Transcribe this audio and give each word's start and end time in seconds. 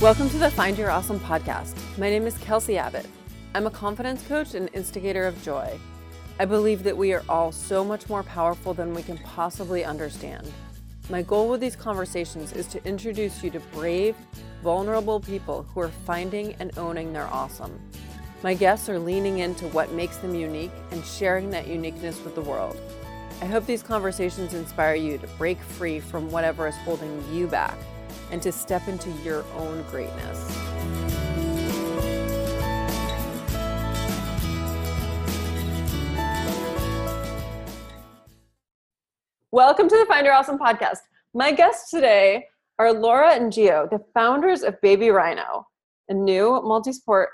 Welcome 0.00 0.30
to 0.30 0.38
the 0.38 0.48
Find 0.48 0.78
Your 0.78 0.92
Awesome 0.92 1.18
podcast. 1.18 1.74
My 1.98 2.08
name 2.08 2.24
is 2.24 2.38
Kelsey 2.38 2.78
Abbott. 2.78 3.04
I'm 3.52 3.66
a 3.66 3.70
confidence 3.70 4.24
coach 4.28 4.54
and 4.54 4.70
instigator 4.72 5.26
of 5.26 5.42
joy. 5.42 5.76
I 6.38 6.44
believe 6.44 6.84
that 6.84 6.96
we 6.96 7.12
are 7.12 7.24
all 7.28 7.50
so 7.50 7.84
much 7.84 8.08
more 8.08 8.22
powerful 8.22 8.72
than 8.72 8.94
we 8.94 9.02
can 9.02 9.18
possibly 9.18 9.84
understand. 9.84 10.52
My 11.10 11.22
goal 11.22 11.48
with 11.48 11.60
these 11.60 11.74
conversations 11.74 12.52
is 12.52 12.68
to 12.68 12.84
introduce 12.86 13.42
you 13.42 13.50
to 13.50 13.58
brave, 13.58 14.14
vulnerable 14.62 15.18
people 15.18 15.64
who 15.74 15.80
are 15.80 15.88
finding 15.88 16.54
and 16.60 16.78
owning 16.78 17.12
their 17.12 17.26
awesome. 17.26 17.76
My 18.44 18.54
guests 18.54 18.88
are 18.88 19.00
leaning 19.00 19.40
into 19.40 19.66
what 19.70 19.90
makes 19.90 20.18
them 20.18 20.32
unique 20.32 20.70
and 20.92 21.04
sharing 21.04 21.50
that 21.50 21.66
uniqueness 21.66 22.22
with 22.22 22.36
the 22.36 22.40
world. 22.40 22.80
I 23.42 23.46
hope 23.46 23.66
these 23.66 23.82
conversations 23.82 24.54
inspire 24.54 24.94
you 24.94 25.18
to 25.18 25.26
break 25.38 25.60
free 25.60 25.98
from 25.98 26.30
whatever 26.30 26.68
is 26.68 26.76
holding 26.76 27.20
you 27.34 27.48
back 27.48 27.76
and 28.30 28.42
to 28.42 28.52
step 28.52 28.88
into 28.88 29.10
your 29.24 29.44
own 29.56 29.82
greatness. 29.90 30.38
Welcome 39.50 39.88
to 39.88 39.96
the 39.96 40.04
Find 40.06 40.26
Your 40.26 40.34
Awesome 40.34 40.58
podcast. 40.58 40.98
My 41.32 41.52
guests 41.52 41.90
today 41.90 42.46
are 42.78 42.92
Laura 42.92 43.34
and 43.34 43.52
Geo, 43.52 43.88
the 43.90 44.04
founders 44.14 44.62
of 44.62 44.80
Baby 44.82 45.08
Rhino, 45.10 45.66
a 46.08 46.14
new 46.14 46.60
multi 46.62 46.92
sport 46.92 47.30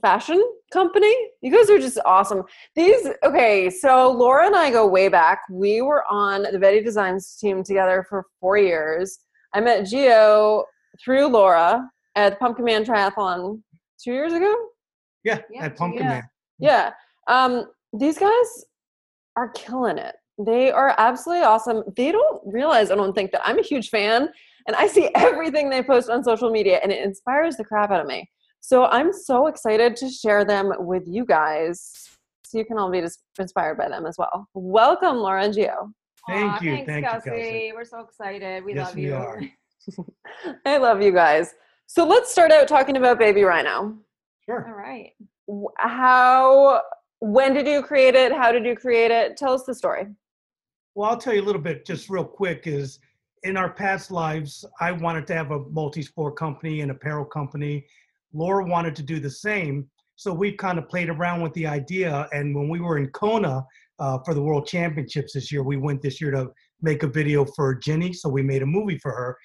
fashion 0.00 0.42
company. 0.72 1.14
You 1.40 1.52
guys 1.52 1.68
are 1.70 1.78
just 1.78 1.98
awesome. 2.04 2.44
These, 2.74 3.08
okay, 3.22 3.68
so 3.68 4.10
Laura 4.10 4.46
and 4.46 4.56
I 4.56 4.70
go 4.70 4.86
way 4.86 5.08
back. 5.08 5.40
We 5.50 5.82
were 5.82 6.04
on 6.10 6.42
the 6.50 6.58
Betty 6.58 6.82
Designs 6.82 7.36
team 7.36 7.62
together 7.62 8.06
for 8.08 8.26
four 8.40 8.56
years. 8.56 9.18
I 9.54 9.60
met 9.60 9.86
Geo 9.86 10.64
through 11.02 11.28
Laura 11.28 11.88
at 12.16 12.30
the 12.30 12.36
Pumpkin 12.36 12.64
Man 12.64 12.84
Triathlon 12.84 13.62
two 14.02 14.12
years 14.12 14.32
ago. 14.32 14.54
Yeah, 15.22 15.38
Yeah, 15.50 15.64
at 15.64 15.76
Pumpkin 15.76 16.02
yeah. 16.02 16.08
Man. 16.08 16.22
Yeah. 16.58 16.92
Um, 17.28 17.66
these 17.92 18.18
guys 18.18 18.64
are 19.36 19.50
killing 19.50 19.98
it. 19.98 20.16
They 20.38 20.72
are 20.72 20.94
absolutely 20.98 21.44
awesome. 21.44 21.84
They 21.96 22.10
don't 22.10 22.42
realize, 22.44 22.90
I 22.90 22.96
don't 22.96 23.14
think, 23.14 23.30
that 23.30 23.42
I'm 23.44 23.58
a 23.58 23.62
huge 23.62 23.88
fan 23.88 24.28
and 24.66 24.76
I 24.76 24.88
see 24.88 25.08
everything 25.14 25.70
they 25.70 25.82
post 25.82 26.10
on 26.10 26.24
social 26.24 26.50
media 26.50 26.80
and 26.82 26.90
it 26.90 27.04
inspires 27.04 27.56
the 27.56 27.64
crap 27.64 27.92
out 27.92 28.00
of 28.00 28.06
me. 28.06 28.28
So 28.60 28.86
I'm 28.86 29.12
so 29.12 29.46
excited 29.46 29.94
to 29.96 30.08
share 30.08 30.44
them 30.44 30.72
with 30.78 31.04
you 31.06 31.24
guys 31.24 31.92
so 32.44 32.58
you 32.58 32.64
can 32.64 32.78
all 32.78 32.90
be 32.90 33.02
inspired 33.38 33.78
by 33.78 33.88
them 33.88 34.06
as 34.06 34.16
well. 34.18 34.48
Welcome, 34.54 35.18
Laura 35.18 35.44
and 35.44 35.54
Geo. 35.54 35.92
Thank 36.28 36.52
Aw, 36.52 36.60
you, 36.62 36.70
Thanks, 36.76 36.86
thank 36.86 37.04
you, 37.04 37.10
Kelsey. 37.10 37.30
Kelsey. 37.30 37.72
We're 37.74 37.84
so 37.84 38.00
excited. 38.00 38.64
We 38.64 38.74
Yes, 38.74 38.86
love 38.88 38.94
we 38.96 39.02
you. 39.04 39.14
are. 39.14 39.42
I 40.66 40.78
love 40.78 41.02
you 41.02 41.12
guys. 41.12 41.54
So 41.86 42.06
let's 42.06 42.30
start 42.32 42.50
out 42.50 42.66
talking 42.66 42.96
about 42.96 43.18
Baby 43.18 43.42
Rhino. 43.42 43.98
Sure. 44.44 44.66
All 44.66 44.74
right. 44.74 45.12
How, 45.78 46.82
when 47.20 47.52
did 47.52 47.66
you 47.66 47.82
create 47.82 48.14
it? 48.14 48.32
How 48.32 48.52
did 48.52 48.64
you 48.64 48.74
create 48.74 49.10
it? 49.10 49.36
Tell 49.36 49.52
us 49.52 49.64
the 49.64 49.74
story. 49.74 50.06
Well, 50.94 51.10
I'll 51.10 51.18
tell 51.18 51.34
you 51.34 51.42
a 51.42 51.44
little 51.44 51.60
bit, 51.60 51.84
just 51.84 52.08
real 52.08 52.24
quick, 52.24 52.66
is 52.66 53.00
in 53.42 53.56
our 53.58 53.70
past 53.70 54.10
lives, 54.10 54.64
I 54.80 54.92
wanted 54.92 55.26
to 55.26 55.34
have 55.34 55.50
a 55.50 55.60
multi-sport 55.68 56.36
company, 56.36 56.80
an 56.80 56.90
apparel 56.90 57.26
company. 57.26 57.84
Laura 58.32 58.64
wanted 58.64 58.96
to 58.96 59.02
do 59.02 59.20
the 59.20 59.30
same. 59.30 59.86
So 60.16 60.32
we 60.32 60.52
kind 60.52 60.78
of 60.78 60.88
played 60.88 61.10
around 61.10 61.42
with 61.42 61.52
the 61.52 61.66
idea. 61.66 62.28
And 62.32 62.54
when 62.54 62.68
we 62.68 62.80
were 62.80 62.96
in 62.98 63.08
Kona 63.08 63.64
uh, 63.98 64.18
for 64.24 64.34
the 64.34 64.42
World 64.42 64.66
Championships 64.66 65.32
this 65.34 65.50
year, 65.52 65.62
we 65.62 65.76
went 65.76 66.02
this 66.02 66.20
year 66.20 66.30
to 66.32 66.50
make 66.82 67.02
a 67.02 67.06
video 67.08 67.44
for 67.44 67.74
Jenny, 67.74 68.12
So 68.12 68.28
we 68.28 68.42
made 68.42 68.62
a 68.62 68.66
movie 68.66 68.98
for 68.98 69.12
her. 69.12 69.36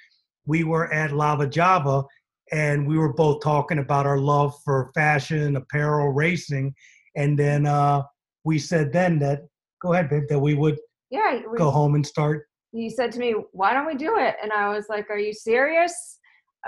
We 0.45 0.63
were 0.63 0.91
at 0.93 1.11
Lava 1.11 1.47
Java 1.47 2.03
and 2.51 2.87
we 2.87 2.97
were 2.97 3.13
both 3.13 3.43
talking 3.43 3.77
about 3.79 4.07
our 4.07 4.17
love 4.17 4.55
for 4.65 4.91
fashion, 4.95 5.55
apparel, 5.55 6.09
racing. 6.09 6.73
And 7.15 7.37
then 7.37 7.65
uh, 7.67 8.01
we 8.43 8.57
said 8.57 8.91
then 8.91 9.19
that, 9.19 9.41
go 9.81 9.93
ahead, 9.93 10.09
babe, 10.09 10.23
that 10.29 10.39
we 10.39 10.55
would 10.55 10.77
Yeah. 11.11 11.41
we- 11.51 11.57
go 11.57 11.69
home 11.69 11.95
and 11.95 12.05
start. 12.05 12.47
You 12.71 12.89
said 12.91 13.11
to 13.13 13.19
me, 13.19 13.33
"Why 13.51 13.73
don't 13.73 13.87
we 13.87 13.95
do 13.95 14.17
it?" 14.19 14.35
And 14.43 14.51
I 14.53 14.69
was 14.69 14.89
like, 14.89 15.09
"Are 15.09 15.17
you 15.17 15.33
serious?" 15.33 16.19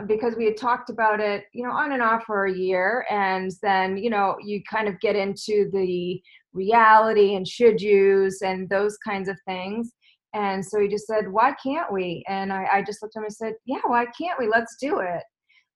Because 0.08 0.36
we 0.36 0.46
had 0.46 0.58
talked 0.58 0.90
about 0.90 1.20
it, 1.20 1.46
you 1.54 1.64
know, 1.64 1.72
on 1.72 1.92
and 1.92 2.02
off 2.02 2.24
for 2.26 2.46
a 2.46 2.52
year, 2.52 3.06
and 3.12 3.52
then 3.62 3.98
you 3.98 4.10
know, 4.10 4.36
you 4.44 4.64
kind 4.64 4.88
of 4.88 5.00
get 5.00 5.16
into 5.16 5.70
the 5.72 6.20
reality 6.54 7.36
and 7.36 7.48
should 7.48 7.82
yous 7.82 8.42
and 8.42 8.70
those 8.70 8.98
kinds 8.98 9.30
of 9.30 9.38
things. 9.48 9.92
And 10.34 10.66
so 10.66 10.80
he 10.80 10.88
just 10.88 11.08
said, 11.08 11.32
"Why 11.32 11.54
can't 11.62 11.92
we?" 11.92 12.24
And 12.30 12.54
I, 12.54 12.66
I 12.72 12.82
just 12.84 13.02
looked 13.02 13.16
at 13.18 13.20
him 13.20 13.26
and 13.26 13.34
said, 13.34 13.54
"Yeah, 13.66 13.82
why 13.86 14.06
can't 14.18 14.40
we? 14.40 14.48
Let's 14.48 14.78
do 14.80 15.00
it." 15.00 15.24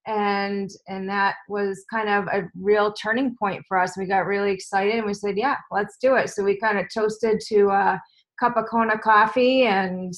and 0.08 0.70
and 0.88 1.10
that 1.10 1.36
was 1.50 1.84
kind 1.92 2.10
of 2.10 2.28
a 2.28 2.48
real 2.60 2.94
turning 2.94 3.36
point 3.38 3.64
for 3.68 3.80
us 3.80 3.98
we 3.98 4.06
got 4.06 4.28
really 4.28 4.52
excited 4.52 4.96
and 4.96 5.06
we 5.06 5.14
said 5.14 5.36
yeah 5.38 5.56
let's 5.72 5.98
do 6.00 6.16
it 6.16 6.30
so 6.30 6.44
we 6.44 6.58
kind 6.58 6.78
of 6.78 6.86
toasted 6.94 7.40
to 7.40 7.70
a 7.70 8.00
cup 8.40 8.56
of 8.56 8.66
kona 8.70 8.98
coffee 8.98 9.64
and 9.64 10.14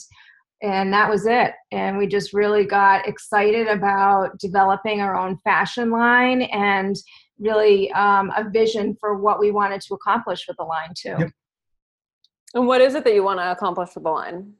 and 0.61 0.91
that 0.91 1.09
was 1.09 1.25
it 1.25 1.53
and 1.71 1.97
we 1.97 2.05
just 2.05 2.33
really 2.33 2.65
got 2.65 3.07
excited 3.07 3.67
about 3.67 4.37
developing 4.39 4.99
our 4.99 5.15
own 5.15 5.37
fashion 5.37 5.89
line 5.89 6.41
and 6.43 6.95
really 7.39 7.91
um, 7.91 8.31
a 8.35 8.49
vision 8.49 8.95
for 8.99 9.17
what 9.17 9.39
we 9.39 9.51
wanted 9.51 9.81
to 9.81 9.93
accomplish 9.93 10.45
with 10.47 10.57
the 10.57 10.63
line 10.63 10.93
too 10.95 11.15
Yep. 11.19 11.31
And 12.53 12.65
what 12.65 12.81
is 12.81 12.95
it 12.95 13.03
that 13.03 13.13
you 13.13 13.23
want 13.23 13.39
to 13.39 13.51
accomplish 13.51 13.89
with 13.93 14.03
the 14.03 14.09
line? 14.09 14.53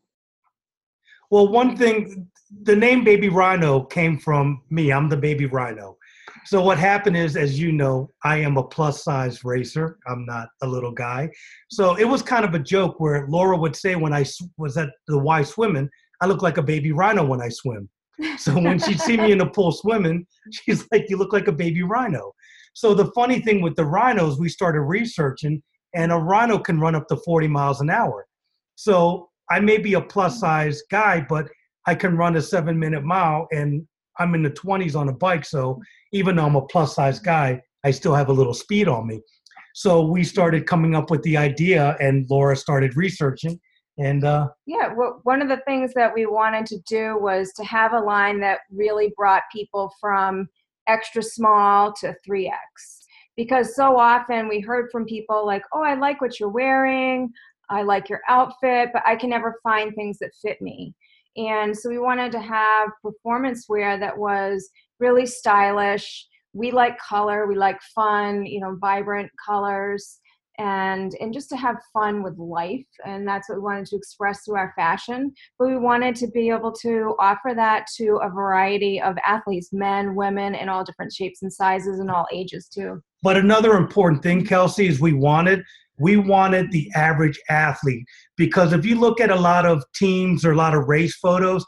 Well, 1.32 1.48
one 1.48 1.76
thing, 1.76 2.28
the 2.64 2.76
name 2.76 3.04
Baby 3.04 3.30
Rhino 3.30 3.82
came 3.82 4.18
from 4.18 4.62
me. 4.70 4.92
I'm 4.92 5.10
the 5.10 5.18
Baby 5.18 5.46
Rhino. 5.46 5.98
So 6.46 6.62
what 6.62 6.78
happened 6.78 7.18
is, 7.18 7.36
as 7.36 7.60
you 7.60 7.72
know, 7.72 8.10
I 8.24 8.38
am 8.38 8.58
a 8.58 8.64
plus 8.64 9.04
size 9.04 9.44
racer. 9.44 9.98
I'm 10.08 10.26
not 10.26 10.50
a 10.62 10.68
little 10.68 10.92
guy. 10.92 11.30
So 11.70 11.96
it 11.96 12.06
was 12.06 12.22
kind 12.22 12.46
of 12.46 12.54
a 12.54 12.60
joke 12.60 13.00
where 13.00 13.26
Laura 13.28 13.58
would 13.58 13.76
say 13.76 13.96
when 13.96 14.14
I 14.14 14.26
was 14.58 14.78
at 14.78 14.90
the 15.08 15.18
Y 15.18 15.44
swimming, 15.44 15.90
I 16.22 16.28
look 16.28 16.42
like 16.42 16.58
a 16.58 16.64
baby 16.64 16.92
rhino 16.92 17.26
when 17.26 17.42
I 17.42 17.50
swim. 17.50 17.90
So 18.40 18.60
when 18.60 18.80
she'd 18.80 19.00
see 19.00 19.18
me 19.18 19.32
in 19.32 19.38
the 19.38 19.46
pool 19.46 19.72
swimming, 19.72 20.26
she's 20.52 20.88
like, 20.92 21.06
"You 21.08 21.18
look 21.18 21.34
like 21.34 21.48
a 21.48 21.52
baby 21.52 21.84
rhino." 21.84 22.34
So 22.78 22.94
the 22.94 23.12
funny 23.16 23.40
thing 23.42 23.64
with 23.64 23.76
the 23.76 23.86
rhinos, 23.86 24.38
we 24.38 24.50
started 24.50 24.82
researching, 24.82 25.64
and 25.96 26.12
a 26.12 26.16
rhino 26.16 26.60
can 26.60 26.80
run 26.80 26.94
up 26.94 27.08
to 27.08 27.16
40 27.16 27.48
miles 27.48 27.82
an 27.82 27.90
hour. 27.90 28.28
So 28.76 29.30
I 29.50 29.60
may 29.60 29.80
be 29.80 29.96
a 29.96 30.02
plus 30.02 30.40
size 30.40 30.84
guy, 30.92 31.26
but 31.28 31.48
I 31.88 31.96
can 31.96 32.16
run 32.16 32.36
a 32.36 32.42
seven 32.42 32.78
minute 32.78 33.04
mile, 33.04 33.48
and 33.52 33.88
I'm 34.20 34.36
in 34.36 34.44
the 34.44 34.52
20s 34.52 34.96
on 34.96 35.10
a 35.10 35.12
bike. 35.12 35.44
So 35.44 35.82
even 36.14 36.36
though 36.36 36.46
I'm 36.46 36.56
a 36.56 36.68
plus 36.68 36.94
size 36.94 37.18
guy, 37.18 37.60
I 37.84 37.90
still 37.90 38.14
have 38.14 38.30
a 38.30 38.34
little 38.34 38.54
speed 38.54 38.88
on 38.88 39.08
me. 39.08 39.22
So 39.74 40.06
we 40.06 40.24
started 40.24 40.68
coming 40.68 40.94
up 40.94 41.10
with 41.10 41.24
the 41.24 41.36
idea, 41.36 41.98
and 42.00 42.28
Laura 42.30 42.56
started 42.56 42.96
researching, 42.96 43.60
and 43.98 44.24
uh, 44.24 44.50
Yeah, 44.68 44.94
well, 44.96 45.22
one 45.24 45.42
of 45.42 45.50
the 45.50 45.62
things 45.66 45.94
that 45.96 46.14
we 46.14 46.28
wanted 46.28 46.68
to 46.68 46.78
do 46.88 47.18
was 47.18 47.52
to 47.54 47.64
have 47.64 47.94
a 47.94 48.00
line 48.00 48.40
that 48.42 48.60
really 48.72 49.16
brought 49.18 49.42
people 49.52 49.92
from 50.00 50.48
extra 50.88 51.22
small 51.22 51.94
to 51.94 52.16
3X. 52.28 52.52
Because 53.36 53.76
so 53.76 53.98
often 53.98 54.48
we 54.48 54.60
heard 54.60 54.90
from 54.92 55.06
people 55.06 55.46
like, 55.46 55.64
oh, 55.74 55.84
I 55.84 55.94
like 55.94 56.22
what 56.22 56.40
you're 56.40 56.50
wearing, 56.50 57.32
I 57.70 57.84
like 57.84 58.10
your 58.10 58.22
outfit, 58.28 58.90
but 58.94 59.04
I 59.06 59.16
can 59.16 59.30
never 59.30 59.60
find 59.62 59.94
things 59.94 60.18
that 60.20 60.32
fit 60.42 60.62
me. 60.62 60.96
And 61.36 61.78
so 61.78 61.90
we 61.90 62.00
wanted 62.00 62.32
to 62.32 62.40
have 62.40 62.90
performance 63.04 63.68
wear 63.70 64.00
that 64.00 64.18
was 64.18 64.70
really 65.00 65.28
stylish. 65.28 66.26
We 66.54 66.72
like 66.72 66.98
color, 66.98 67.46
we 67.46 67.56
like 67.56 67.80
fun, 67.94 68.46
you 68.46 68.60
know, 68.60 68.76
vibrant 68.82 69.30
colors 69.46 70.20
and 70.58 71.16
and 71.20 71.34
just 71.34 71.50
to 71.50 71.58
have 71.58 71.78
fun 71.94 72.24
with 72.24 72.38
life 72.38 72.86
and 73.06 73.28
that's 73.28 73.48
what 73.50 73.58
we 73.58 73.64
wanted 73.64 73.86
to 73.86 73.96
express 73.96 74.44
through 74.44 74.56
our 74.56 74.74
fashion 74.76 75.32
but 75.60 75.68
we 75.68 75.78
wanted 75.78 76.16
to 76.16 76.28
be 76.28 76.50
able 76.50 76.72
to 76.72 77.16
offer 77.20 77.54
that 77.56 77.86
to 77.96 78.20
a 78.24 78.30
variety 78.30 79.00
of 79.02 79.16
athletes 79.26 79.70
men 79.72 80.16
women 80.16 80.56
in 80.56 80.70
all 80.70 80.84
different 80.84 81.14
shapes 81.14 81.44
and 81.44 81.54
sizes 81.54 82.00
and 82.00 82.10
all 82.10 82.26
ages 82.32 82.68
too 82.68 83.02
But 83.24 83.38
another 83.38 83.74
important 83.74 84.24
thing, 84.24 84.46
Kelsey, 84.46 84.88
is 84.88 85.00
we 85.00 85.14
wanted 85.14 85.64
we 86.00 86.18
wanted 86.18 86.72
the 86.72 86.90
average 86.96 87.40
athlete 87.50 88.06
because 88.36 88.74
if 88.74 88.86
you 88.86 89.00
look 89.00 89.20
at 89.20 89.32
a 89.32 89.36
lot 89.36 89.66
of 89.66 89.84
teams 89.96 90.46
or 90.46 90.52
a 90.52 90.56
lot 90.56 90.76
of 90.76 90.88
race 90.88 91.16
photos, 91.18 91.66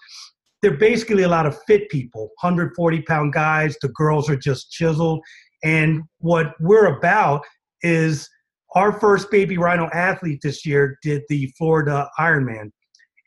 they're 0.61 0.77
basically 0.77 1.23
a 1.23 1.27
lot 1.27 1.45
of 1.45 1.57
fit 1.65 1.89
people, 1.89 2.29
140 2.41 3.01
pound 3.03 3.33
guys. 3.33 3.75
The 3.81 3.89
girls 3.89 4.29
are 4.29 4.35
just 4.35 4.71
chiseled, 4.71 5.21
and 5.63 6.03
what 6.19 6.53
we're 6.59 6.97
about 6.97 7.43
is 7.81 8.29
our 8.75 8.99
first 8.99 9.31
baby 9.31 9.57
rhino 9.57 9.89
athlete 9.93 10.39
this 10.43 10.65
year 10.65 10.97
did 11.01 11.23
the 11.29 11.51
Florida 11.57 12.09
Ironman, 12.19 12.71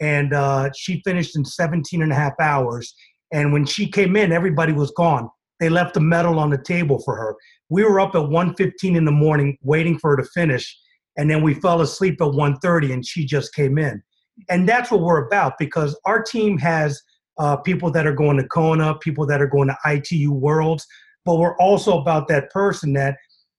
and 0.01 0.33
uh, 0.33 0.71
she 0.77 1.01
finished 1.05 1.37
in 1.37 1.45
17 1.45 2.03
and 2.03 2.13
a 2.13 2.15
half 2.15 2.35
hours. 2.41 2.95
And 3.33 3.53
when 3.53 3.65
she 3.65 3.89
came 3.89 4.17
in, 4.17 4.31
everybody 4.33 4.73
was 4.73 4.91
gone. 4.93 5.29
They 5.59 5.69
left 5.69 5.95
the 5.95 6.01
medal 6.01 6.39
on 6.39 6.51
the 6.51 6.59
table 6.59 7.01
for 7.05 7.17
her. 7.17 7.37
We 7.69 7.85
were 7.85 8.01
up 8.01 8.15
at 8.15 8.23
1.15 8.23 8.97
in 8.97 9.05
the 9.05 9.13
morning 9.13 9.57
waiting 9.63 9.99
for 9.99 10.11
her 10.11 10.17
to 10.17 10.29
finish. 10.35 10.77
And 11.17 11.31
then 11.31 11.43
we 11.43 11.55
fell 11.55 11.81
asleep 11.81 12.21
at 12.21 12.29
1.30 12.29 12.93
and 12.93 13.07
she 13.07 13.25
just 13.25 13.55
came 13.55 13.79
in. 13.79 14.03
And 14.51 14.69
that's 14.69 14.91
what 14.91 15.03
we're 15.03 15.27
about 15.27 15.55
because 15.59 15.99
our 16.05 16.23
team 16.23 16.59
has 16.59 17.01
uh, 17.39 17.57
people 17.57 17.91
that 17.93 18.07
are 18.07 18.15
going 18.15 18.37
to 18.39 18.49
Kona, 18.49 18.97
people 18.97 19.27
that 19.27 19.41
are 19.41 19.47
going 19.47 19.69
to 19.69 19.77
ITU 19.87 20.33
Worlds, 20.33 20.87
but 21.25 21.37
we're 21.37 21.57
also 21.59 21.99
about 21.99 22.29
that 22.29 22.51
person 22.51 22.93
that, 22.95 23.17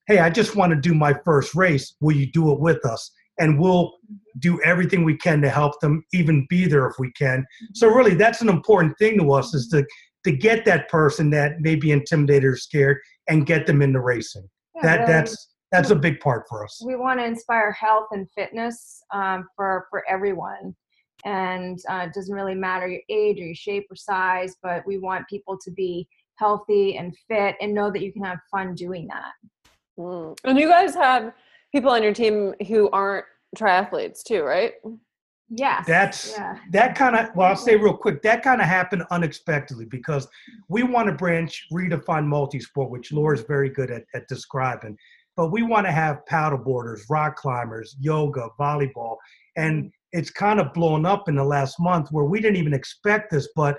hey, 0.08 0.20
I 0.20 0.30
just 0.30 0.56
want 0.56 0.72
to 0.72 0.80
do 0.80 0.94
my 0.94 1.14
first 1.26 1.56
race. 1.56 1.96
Will 2.02 2.16
you 2.16 2.32
do 2.32 2.52
it 2.52 2.60
with 2.60 2.86
us? 2.86 3.12
And 3.40 3.60
we'll 3.60 3.94
do 4.40 4.62
everything 4.62 5.04
we 5.04 5.18
can 5.18 5.42
to 5.42 5.50
help 5.50 5.80
them 5.80 6.04
even 6.14 6.46
be 6.50 6.66
there 6.66 6.88
if 6.88 6.96
we 7.00 7.12
can. 7.14 7.46
So 7.74 7.88
really, 7.88 8.14
that's 8.14 8.42
an 8.42 8.50
important 8.50 8.98
thing 8.98 9.18
to 9.20 9.32
us 9.34 9.54
is 9.54 9.68
to 9.70 9.86
to 10.24 10.32
get 10.32 10.64
that 10.64 10.88
person 10.88 11.30
that 11.32 11.60
may 11.60 11.76
be 11.76 11.92
intimidated 11.92 12.46
or 12.46 12.56
scared 12.56 12.98
and 13.28 13.46
get 13.46 13.66
them 13.66 13.82
into 13.82 14.00
racing. 14.00 14.48
Yeah, 14.76 14.82
that 14.84 15.00
really. 15.00 15.12
that's 15.14 15.54
that's 15.74 15.90
a 15.90 15.96
big 15.96 16.20
part 16.20 16.46
for 16.48 16.64
us. 16.64 16.82
we 16.86 16.96
want 16.96 17.20
to 17.20 17.26
inspire 17.26 17.72
health 17.72 18.08
and 18.12 18.28
fitness 18.36 19.04
um, 19.12 19.48
for 19.56 19.88
for 19.90 20.04
everyone 20.08 20.76
and 21.26 21.80
uh, 21.90 22.06
it 22.08 22.14
doesn't 22.14 22.36
really 22.36 22.56
matter 22.56 22.88
your 22.88 23.02
age 23.10 23.40
or 23.40 23.46
your 23.46 23.56
shape 23.56 23.86
or 23.90 23.96
size 23.96 24.56
but 24.62 24.86
we 24.86 24.98
want 25.00 25.28
people 25.28 25.58
to 25.58 25.72
be 25.72 26.08
healthy 26.36 26.98
and 26.98 27.16
fit 27.28 27.56
and 27.60 27.74
know 27.74 27.92
that 27.92 28.02
you 28.02 28.14
can 28.14 28.24
have 28.24 28.38
fun 28.52 28.76
doing 28.76 29.08
that 29.08 29.32
Mm. 30.00 30.38
And 30.44 30.58
you 30.58 30.68
guys 30.68 30.96
have 30.96 31.34
people 31.72 31.92
on 31.92 32.04
your 32.04 32.14
team 32.14 32.54
who 32.68 32.90
aren't 32.92 33.26
triathletes 33.58 34.24
too, 34.24 34.44
right? 34.44 34.74
yes 35.56 35.86
That's 35.86 36.32
yeah 36.32 36.58
that 36.72 36.96
kind 36.96 37.16
of 37.16 37.30
well, 37.36 37.50
I'll 37.50 37.56
say 37.56 37.76
real 37.76 37.96
quick. 37.96 38.22
That 38.24 38.44
kind 38.44 38.62
of 38.62 38.68
happened 38.68 39.04
unexpectedly 39.12 39.86
because 39.86 40.28
we 40.68 40.84
want 40.84 41.08
to 41.08 41.14
branch 41.14 41.68
redefine 41.72 42.26
multi-sport, 42.26 42.90
which 42.90 43.12
Laura's 43.12 43.44
very 43.44 43.70
good 43.70 43.92
at, 43.92 44.04
at 44.16 44.28
describing. 44.28 44.98
But 45.36 45.52
we 45.52 45.64
want 45.64 45.86
to 45.88 45.92
have 45.92 46.26
paddle 46.28 46.60
boarders, 46.60 47.06
rock 47.10 47.36
climbers, 47.36 47.96
yoga, 48.00 48.50
volleyball, 48.60 49.18
and 49.58 49.92
it's 50.12 50.30
kind 50.30 50.60
of 50.60 50.74
blown 50.74 51.06
up 51.06 51.28
in 51.28 51.36
the 51.36 51.44
last 51.44 51.80
month 51.80 52.10
where 52.12 52.26
we 52.26 52.40
didn't 52.40 52.58
even 52.58 52.74
expect 52.74 53.32
this, 53.32 53.50
but 53.56 53.78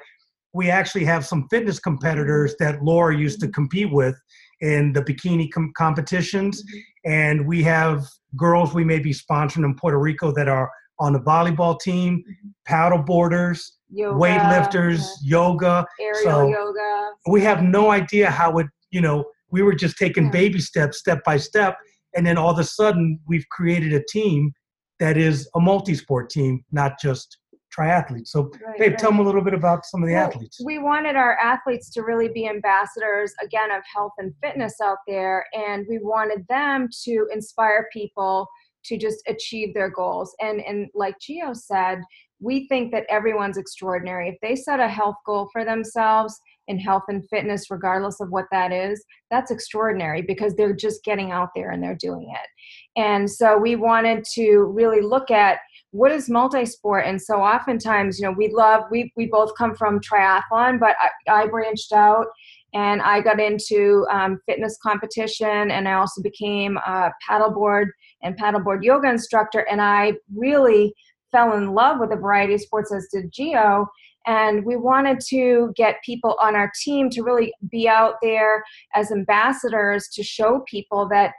we 0.55 0.71
actually 0.71 1.05
have 1.05 1.27
some 1.27 1.47
fitness 1.51 1.79
competitors 1.79 2.55
that 2.61 2.83
Laura 2.83 3.17
used 3.17 3.41
to 3.41 3.47
mm-hmm. 3.47 3.53
compete 3.53 3.93
with 3.93 4.17
in 4.61 4.93
the 4.93 5.03
bikini 5.03 5.53
com- 5.53 5.73
competitions, 5.77 6.63
and 7.05 7.47
we 7.47 7.63
have 7.63 8.07
girls 8.37 8.73
we 8.73 8.85
may 8.85 8.99
be 8.99 9.13
sponsoring 9.13 9.65
in 9.65 9.75
Puerto 9.75 9.99
Rico 9.99 10.33
that 10.33 10.49
are 10.49 10.71
on 11.01 11.13
the 11.13 11.21
volleyball 11.21 11.79
team, 11.79 12.19
mm-hmm. 12.19 12.49
paddle 12.65 13.03
boarders, 13.03 13.79
yoga 13.91 14.19
weightlifters, 14.19 15.05
yoga. 15.23 15.85
aerial 16.01 16.23
so- 16.23 16.49
yoga. 16.49 17.11
We 17.29 17.43
have 17.43 17.63
no 17.63 17.91
idea 17.91 18.31
how 18.31 18.59
it, 18.59 18.69
you 18.91 19.01
know, 19.01 19.25
we 19.51 19.63
were 19.63 19.75
just 19.75 19.97
taking 19.99 20.25
Yeah. 20.25 20.31
baby 20.31 20.61
steps, 20.61 20.99
step 20.99 21.25
by 21.25 21.37
step, 21.37 21.77
and 22.17 22.25
then 22.25 22.39
all 22.39 22.51
of 22.51 22.59
a 22.59 22.65
sudden 22.65 23.19
we've 23.27 23.49
created 23.51 23.93
a 23.93 24.03
team 24.09 24.53
that 25.01 25.17
is 25.17 25.49
a 25.57 25.61
multi-sport 25.61 26.31
team, 26.31 26.65
not 26.71 27.01
just 27.01 27.39
triathletes. 27.77 28.29
So, 28.29 28.51
Right, 28.65 28.79
babe, 28.79 28.91
right. 28.93 28.99
tell 28.99 29.11
them 29.11 29.21
a 29.21 29.23
little 29.23 29.43
bit 29.43 29.55
about 29.55 29.85
some 29.85 30.03
of 30.03 30.09
the 30.09 30.15
Well, 30.15 30.27
athletes. 30.27 30.61
We 30.65 30.79
wanted 30.79 31.17
our 31.17 31.39
athletes 31.39 31.91
to 31.91 32.03
really 32.03 32.29
be 32.29 32.49
ambassadors, 32.49 33.33
again, 33.43 33.71
of 33.71 33.83
health 33.93 34.13
and 34.19 34.33
fitness 34.43 34.75
out 34.83 34.99
there. 35.07 35.47
And 35.55 35.87
we 35.89 35.99
wanted 35.99 36.47
them 36.49 36.89
to 37.05 37.29
inspire 37.33 37.89
people 37.93 38.49
to 38.87 38.99
just 38.99 39.23
achieve 39.27 39.75
their 39.75 39.89
goals. 39.91 40.35
And, 40.41 40.61
and 40.61 40.89
like 40.95 41.19
Geo 41.21 41.55
said, 41.55 42.01
we 42.41 42.69
think 42.69 42.93
that 42.93 43.07
everyone's 43.09 43.57
extraordinary. 43.57 44.29
If 44.29 44.37
they 44.43 44.57
set 44.57 44.81
a 44.81 44.89
health 44.89 45.17
goal 45.25 45.49
for 45.53 45.65
themselves 45.65 46.39
in 46.69 46.79
health 46.79 47.05
and 47.09 47.27
fitness, 47.29 47.71
regardless 47.71 48.21
of 48.21 48.31
what 48.31 48.47
that 48.51 48.73
is, 48.73 49.03
that's 49.31 49.51
extraordinary 49.51 50.21
because 50.23 50.55
they're 50.55 50.75
just 50.75 51.05
getting 51.05 51.31
out 51.31 51.51
there 51.55 51.71
and 51.71 51.83
they're 51.83 51.95
doing 51.97 52.31
it. 52.31 53.01
And 53.01 53.31
so 53.31 53.57
we 53.57 53.77
wanted 53.77 54.25
to 54.35 54.65
really 54.65 55.01
look 55.01 55.31
at 55.31 55.59
what 55.95 56.11
is 56.11 56.29
multi-sport? 56.29 57.05
And 57.07 57.23
so 57.23 57.41
oftentimes 57.41 58.19
you 58.19 58.27
know 58.27 58.33
we 58.33 58.49
love 58.49 58.83
we, 58.91 59.13
we 59.17 59.27
both 59.27 59.53
come 59.57 59.77
from 59.77 60.01
triathlon 60.01 60.81
but 60.81 60.97
i, 61.01 61.43
I 61.43 61.47
branched 61.47 61.93
out 61.93 62.27
and 62.73 63.01
i 63.01 63.21
got 63.21 63.39
into 63.39 64.05
um, 64.11 64.41
fitness 64.47 64.77
competition 64.83 65.71
and 65.71 65.89
i 65.89 65.93
also 65.93 66.21
became 66.21 66.79
a 66.79 67.13
paddleboard 67.29 67.87
and 68.23 68.37
paddleboard 68.37 68.83
yoga 68.83 69.09
instructor. 69.09 69.61
And 69.71 69.81
i 69.81 70.15
really 70.35 70.93
fell 71.31 71.57
in 71.57 71.75
love 71.75 72.01
with 72.01 72.13
a 72.13 72.17
variety 72.17 72.55
of 72.55 72.61
sports 72.61 72.93
as 72.93 73.09
did 73.13 73.31
geo 73.33 73.87
and 74.27 74.65
we 74.65 74.75
wanted 74.75 75.21
to 75.29 75.73
get 75.77 76.03
people 76.05 76.37
on 76.41 76.57
our 76.57 76.73
team 76.83 77.09
to 77.11 77.23
really 77.23 77.53
be 77.71 77.89
out 77.89 78.15
there 78.21 78.65
as 78.95 79.13
ambassadors 79.13 80.09
to 80.15 80.25
show 80.25 80.65
people 80.69 81.07
that 81.09 81.35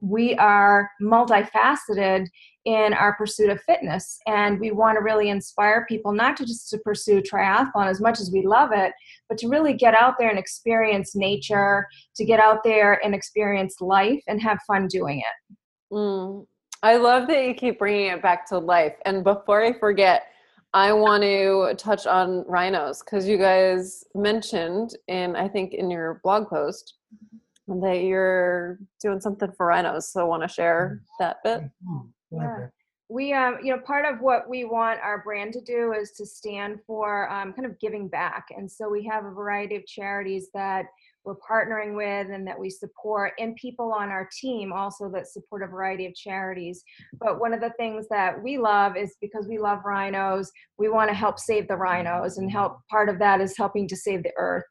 we 0.00 0.34
are 0.36 0.88
multifaceted 1.02 2.26
in 2.68 2.92
our 2.92 3.14
pursuit 3.14 3.50
of 3.50 3.60
fitness 3.62 4.18
and 4.26 4.60
we 4.60 4.70
want 4.70 4.96
to 4.96 5.02
really 5.02 5.30
inspire 5.30 5.86
people 5.88 6.12
not 6.12 6.36
to 6.36 6.44
just 6.44 6.68
to 6.68 6.78
pursue 6.78 7.22
triathlon 7.22 7.86
as 7.86 8.00
much 8.00 8.20
as 8.20 8.30
we 8.32 8.46
love 8.46 8.70
it 8.72 8.92
but 9.28 9.38
to 9.38 9.48
really 9.48 9.72
get 9.72 9.94
out 9.94 10.14
there 10.18 10.28
and 10.28 10.38
experience 10.38 11.16
nature 11.16 11.86
to 12.14 12.24
get 12.24 12.40
out 12.40 12.62
there 12.64 13.00
and 13.04 13.14
experience 13.14 13.80
life 13.80 14.22
and 14.28 14.42
have 14.42 14.58
fun 14.66 14.86
doing 14.86 15.20
it 15.20 15.56
Mm. 15.92 16.46
I 16.82 16.96
love 16.96 17.26
that 17.28 17.44
you 17.44 17.54
keep 17.54 17.78
bringing 17.78 18.06
it 18.06 18.22
back 18.22 18.46
to 18.48 18.58
life. 18.58 18.94
And 19.04 19.24
before 19.24 19.62
I 19.62 19.72
forget, 19.72 20.26
I 20.74 20.92
want 20.92 21.22
to 21.22 21.74
touch 21.76 22.06
on 22.06 22.44
rhinos 22.46 23.02
because 23.02 23.26
you 23.26 23.38
guys 23.38 24.04
mentioned 24.14 24.94
in 25.08 25.34
I 25.34 25.48
think 25.48 25.72
in 25.72 25.90
your 25.90 26.20
blog 26.22 26.48
post 26.48 26.94
mm-hmm. 27.14 27.80
that 27.80 28.02
you're 28.02 28.78
doing 29.00 29.20
something 29.20 29.50
for 29.56 29.66
rhinos. 29.66 30.12
So 30.12 30.20
I 30.20 30.24
want 30.24 30.42
to 30.42 30.48
share 30.48 31.00
mm-hmm. 31.00 31.24
that 31.24 31.42
bit. 31.42 31.62
Mm-hmm. 31.62 32.08
Yeah. 32.30 32.66
we 33.08 33.32
um 33.32 33.58
you 33.62 33.74
know 33.74 33.80
part 33.80 34.04
of 34.04 34.20
what 34.20 34.48
we 34.48 34.64
want 34.64 35.00
our 35.00 35.22
brand 35.22 35.52
to 35.54 35.60
do 35.62 35.92
is 35.92 36.12
to 36.12 36.26
stand 36.26 36.78
for 36.86 37.30
um, 37.30 37.52
kind 37.52 37.66
of 37.66 37.78
giving 37.80 38.08
back. 38.08 38.46
And 38.56 38.70
so 38.70 38.88
we 38.88 39.04
have 39.06 39.24
a 39.24 39.30
variety 39.30 39.76
of 39.76 39.86
charities 39.86 40.48
that 40.54 40.86
we're 41.24 41.36
partnering 41.36 41.94
with 41.94 42.32
and 42.32 42.46
that 42.46 42.58
we 42.58 42.70
support 42.70 43.32
and 43.38 43.54
people 43.56 43.92
on 43.92 44.08
our 44.08 44.28
team 44.40 44.72
also 44.72 45.10
that 45.10 45.28
support 45.28 45.62
a 45.62 45.66
variety 45.66 46.06
of 46.06 46.14
charities. 46.14 46.84
But 47.20 47.40
one 47.40 47.52
of 47.52 47.60
the 47.60 47.72
things 47.78 48.06
that 48.10 48.42
we 48.42 48.56
love 48.56 48.96
is 48.96 49.16
because 49.20 49.46
we 49.46 49.58
love 49.58 49.80
rhinos 49.84 50.50
we 50.78 50.88
want 50.88 51.10
to 51.10 51.14
help 51.14 51.38
save 51.38 51.66
the 51.68 51.76
rhinos 51.76 52.38
and 52.38 52.50
help 52.50 52.78
part 52.88 53.08
of 53.08 53.18
that 53.18 53.40
is 53.40 53.56
helping 53.56 53.88
to 53.88 53.96
save 53.96 54.22
the 54.22 54.32
earth. 54.36 54.64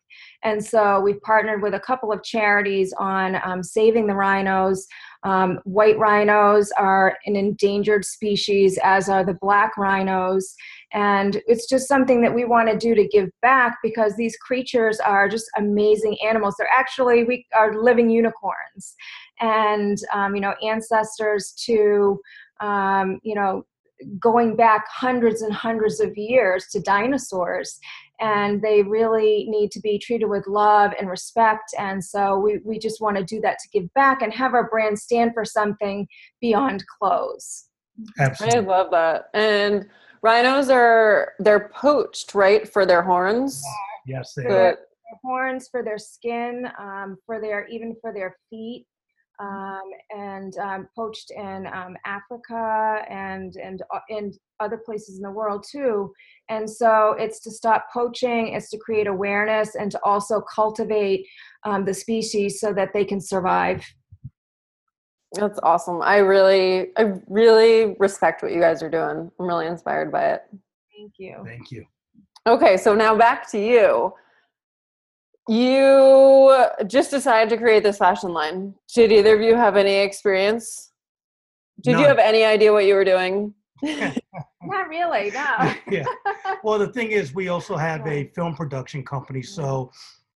And 0.44 0.63
so 0.63 1.01
we've 1.01 1.21
partnered 1.21 1.62
with 1.62 1.74
a 1.74 1.80
couple 1.80 2.12
of 2.12 2.24
charities 2.24 2.94
on 2.98 3.39
um, 3.44 3.62
saving 3.62 4.07
the 4.07 4.15
rhinos 4.15 4.88
um, 5.28 5.60
white 5.66 6.00
rhinos 6.00 6.72
are 6.78 7.18
an 7.26 7.36
endangered 7.36 8.06
species, 8.06 8.80
as 8.81 9.10
are 9.10 9.26
the 9.26 9.38
black 9.42 9.76
rhinos. 9.78 10.56
And 10.94 11.42
it's 11.48 11.68
just 11.68 11.90
something 11.90 12.22
that 12.22 12.34
we 12.34 12.46
want 12.46 12.69
to 12.69 12.78
do 12.78 12.96
to 12.96 13.06
give 13.06 13.30
back 13.42 13.78
because 13.84 14.16
these 14.16 14.38
creatures 14.38 15.02
are 15.02 15.28
just 15.28 15.46
amazing 15.57 16.18
animals. 16.26 16.56
They're 16.57 16.69
actually, 16.74 17.26
we 17.26 17.46
are 17.54 17.78
living 17.78 18.10
unicorns 18.10 18.96
and, 19.42 19.98
um, 20.14 20.34
you 20.34 20.40
know, 20.40 20.54
ancestors 20.64 21.54
to, 21.66 22.22
um, 22.62 23.19
you 23.22 23.36
know, 23.36 23.66
going 24.19 24.56
back 24.56 24.86
hundreds 24.90 25.42
and 25.42 25.52
hundreds 25.52 26.00
of 26.00 26.16
years 26.16 26.68
to 26.72 26.80
dinosaurs 26.80 27.80
and 28.19 28.62
they 28.62 28.81
really 28.83 29.45
need 29.47 29.71
to 29.71 29.80
be 29.80 30.00
treated 30.00 30.28
with 30.28 30.47
love 30.47 30.92
and 31.00 31.09
respect 31.09 31.74
and 31.78 32.04
so 32.04 32.38
we, 32.38 32.59
we 32.66 32.80
just 32.80 33.02
want 33.02 33.16
to 33.18 33.24
do 33.24 33.40
that 33.42 33.57
to 33.59 33.69
give 33.80 33.94
back 33.94 34.21
and 34.21 34.33
have 34.33 34.54
our 34.54 34.69
brand 34.69 34.97
stand 34.97 35.31
for 35.33 35.45
something 35.45 36.07
beyond 36.42 36.83
clothes 37.00 37.68
Absolutely. 38.19 38.57
I 38.57 38.62
love 38.62 38.92
that. 38.92 39.30
And 39.33 39.88
rhinos 40.21 40.69
are 40.69 41.33
they're 41.40 41.69
poached, 41.69 42.36
right, 42.36 42.68
for 42.71 42.86
their 42.86 43.02
horns. 43.02 43.64
Yes, 44.06 44.33
they 44.36 44.44
are. 44.44 44.47
Their 44.50 44.78
horns 45.24 45.68
for 45.69 45.83
their 45.83 45.97
skin 45.97 46.68
um, 46.80 47.18
for 47.26 47.40
their 47.42 47.68
even 47.68 47.95
for 48.02 48.14
their 48.14 48.36
feet 48.50 48.86
um, 49.40 49.92
and 50.10 50.58
um, 50.58 50.88
poached 50.96 51.32
in 51.32 51.68
um, 51.68 51.96
Africa 52.06 53.04
and 53.10 53.56
and 53.56 53.82
uh, 53.94 54.00
in 54.10 54.34
other 54.60 54.78
places 54.78 55.18
in 55.18 55.22
the 55.22 55.32
world 55.32 55.64
too. 55.70 56.12
And 56.50 56.70
so 56.70 57.16
it's 57.20 57.40
to 57.42 57.52
stop 57.52 57.88
poaching, 57.94 58.50
it's 58.50 58.70
to 58.72 58.78
create 58.78 59.08
awareness, 59.08 59.76
and 59.76 59.92
to 59.92 60.00
also 60.04 60.42
cultivate 60.42 61.28
um, 61.64 61.86
the 61.86 61.94
species 61.94 62.60
so 62.60 62.74
that 62.74 62.94
they 62.94 63.06
can 63.06 63.22
survive. 63.22 63.86
that's 65.34 65.60
awesome. 65.62 66.02
I 66.02 66.18
really 66.18 66.88
I 66.98 67.14
really 67.28 67.96
respect 68.00 68.42
what 68.42 68.54
you 68.54 68.60
guys 68.60 68.82
are 68.82 68.90
doing. 68.90 69.32
I'm 69.40 69.46
really 69.46 69.68
inspired 69.68 70.12
by 70.12 70.34
it. 70.34 70.44
Thank 70.96 71.14
you. 71.18 71.44
Thank 71.46 71.72
you. 71.72 71.86
Okay, 72.48 72.78
so 72.78 72.96
now 72.96 73.16
back 73.16 73.50
to 73.52 73.60
you. 73.60 74.14
You 75.47 76.66
just 76.87 77.11
decided 77.11 77.49
to 77.49 77.57
create 77.57 77.83
this 77.83 77.97
fashion 77.97 78.33
line. 78.33 78.73
Did 78.94 79.11
either 79.11 79.35
of 79.35 79.42
you 79.42 79.56
have 79.56 79.77
any 79.77 79.95
experience? 79.95 80.92
Did 81.81 81.99
you 81.99 82.06
have 82.06 82.18
any 82.18 82.44
idea 82.44 82.73
what 82.73 82.85
you 82.85 82.95
were 82.95 83.06
doing? 83.06 83.54
Not 83.83 84.89
really, 84.89 85.31
no. 85.31 85.73
yeah. 85.92 86.04
Well, 86.63 86.80
the 86.80 86.87
thing 86.87 87.11
is, 87.11 87.33
we 87.33 87.47
also 87.47 87.77
have 87.77 88.06
a 88.07 88.25
film 88.35 88.56
production 88.56 89.06
company, 89.06 89.42
mm-hmm. 89.42 89.61
so 89.61 89.92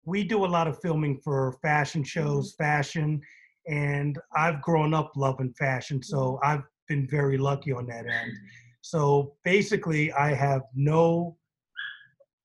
we 0.04 0.22
do 0.22 0.44
a 0.44 0.46
lot 0.46 0.68
of 0.68 0.78
filming 0.80 1.18
for 1.18 1.56
fashion 1.62 2.04
shows, 2.04 2.52
mm-hmm. 2.52 2.62
fashion, 2.62 3.20
and 3.66 4.18
I've 4.36 4.60
grown 4.62 4.92
up 4.92 5.12
loving 5.16 5.52
fashion, 5.54 6.02
so 6.02 6.18
mm-hmm. 6.18 6.46
I've 6.46 6.62
been 6.88 7.06
very 7.08 7.38
lucky 7.38 7.72
on 7.72 7.86
that 7.86 8.06
end. 8.06 8.32
So 8.82 9.34
basically, 9.44 10.12
I 10.12 10.34
have 10.34 10.62
no 10.74 11.36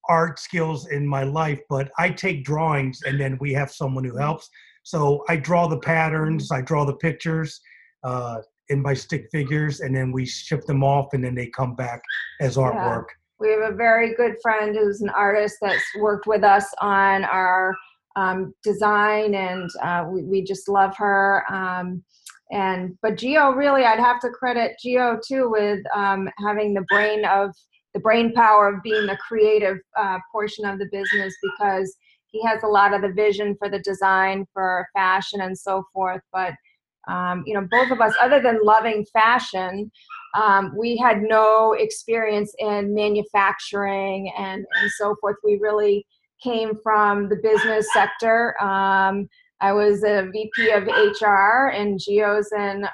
art 0.09 0.39
skills 0.39 0.87
in 0.87 1.05
my 1.07 1.23
life, 1.23 1.59
but 1.69 1.91
I 1.97 2.09
take 2.09 2.45
drawings 2.45 3.01
and 3.05 3.19
then 3.19 3.37
we 3.39 3.53
have 3.53 3.71
someone 3.71 4.03
who 4.03 4.17
helps. 4.17 4.49
So 4.83 5.23
I 5.29 5.37
draw 5.37 5.67
the 5.67 5.79
patterns, 5.79 6.51
I 6.51 6.61
draw 6.61 6.85
the 6.85 6.95
pictures 6.95 7.59
uh, 8.03 8.37
in 8.69 8.81
my 8.81 8.93
stick 8.93 9.27
figures, 9.31 9.81
and 9.81 9.95
then 9.95 10.11
we 10.11 10.25
ship 10.25 10.65
them 10.65 10.83
off, 10.83 11.13
and 11.13 11.23
then 11.23 11.35
they 11.35 11.47
come 11.47 11.75
back 11.75 12.01
as 12.41 12.55
artwork. 12.55 13.05
We 13.39 13.49
have 13.51 13.73
a 13.73 13.75
very 13.75 14.15
good 14.15 14.35
friend 14.41 14.75
who's 14.75 15.01
an 15.01 15.09
artist 15.09 15.57
that's 15.61 15.83
worked 15.99 16.27
with 16.27 16.43
us 16.43 16.65
on 16.81 17.25
our 17.25 17.75
um, 18.15 18.53
design, 18.63 19.35
and 19.35 19.69
uh, 19.83 20.05
we, 20.07 20.23
we 20.23 20.43
just 20.43 20.69
love 20.69 20.95
her. 20.97 21.43
Um, 21.51 22.03
and 22.51 22.97
but 23.01 23.17
Geo 23.17 23.51
really, 23.51 23.83
I'd 23.83 23.99
have 23.99 24.19
to 24.21 24.29
credit 24.29 24.77
Geo 24.81 25.19
too 25.27 25.49
with 25.49 25.79
um, 25.93 26.29
having 26.45 26.73
the 26.73 26.85
brain 26.89 27.25
of 27.25 27.51
the 27.95 28.01
brain 28.01 28.33
power 28.33 28.67
of 28.67 28.83
being 28.83 29.07
the 29.07 29.17
creative 29.17 29.77
uh, 29.97 30.19
portion 30.29 30.65
of 30.65 30.77
the 30.77 30.87
business 30.91 31.33
because 31.41 31.95
he 32.27 32.43
has 32.43 32.61
a 32.63 32.67
lot 32.67 32.93
of 32.93 33.01
the 33.01 33.13
vision 33.13 33.55
for 33.57 33.69
the 33.69 33.79
design 33.79 34.45
for 34.53 34.85
fashion 34.93 35.39
and 35.39 35.57
so 35.57 35.85
forth. 35.93 36.21
But 36.31 36.53
um, 37.07 37.43
you 37.45 37.53
know, 37.53 37.65
both 37.71 37.91
of 37.91 38.01
us, 38.01 38.13
other 38.21 38.41
than 38.41 38.63
loving 38.63 39.05
fashion, 39.13 39.91
um, 40.35 40.73
we 40.77 40.97
had 40.97 41.21
no 41.21 41.73
experience 41.73 42.53
in 42.59 42.93
manufacturing 42.93 44.33
and, 44.37 44.65
and 44.81 44.91
so 44.97 45.15
forth. 45.21 45.37
We 45.43 45.57
really 45.61 46.05
came 46.43 46.73
from 46.83 47.29
the 47.29 47.37
business 47.37 47.87
sector. 47.93 48.61
Um, 48.61 49.29
I 49.61 49.71
was 49.71 50.03
a 50.03 50.27
VP 50.33 50.71
of 50.71 50.83
HR 50.87 51.67
and 51.67 51.97
Geos 51.99 52.49
and 52.51 52.85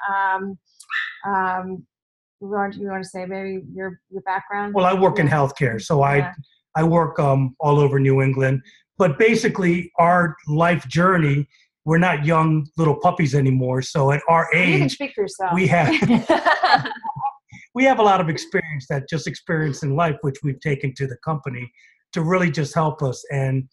um, 2.42 2.72
you 2.72 2.88
want 2.88 3.02
to 3.02 3.08
say? 3.08 3.24
Maybe 3.26 3.62
your 3.72 4.00
your 4.10 4.22
background. 4.22 4.74
Well, 4.74 4.84
I 4.84 4.94
work 4.94 5.18
in 5.18 5.28
healthcare, 5.28 5.80
so 5.80 6.02
I 6.02 6.32
I 6.76 6.82
work 6.82 7.18
um, 7.18 7.54
all 7.60 7.78
over 7.78 7.98
New 7.98 8.22
England. 8.22 8.62
But 8.98 9.18
basically, 9.18 9.90
our 9.98 10.36
life 10.46 10.86
journey 10.88 11.48
we're 11.84 11.98
not 11.98 12.24
young 12.24 12.66
little 12.76 12.94
puppies 12.94 13.34
anymore. 13.34 13.82
So 13.82 14.12
at 14.12 14.22
our 14.28 14.48
age, 14.54 14.68
you 14.68 14.78
can 14.78 14.88
speak 14.88 15.12
for 15.14 15.22
yourself. 15.22 15.52
we 15.52 15.66
have 15.66 15.92
we 17.74 17.84
have 17.84 17.98
a 17.98 18.02
lot 18.02 18.20
of 18.20 18.28
experience 18.28 18.86
that 18.88 19.08
just 19.08 19.26
experience 19.26 19.82
in 19.82 19.96
life, 19.96 20.16
which 20.22 20.36
we've 20.42 20.60
taken 20.60 20.94
to 20.94 21.06
the 21.06 21.16
company 21.24 21.70
to 22.12 22.22
really 22.22 22.50
just 22.50 22.74
help 22.74 23.02
us. 23.02 23.24
And 23.32 23.68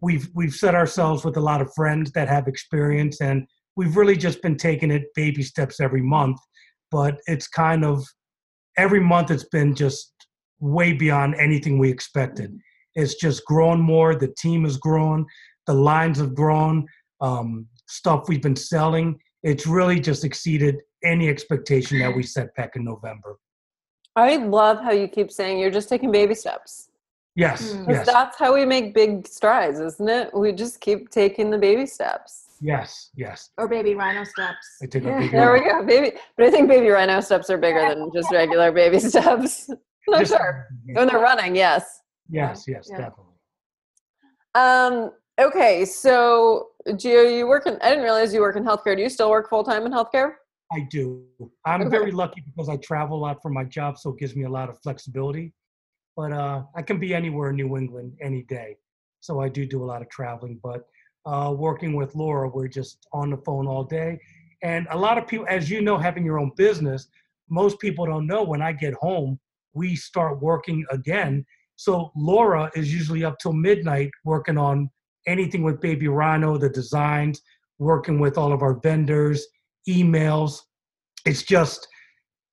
we've 0.00 0.28
we've 0.34 0.54
set 0.54 0.74
ourselves 0.74 1.24
with 1.24 1.36
a 1.36 1.40
lot 1.40 1.60
of 1.60 1.72
friends 1.74 2.12
that 2.12 2.28
have 2.28 2.46
experience, 2.46 3.20
and 3.20 3.46
we've 3.76 3.96
really 3.96 4.16
just 4.16 4.40
been 4.42 4.56
taking 4.56 4.90
it 4.90 5.04
baby 5.14 5.42
steps 5.42 5.80
every 5.80 6.02
month. 6.02 6.38
But 6.90 7.20
it's 7.26 7.48
kind 7.48 7.84
of 7.84 8.06
every 8.76 9.00
month 9.00 9.30
it's 9.30 9.44
been 9.44 9.74
just 9.74 10.12
way 10.60 10.92
beyond 10.92 11.34
anything 11.36 11.78
we 11.78 11.90
expected. 11.90 12.58
It's 12.94 13.14
just 13.14 13.44
grown 13.44 13.80
more. 13.80 14.14
The 14.14 14.34
team 14.38 14.64
has 14.64 14.76
grown. 14.76 15.26
The 15.66 15.74
lines 15.74 16.18
have 16.18 16.34
grown 16.34 16.86
um, 17.20 17.66
stuff 17.86 18.28
we've 18.28 18.42
been 18.42 18.56
selling. 18.56 19.18
It's 19.42 19.66
really 19.66 20.00
just 20.00 20.24
exceeded 20.24 20.76
any 21.04 21.28
expectation 21.28 21.98
that 22.00 22.14
we 22.14 22.22
set 22.22 22.54
back 22.56 22.74
in 22.74 22.84
November. 22.84 23.38
I 24.16 24.36
love 24.36 24.80
how 24.80 24.90
you 24.90 25.06
keep 25.06 25.30
saying 25.30 25.58
you're 25.58 25.70
just 25.70 25.88
taking 25.88 26.10
baby 26.10 26.34
steps. 26.34 26.88
Yes, 27.36 27.72
mm. 27.72 27.88
yes. 27.88 28.04
That's 28.04 28.36
how 28.36 28.52
we 28.52 28.64
make 28.64 28.94
big 28.94 29.28
strides, 29.28 29.78
isn't 29.78 30.08
it? 30.08 30.34
We 30.34 30.50
just 30.50 30.80
keep 30.80 31.10
taking 31.10 31.50
the 31.50 31.58
baby 31.58 31.86
steps. 31.86 32.47
Yes, 32.60 33.10
yes. 33.14 33.50
Or 33.58 33.68
baby 33.68 33.94
rhino 33.94 34.24
steps. 34.24 34.66
I 34.82 34.86
take 34.86 35.04
baby 35.04 35.28
there 35.28 35.52
we 35.52 35.60
go, 35.60 35.84
baby. 35.84 36.16
But 36.36 36.46
I 36.46 36.50
think 36.50 36.68
baby 36.68 36.88
rhino 36.88 37.20
steps 37.20 37.50
are 37.50 37.58
bigger 37.58 37.88
than 37.88 38.10
just 38.12 38.30
regular 38.32 38.72
baby 38.72 38.98
steps. 39.12 39.68
no, 40.08 40.18
just, 40.18 40.32
sure. 40.32 40.68
When 40.92 41.06
they're 41.06 41.20
running, 41.20 41.54
yes. 41.54 42.00
Yes, 42.28 42.64
yes, 42.66 42.88
yeah. 42.90 42.98
definitely. 42.98 43.34
Um, 44.54 45.12
Okay, 45.38 45.84
so 45.84 46.70
Geo, 46.96 47.22
you 47.22 47.46
work 47.46 47.66
in, 47.66 47.78
I 47.80 47.90
didn't 47.90 48.02
realize 48.02 48.34
you 48.34 48.40
work 48.40 48.56
in 48.56 48.64
healthcare. 48.64 48.96
Do 48.96 49.02
you 49.02 49.08
still 49.08 49.30
work 49.30 49.48
full 49.48 49.62
time 49.62 49.86
in 49.86 49.92
healthcare? 49.92 50.32
I 50.72 50.80
do. 50.90 51.24
I'm 51.64 51.82
okay. 51.82 51.90
very 51.90 52.10
lucky 52.10 52.42
because 52.44 52.68
I 52.68 52.76
travel 52.78 53.18
a 53.18 53.20
lot 53.20 53.40
for 53.40 53.48
my 53.48 53.62
job, 53.64 53.98
so 53.98 54.10
it 54.10 54.18
gives 54.18 54.34
me 54.34 54.44
a 54.44 54.50
lot 54.50 54.68
of 54.68 54.78
flexibility. 54.82 55.54
But 56.16 56.32
uh, 56.32 56.64
I 56.74 56.82
can 56.82 56.98
be 56.98 57.14
anywhere 57.14 57.50
in 57.50 57.56
New 57.56 57.76
England 57.76 58.14
any 58.20 58.42
day. 58.42 58.76
So 59.20 59.40
I 59.40 59.48
do 59.48 59.64
do 59.64 59.82
a 59.82 59.86
lot 59.86 60.02
of 60.02 60.08
traveling. 60.10 60.58
But 60.60 60.82
uh, 61.26 61.54
working 61.56 61.94
with 61.94 62.14
Laura, 62.14 62.48
we're 62.48 62.68
just 62.68 63.06
on 63.12 63.30
the 63.30 63.36
phone 63.38 63.66
all 63.66 63.84
day. 63.84 64.18
And 64.62 64.86
a 64.90 64.98
lot 64.98 65.18
of 65.18 65.26
people, 65.26 65.46
as 65.48 65.70
you 65.70 65.80
know, 65.80 65.98
having 65.98 66.24
your 66.24 66.38
own 66.38 66.52
business, 66.56 67.08
most 67.48 67.78
people 67.78 68.06
don't 68.06 68.26
know 68.26 68.42
when 68.42 68.62
I 68.62 68.72
get 68.72 68.94
home, 68.94 69.38
we 69.74 69.94
start 69.94 70.40
working 70.42 70.84
again. 70.90 71.44
So 71.76 72.10
Laura 72.16 72.70
is 72.74 72.92
usually 72.92 73.24
up 73.24 73.38
till 73.38 73.52
midnight 73.52 74.10
working 74.24 74.58
on 74.58 74.90
anything 75.26 75.62
with 75.62 75.80
Baby 75.80 76.08
Rhino, 76.08 76.56
the 76.56 76.68
designs, 76.68 77.40
working 77.78 78.18
with 78.18 78.36
all 78.36 78.52
of 78.52 78.62
our 78.62 78.74
vendors, 78.80 79.46
emails. 79.88 80.60
It's 81.24 81.42
just 81.42 81.86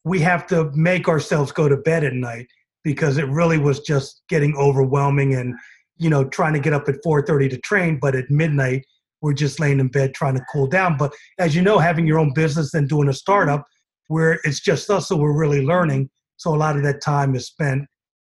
we 0.04 0.20
have 0.20 0.46
to 0.48 0.72
make 0.74 1.08
ourselves 1.08 1.52
go 1.52 1.68
to 1.68 1.78
bed 1.78 2.04
at 2.04 2.14
night 2.14 2.48
because 2.84 3.18
it 3.18 3.28
really 3.28 3.58
was 3.58 3.80
just 3.80 4.22
getting 4.30 4.56
overwhelming 4.56 5.34
and 5.34 5.56
you 5.98 6.10
know 6.10 6.26
trying 6.26 6.54
to 6.54 6.60
get 6.60 6.74
up 6.74 6.88
at 6.90 7.04
4:30 7.04 7.50
to 7.50 7.58
train 7.60 8.00
but 8.00 8.16
at 8.16 8.30
midnight 8.30 8.86
we're 9.22 9.34
just 9.34 9.60
laying 9.60 9.80
in 9.80 9.88
bed 9.88 10.14
trying 10.14 10.36
to 10.36 10.46
cool 10.52 10.68
down 10.68 10.98
but 10.98 11.14
as 11.40 11.56
you 11.56 11.62
know 11.62 11.80
having 11.80 12.06
your 12.06 12.20
own 12.20 12.34
business 12.34 12.74
and 12.74 12.90
doing 12.90 13.10
a 13.10 13.14
startup 13.14 13.66
where 14.08 14.40
it's 14.44 14.60
just 14.60 14.90
us 14.90 15.08
so 15.08 15.16
we're 15.16 15.38
really 15.38 15.66
learning 15.66 16.10
so 16.38 16.54
a 16.54 16.58
lot 16.58 16.76
of 16.76 16.84
that 16.84 17.02
time 17.02 17.36
is 17.36 17.48
spent 17.48 17.84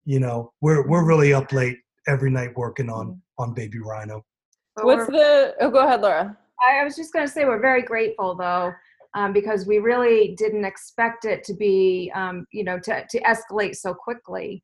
you 0.05 0.19
know 0.19 0.51
we're 0.61 0.87
we're 0.87 1.05
really 1.05 1.33
up 1.33 1.51
late 1.51 1.77
every 2.07 2.29
night 2.29 2.55
working 2.55 2.89
on 2.89 3.19
on 3.37 3.53
baby 3.53 3.79
rhino 3.79 4.23
What's 4.81 5.07
the? 5.07 5.55
Oh, 5.61 5.69
go 5.69 5.85
ahead, 5.85 6.01
Laura. 6.01 6.37
I 6.67 6.83
was 6.83 6.95
just 6.95 7.13
going 7.13 7.25
to 7.25 7.31
say 7.31 7.45
we're 7.45 7.61
very 7.61 7.81
grateful 7.81 8.35
though, 8.35 8.73
um, 9.13 9.31
because 9.31 9.65
we 9.65 9.79
really 9.79 10.35
didn't 10.37 10.65
expect 10.65 11.25
it 11.25 11.43
to 11.45 11.53
be, 11.53 12.11
um, 12.13 12.45
you 12.51 12.63
know, 12.63 12.79
to 12.79 13.05
to 13.09 13.21
escalate 13.21 13.75
so 13.75 13.93
quickly. 13.93 14.63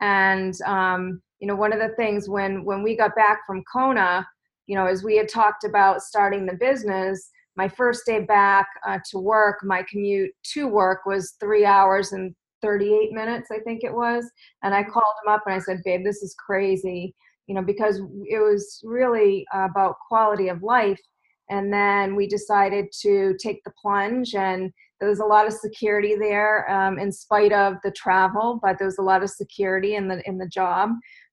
And 0.00 0.54
um, 0.66 1.22
you 1.40 1.46
know, 1.46 1.56
one 1.56 1.72
of 1.72 1.78
the 1.78 1.94
things 1.96 2.28
when 2.28 2.64
when 2.64 2.82
we 2.82 2.96
got 2.96 3.14
back 3.14 3.40
from 3.46 3.62
Kona, 3.72 4.26
you 4.66 4.76
know, 4.76 4.86
as 4.86 5.02
we 5.02 5.16
had 5.16 5.28
talked 5.28 5.64
about 5.64 6.02
starting 6.02 6.46
the 6.46 6.56
business, 6.56 7.30
my 7.56 7.68
first 7.68 8.06
day 8.06 8.20
back 8.20 8.66
uh, 8.86 8.98
to 9.10 9.18
work, 9.18 9.58
my 9.62 9.84
commute 9.90 10.30
to 10.52 10.68
work 10.68 11.00
was 11.06 11.34
three 11.40 11.64
hours 11.64 12.12
and 12.12 12.34
38 12.62 13.12
minutes, 13.12 13.48
I 13.50 13.58
think 13.60 13.84
it 13.84 13.94
was. 13.94 14.30
And 14.62 14.74
I 14.74 14.82
called 14.82 15.14
him 15.24 15.32
up 15.32 15.42
and 15.46 15.54
I 15.54 15.58
said, 15.58 15.82
"Babe, 15.84 16.04
this 16.04 16.22
is 16.22 16.34
crazy." 16.34 17.14
you 17.50 17.54
know, 17.54 17.62
because 17.62 18.00
it 18.28 18.38
was 18.38 18.80
really 18.84 19.44
about 19.52 19.96
quality 20.06 20.46
of 20.46 20.62
life. 20.62 21.00
And 21.48 21.72
then 21.72 22.14
we 22.14 22.28
decided 22.28 22.86
to 23.00 23.34
take 23.42 23.60
the 23.64 23.72
plunge, 23.72 24.36
and 24.36 24.70
there 25.00 25.08
was 25.08 25.20
a 25.20 25.24
lot 25.24 25.46
of 25.46 25.52
security 25.52 26.14
there, 26.14 26.70
um, 26.70 26.98
in 26.98 27.10
spite 27.10 27.52
of 27.52 27.76
the 27.82 27.90
travel. 27.90 28.60
But 28.62 28.78
there 28.78 28.86
was 28.86 28.98
a 28.98 29.02
lot 29.02 29.22
of 29.22 29.30
security 29.30 29.96
in 29.96 30.08
the 30.08 30.22
in 30.28 30.38
the 30.38 30.48
job. 30.48 30.90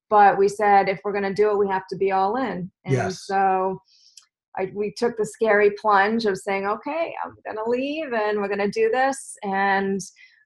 But 0.09 0.37
we 0.37 0.47
said 0.47 0.87
if 0.87 1.01
we're 1.03 1.11
going 1.11 1.23
to 1.23 1.33
do 1.33 1.51
it, 1.51 1.57
we 1.57 1.67
have 1.67 1.85
to 1.89 1.97
be 1.97 2.11
all 2.11 2.37
in. 2.37 2.71
And 2.85 2.93
yes. 2.93 3.25
so 3.25 3.81
I, 4.57 4.71
we 4.73 4.93
took 4.97 5.17
the 5.17 5.25
scary 5.25 5.71
plunge 5.79 6.25
of 6.25 6.37
saying, 6.37 6.65
okay, 6.65 7.13
I'm 7.23 7.35
going 7.45 7.63
to 7.63 7.69
leave, 7.69 8.13
and 8.13 8.39
we're 8.39 8.47
going 8.47 8.59
to 8.59 8.69
do 8.69 8.89
this, 8.89 9.35
and 9.43 9.99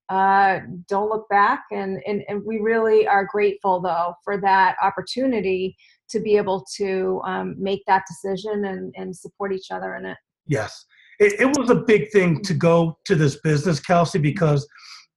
uh, 0.09 0.59
don't 0.89 1.09
look 1.09 1.29
back. 1.29 1.61
And, 1.71 2.01
and, 2.05 2.23
and 2.27 2.43
we 2.45 2.59
really 2.59 3.07
are 3.07 3.25
grateful, 3.31 3.79
though, 3.81 4.15
for 4.23 4.41
that 4.41 4.75
opportunity 4.81 5.77
to 6.09 6.19
be 6.19 6.35
able 6.35 6.65
to 6.77 7.21
um, 7.25 7.55
make 7.57 7.83
that 7.87 8.03
decision 8.07 8.65
and, 8.65 8.93
and 8.97 9.15
support 9.15 9.53
each 9.53 9.71
other 9.71 9.95
in 9.95 10.05
it. 10.05 10.17
Yes. 10.47 10.85
It, 11.21 11.39
it 11.39 11.55
was 11.55 11.69
a 11.69 11.75
big 11.75 12.09
thing 12.09 12.41
to 12.41 12.55
go 12.55 12.97
to 13.05 13.13
this 13.13 13.39
business, 13.41 13.79
Kelsey, 13.79 14.17
because 14.17 14.67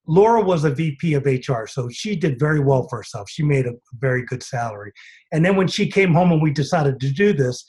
Laura 0.06 0.42
was 0.42 0.64
a 0.64 0.70
VP 0.70 1.14
of 1.14 1.24
HR, 1.24 1.66
so 1.66 1.88
she 1.88 2.14
did 2.14 2.38
very 2.38 2.60
well 2.60 2.86
for 2.88 2.98
herself. 2.98 3.30
She 3.30 3.42
made 3.42 3.66
a 3.66 3.72
very 3.94 4.22
good 4.26 4.42
salary. 4.42 4.92
And 5.32 5.42
then 5.42 5.56
when 5.56 5.66
she 5.66 5.90
came 5.90 6.12
home 6.12 6.30
and 6.30 6.42
we 6.42 6.50
decided 6.52 7.00
to 7.00 7.10
do 7.10 7.32
this, 7.32 7.64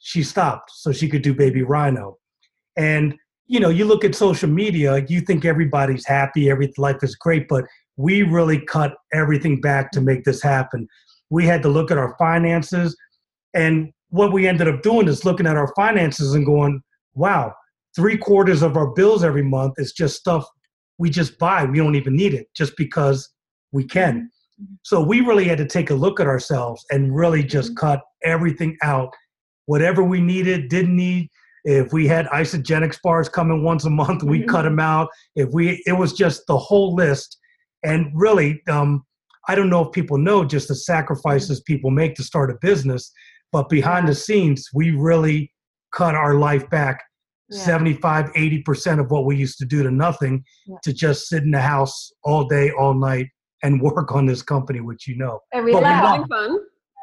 she 0.00 0.22
stopped 0.22 0.70
so 0.70 0.92
she 0.92 1.08
could 1.08 1.22
do 1.22 1.32
Baby 1.32 1.62
Rhino. 1.62 2.18
And 2.76 3.14
you 3.46 3.58
know, 3.58 3.70
you 3.70 3.86
look 3.86 4.04
at 4.04 4.14
social 4.14 4.50
media, 4.50 5.04
you 5.08 5.22
think 5.22 5.46
everybody's 5.46 6.06
happy, 6.06 6.50
every 6.50 6.72
life 6.76 7.02
is 7.02 7.16
great, 7.16 7.48
but 7.48 7.64
we 7.96 8.22
really 8.22 8.60
cut 8.60 8.94
everything 9.14 9.60
back 9.60 9.90
to 9.92 10.00
make 10.00 10.24
this 10.24 10.42
happen. 10.42 10.86
We 11.30 11.46
had 11.46 11.62
to 11.62 11.68
look 11.70 11.90
at 11.90 11.98
our 11.98 12.14
finances, 12.18 12.96
and 13.54 13.92
what 14.10 14.32
we 14.32 14.46
ended 14.46 14.68
up 14.68 14.82
doing 14.82 15.08
is 15.08 15.24
looking 15.24 15.46
at 15.46 15.56
our 15.56 15.72
finances 15.74 16.34
and 16.34 16.44
going, 16.46 16.82
"Wow, 17.14 17.54
three 17.94 18.16
quarters 18.16 18.62
of 18.62 18.76
our 18.76 18.88
bills 18.88 19.24
every 19.24 19.42
month 19.42 19.74
is 19.78 19.92
just 19.92 20.16
stuff 20.16 20.46
we 20.98 21.10
just 21.10 21.38
buy. 21.38 21.64
We 21.64 21.78
don't 21.78 21.94
even 21.94 22.14
need 22.14 22.34
it, 22.34 22.46
just 22.54 22.76
because 22.76 23.28
we 23.72 23.84
can." 23.84 24.30
So 24.82 25.02
we 25.02 25.20
really 25.20 25.44
had 25.44 25.58
to 25.58 25.66
take 25.66 25.90
a 25.90 25.94
look 25.94 26.20
at 26.20 26.26
ourselves 26.26 26.84
and 26.90 27.14
really 27.14 27.42
just 27.42 27.70
mm-hmm. 27.70 27.86
cut 27.86 28.02
everything 28.24 28.76
out. 28.82 29.12
Whatever 29.66 30.02
we 30.02 30.20
needed, 30.20 30.68
didn't 30.68 30.96
need, 30.96 31.28
if 31.64 31.92
we 31.92 32.06
had 32.06 32.26
Isagenix 32.26 32.98
bars 33.02 33.28
coming 33.28 33.62
once 33.62 33.84
a 33.84 33.90
month, 33.90 34.22
we 34.22 34.40
mm-hmm. 34.40 34.50
cut 34.50 34.62
them 34.62 34.80
out. 34.80 35.08
If 35.36 35.50
we, 35.52 35.82
it 35.86 35.92
was 35.92 36.12
just 36.12 36.46
the 36.46 36.58
whole 36.58 36.94
list. 36.94 37.38
And 37.84 38.10
really, 38.14 38.62
um, 38.68 39.04
I 39.48 39.54
don't 39.54 39.70
know 39.70 39.84
if 39.86 39.92
people 39.92 40.18
know 40.18 40.44
just 40.44 40.68
the 40.68 40.74
sacrifices 40.74 41.60
people 41.60 41.90
make 41.90 42.14
to 42.16 42.22
start 42.22 42.50
a 42.50 42.54
business, 42.60 43.12
but 43.50 43.68
behind 43.68 44.08
the 44.08 44.14
scenes, 44.14 44.68
we 44.72 44.90
really 44.90 45.52
cut 45.92 46.14
our 46.14 46.36
life 46.36 46.68
back 46.70 47.02
Yeah. 47.52 47.64
75, 47.64 48.32
80% 48.32 49.00
of 49.00 49.10
what 49.10 49.24
we 49.24 49.36
used 49.36 49.58
to 49.58 49.64
do 49.64 49.82
to 49.82 49.90
nothing 49.90 50.44
Yeah. 50.66 50.76
to 50.84 50.92
just 50.92 51.28
sit 51.28 51.42
in 51.42 51.50
the 51.50 51.60
house 51.60 52.12
all 52.24 52.44
day, 52.46 52.70
all 52.72 52.94
night 52.94 53.28
and 53.62 53.80
work 53.90 54.12
on 54.12 54.26
this 54.26 54.42
company, 54.42 54.80
which 54.80 55.06
you 55.06 55.16
know. 55.16 55.40
And 55.52 55.64
we 55.64 55.72
But 55.72 55.82
we 55.82 55.84
laugh. 55.84 56.06
Having 56.06 56.26
fun. 56.28 56.58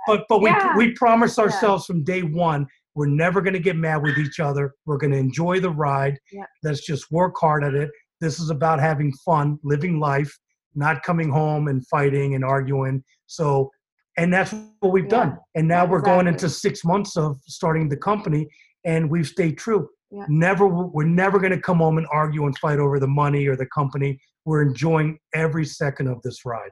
But 0.07 0.25
but 0.29 0.41
Yeah. 0.41 0.75
we 0.77 0.87
we 0.87 0.93
promised 0.93 1.39
ourselves 1.39 1.85
from 1.85 2.03
day 2.03 2.23
one 2.23 2.67
we're 2.95 3.07
never 3.07 3.39
going 3.41 3.53
to 3.53 3.59
get 3.59 3.77
mad 3.77 4.03
with 4.03 4.17
each 4.17 4.41
other. 4.41 4.73
We're 4.85 4.97
going 4.97 5.13
to 5.13 5.17
enjoy 5.17 5.61
the 5.61 5.69
ride. 5.69 6.19
Yeah. 6.33 6.43
Let's 6.63 6.85
just 6.85 7.09
work 7.11 7.35
hard 7.39 7.63
at 7.63 7.73
it. 7.73 7.89
This 8.19 8.41
is 8.41 8.49
about 8.49 8.81
having 8.81 9.13
fun, 9.25 9.57
living 9.63 10.01
life, 10.01 10.37
not 10.75 11.03
coming 11.03 11.29
home 11.29 11.69
and 11.69 11.87
fighting 11.87 12.35
and 12.35 12.43
arguing. 12.43 13.01
So, 13.27 13.69
and 14.17 14.33
that's 14.33 14.53
what 14.81 14.91
we've 14.91 15.07
done. 15.07 15.37
And 15.55 15.65
now 15.67 15.85
we're 15.85 16.01
going 16.01 16.27
into 16.27 16.49
six 16.49 16.83
months 16.83 17.15
of 17.15 17.37
starting 17.45 17.87
the 17.87 17.95
company, 17.95 18.49
and 18.83 19.09
we've 19.09 19.27
stayed 19.27 19.57
true. 19.57 19.87
Yeah. 20.11 20.25
Never, 20.27 20.67
we're 20.67 21.03
never 21.03 21.39
going 21.39 21.51
to 21.51 21.61
come 21.61 21.77
home 21.77 21.97
and 21.97 22.07
argue 22.11 22.45
and 22.45 22.57
fight 22.57 22.79
over 22.79 22.99
the 22.99 23.07
money 23.07 23.47
or 23.47 23.55
the 23.55 23.67
company. 23.67 24.19
We're 24.45 24.63
enjoying 24.63 25.19
every 25.35 25.65
second 25.65 26.07
of 26.07 26.21
this 26.23 26.45
ride. 26.45 26.71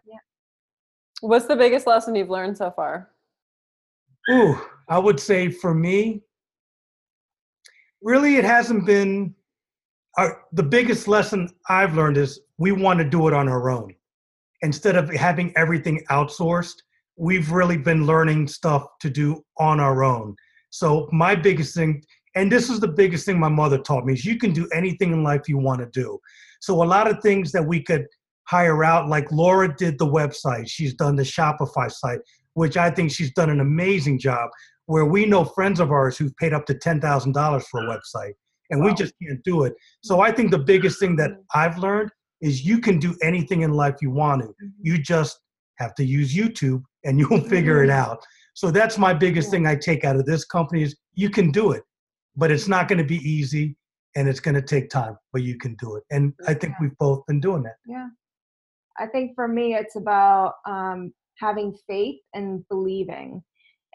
What's 1.22 1.46
the 1.46 1.56
biggest 1.56 1.88
lesson 1.88 2.16
you've 2.16 2.30
learned 2.30 2.58
so 2.58 2.72
far? 2.72 3.10
Ooh, 4.32 4.60
I 4.90 5.00
would 5.00 5.20
say 5.20 5.50
for 5.50 5.74
me, 5.74 6.24
really, 8.02 8.36
it 8.36 8.46
hasn't 8.46 8.86
been. 8.86 9.34
Uh, 10.18 10.30
the 10.52 10.64
biggest 10.64 11.08
lesson 11.08 11.48
I've 11.70 11.96
learned 11.96 12.18
is 12.18 12.40
we 12.58 12.72
want 12.72 12.98
to 13.00 13.06
do 13.06 13.28
it 13.28 13.34
on 13.34 13.48
our 13.48 13.70
own. 13.70 13.94
Instead 14.62 14.96
of 14.96 15.12
having 15.12 15.54
everything 15.56 16.04
outsourced, 16.10 16.74
we've 17.18 17.52
really 17.52 17.78
been 17.78 18.06
learning 18.06 18.48
stuff 18.48 18.88
to 19.02 19.10
do 19.10 19.44
on 19.58 19.80
our 19.80 20.04
own. 20.04 20.36
So, 20.72 21.08
my 21.12 21.36
biggest 21.36 21.76
thing, 21.76 22.04
and 22.38 22.52
this 22.52 22.70
is 22.70 22.80
the 22.80 22.88
biggest 22.88 23.26
thing 23.26 23.40
my 23.40 23.50
mother 23.50 23.78
taught 23.78 24.06
me, 24.06 24.14
is 24.14 24.26
you 24.26 24.38
can 24.38 24.54
do 24.54 24.68
anything 24.74 25.12
in 25.12 25.24
life 25.24 25.48
you 25.48 25.58
want 25.58 25.80
to 25.82 25.88
do. 25.88 26.20
So, 26.62 26.84
a 26.84 26.86
lot 26.86 27.10
of 27.10 27.22
things 27.22 27.52
that 27.52 27.66
we 27.66 27.82
could 27.82 28.06
hire 28.44 28.84
out, 28.84 29.10
like 29.10 29.32
Laura 29.32 29.76
did 29.76 30.00
the 30.00 30.06
website, 30.06 30.70
she's 30.70 30.94
done 30.94 31.16
the 31.16 31.24
Shopify 31.24 31.92
site 31.92 32.22
which 32.58 32.76
I 32.76 32.90
think 32.90 33.12
she's 33.12 33.32
done 33.34 33.52
an 33.52 33.60
amazing 33.60 34.18
job. 34.18 34.50
Where 34.88 35.06
we 35.06 35.28
know 35.28 35.46
friends 35.46 35.80
of 35.80 35.92
ours 35.92 36.18
who've 36.18 36.36
paid 36.38 36.54
up 36.54 36.66
to 36.66 36.74
ten 36.74 37.00
thousand 37.00 37.34
dollars 37.34 37.68
for 37.68 37.84
a 37.84 37.88
website, 37.88 38.34
and 38.72 38.84
we 38.84 38.94
just 38.96 39.14
can't 39.22 39.44
do 39.44 39.64
it. 39.64 39.76
So 40.02 40.22
I 40.22 40.32
think 40.32 40.50
the 40.50 40.58
biggest 40.58 41.00
thing 41.00 41.16
that 41.18 41.32
mm-hmm. 41.32 41.60
I've 41.60 41.78
learned 41.78 42.10
is 42.42 42.66
you 42.66 42.80
can 42.80 42.98
do 42.98 43.16
anything 43.22 43.62
in 43.62 43.74
life 43.74 43.96
you 44.02 44.10
want 44.10 44.42
to. 44.42 44.48
Mm-hmm. 44.48 44.68
You 44.82 44.98
just 44.98 45.38
have 45.76 45.94
to 45.96 46.04
use 46.04 46.34
YouTube, 46.34 46.82
and 47.04 47.20
you'll 47.20 47.42
figure 47.42 47.84
it 47.84 47.90
mm-hmm. 47.90 48.12
out. 48.12 48.26
So 48.56 48.72
that's 48.72 48.98
my 48.98 49.14
biggest 49.14 49.48
Yeah. 49.48 49.52
thing 49.52 49.68
I 49.68 49.76
take 49.76 50.04
out 50.04 50.16
of 50.16 50.26
this 50.26 50.44
company 50.44 50.82
is 50.82 50.96
you 51.14 51.30
can 51.30 51.52
do 51.52 51.74
it, 51.74 51.84
but 52.38 52.52
it's 52.52 52.68
not 52.68 52.88
going 52.88 53.00
to 53.00 53.04
be 53.04 53.18
easy, 53.18 53.76
and 54.16 54.30
it's 54.30 54.40
going 54.40 54.56
to 54.56 54.62
take 54.62 54.90
time, 54.90 55.18
but 55.34 55.42
you 55.44 55.58
can 55.58 55.76
do 55.76 55.96
it. 55.98 56.04
And 56.12 56.34
I 56.48 56.54
think 56.54 56.74
Yeah. 56.74 56.78
we've 56.82 56.98
both 56.98 57.26
been 57.26 57.40
doing 57.40 57.64
that. 57.64 57.76
Yeah. 57.88 58.08
I 59.00 59.08
think 59.08 59.36
for 59.36 59.48
me, 59.48 59.76
it's 59.76 59.96
about 59.96 60.54
um, 60.66 61.14
having 61.36 61.76
faith 61.88 62.20
and 62.34 62.68
believing. 62.70 63.44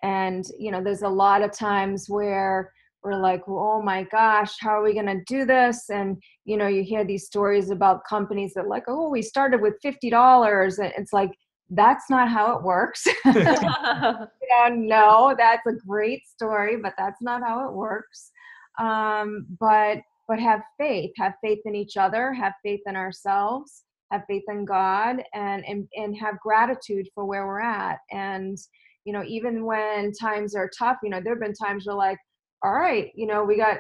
And, 0.03 0.45
you 0.59 0.71
know, 0.71 0.83
there's 0.83 1.03
a 1.03 1.09
lot 1.09 1.43
of 1.43 1.53
times 1.53 2.09
where 2.09 2.73
we're 3.03 3.21
like, 3.21 3.43
oh 3.49 3.83
my 3.83 4.05
gosh, 4.05 4.53
how 4.61 4.71
are 4.71 4.83
we 4.83 4.95
going 4.95 5.07
to 5.07 5.23
do 5.27 5.45
this? 5.45 5.91
And, 5.91 6.23
you 6.45 6.57
know, 6.57 6.69
you 6.69 6.85
hear 6.85 7.05
these 7.05 7.27
stories 7.27 7.71
about 7.71 8.05
companies 8.09 8.53
that, 8.55 8.69
like, 8.69 8.85
oh, 8.87 9.09
we 9.09 9.23
started 9.23 9.61
with 9.61 9.75
$50. 9.85 10.79
And 10.79 10.93
it's 10.97 11.13
like, 11.13 11.31
that's 11.75 12.11
not 12.11 12.29
how 12.29 12.57
it 12.57 12.63
works. 12.63 13.07
you 13.25 13.33
know, 13.35 14.69
no, 14.69 15.35
that's 15.37 15.67
a 15.67 15.73
great 15.87 16.27
story, 16.27 16.77
but 16.77 16.95
that's 16.99 17.23
not 17.23 17.43
how 17.43 17.69
it 17.69 17.75
works. 17.75 18.31
Um, 18.79 19.47
but 19.59 19.99
but 20.29 20.39
have 20.39 20.63
faith, 20.79 21.11
have 21.19 21.35
faith 21.43 21.59
in 21.65 21.75
each 21.75 21.97
other, 21.97 22.33
have 22.33 22.53
faith 22.63 22.81
in 22.87 22.97
ourselves, 22.97 23.85
have 24.11 24.23
faith 24.29 24.45
in 24.49 24.65
God, 24.65 25.23
and 25.35 25.65
and 25.67 25.89
and 25.95 26.17
have 26.17 26.39
gratitude 26.41 27.09
for 27.15 27.25
where 27.25 27.47
we're 27.47 27.61
at. 27.61 27.99
And 28.11 28.57
you 29.05 29.13
know, 29.13 29.25
even 29.27 29.65
when 29.65 30.13
times 30.13 30.55
are 30.55 30.71
tough, 30.79 30.99
you 31.03 31.11
know, 31.11 31.21
there 31.23 31.35
have 31.35 31.41
been 31.43 31.55
times 31.55 31.87
where 31.87 31.97
like, 31.97 32.19
all 32.63 32.73
right, 32.73 33.11
you 33.15 33.27
know, 33.27 33.45
we 33.45 33.57
got 33.57 33.79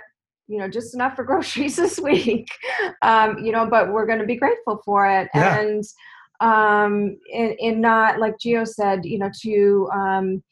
you 0.49 0.59
know 0.59 0.69
just 0.69 0.95
enough 0.95 1.15
for 1.15 1.25
groceries 1.31 1.77
this 1.77 2.01
week 2.01 2.49
um 3.03 3.39
you 3.39 3.53
know 3.53 3.65
but 3.71 3.93
we're 3.93 4.05
going 4.05 4.19
to 4.19 4.27
be 4.27 4.35
grateful 4.37 4.83
for 4.85 5.07
it 5.07 5.29
Yeah. 5.35 5.61
and 5.61 5.85
um 6.43 7.17
and, 7.33 7.55
and 7.61 7.81
not 7.81 8.19
like 8.19 8.35
geo 8.41 8.65
said 8.65 9.05
you 9.05 9.19
know 9.19 9.31
to 9.41 9.89
um 9.95 10.43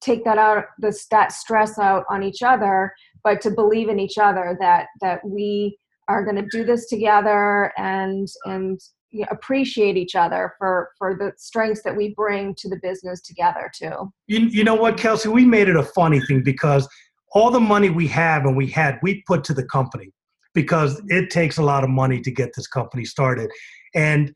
take 0.00 0.24
that 0.24 0.38
out 0.38 0.64
the 0.78 0.96
that 1.10 1.32
stress 1.32 1.78
out 1.78 2.04
on 2.08 2.22
each 2.22 2.42
other 2.42 2.92
but 3.22 3.40
to 3.40 3.50
believe 3.50 3.88
in 3.88 4.00
each 4.00 4.18
other 4.18 4.56
that 4.58 4.86
that 5.00 5.24
we 5.24 5.76
are 6.08 6.24
going 6.24 6.36
to 6.36 6.48
do 6.50 6.64
this 6.64 6.88
together 6.88 7.72
and 7.76 8.28
and 8.46 8.80
you 9.10 9.20
know, 9.20 9.26
appreciate 9.30 9.96
each 9.96 10.14
other 10.14 10.54
for 10.58 10.90
for 10.98 11.14
the 11.14 11.32
strengths 11.36 11.82
that 11.82 11.96
we 11.96 12.14
bring 12.14 12.54
to 12.54 12.68
the 12.68 12.78
business 12.82 13.20
together 13.20 13.70
too 13.74 14.12
You, 14.26 14.40
you 14.40 14.64
know 14.64 14.74
what, 14.74 14.96
Kelsey? 14.96 15.28
We 15.28 15.44
made 15.44 15.68
it 15.68 15.76
a 15.76 15.82
funny 15.82 16.20
thing 16.20 16.42
because 16.42 16.88
all 17.32 17.50
the 17.50 17.60
money 17.60 17.90
we 17.90 18.06
have 18.08 18.44
and 18.44 18.56
we 18.56 18.66
had, 18.66 18.98
we 19.02 19.22
put 19.26 19.44
to 19.44 19.54
the 19.54 19.64
company 19.64 20.12
because 20.54 21.00
it 21.08 21.30
takes 21.30 21.58
a 21.58 21.62
lot 21.62 21.84
of 21.84 21.90
money 21.90 22.20
to 22.20 22.30
get 22.30 22.50
this 22.56 22.66
company 22.66 23.04
started. 23.04 23.50
And 23.94 24.34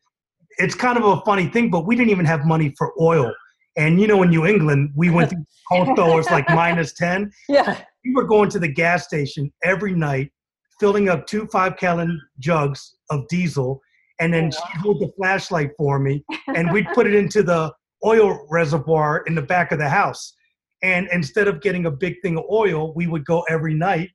it's 0.57 0.75
kind 0.75 0.97
of 0.97 1.05
a 1.05 1.21
funny 1.21 1.47
thing, 1.47 1.69
but 1.69 1.85
we 1.85 1.95
didn't 1.95 2.11
even 2.11 2.25
have 2.25 2.45
money 2.45 2.73
for 2.77 2.93
oil. 3.01 3.33
And 3.77 3.99
you 3.99 4.07
know, 4.07 4.21
in 4.23 4.29
New 4.29 4.45
England, 4.45 4.91
we 4.95 5.09
went 5.09 5.29
to 5.31 5.37
Coastal, 5.71 6.19
it's 6.19 6.29
like 6.29 6.47
minus 6.49 6.93
10. 6.93 7.31
yeah. 7.49 7.79
We 8.05 8.13
were 8.13 8.25
going 8.25 8.49
to 8.49 8.59
the 8.59 8.67
gas 8.67 9.05
station 9.05 9.51
every 9.63 9.93
night, 9.95 10.29
filling 10.79 11.07
up 11.09 11.25
two 11.25 11.47
five 11.47 11.77
gallon 11.77 12.21
jugs 12.39 12.95
of 13.09 13.25
diesel. 13.29 13.81
And 14.19 14.33
then 14.33 14.51
Oh, 14.53 14.59
wow. 14.59 14.67
she'd 14.71 14.81
hold 14.81 14.99
the 15.01 15.11
flashlight 15.17 15.71
for 15.77 15.99
me, 15.99 16.23
and 16.47 16.71
we'd 16.71 16.87
put 16.93 17.07
it 17.07 17.15
into 17.15 17.41
the 17.43 17.71
oil 18.05 18.45
reservoir 18.51 19.23
in 19.25 19.35
the 19.35 19.41
back 19.41 19.71
of 19.71 19.79
the 19.79 19.87
house. 19.89 20.33
And 20.83 21.07
instead 21.13 21.47
of 21.47 21.61
getting 21.61 21.85
a 21.85 21.91
big 21.91 22.15
thing 22.21 22.37
of 22.37 22.43
oil, 22.51 22.93
we 22.93 23.07
would 23.07 23.25
go 23.25 23.41
every 23.49 23.73
night 23.73 24.09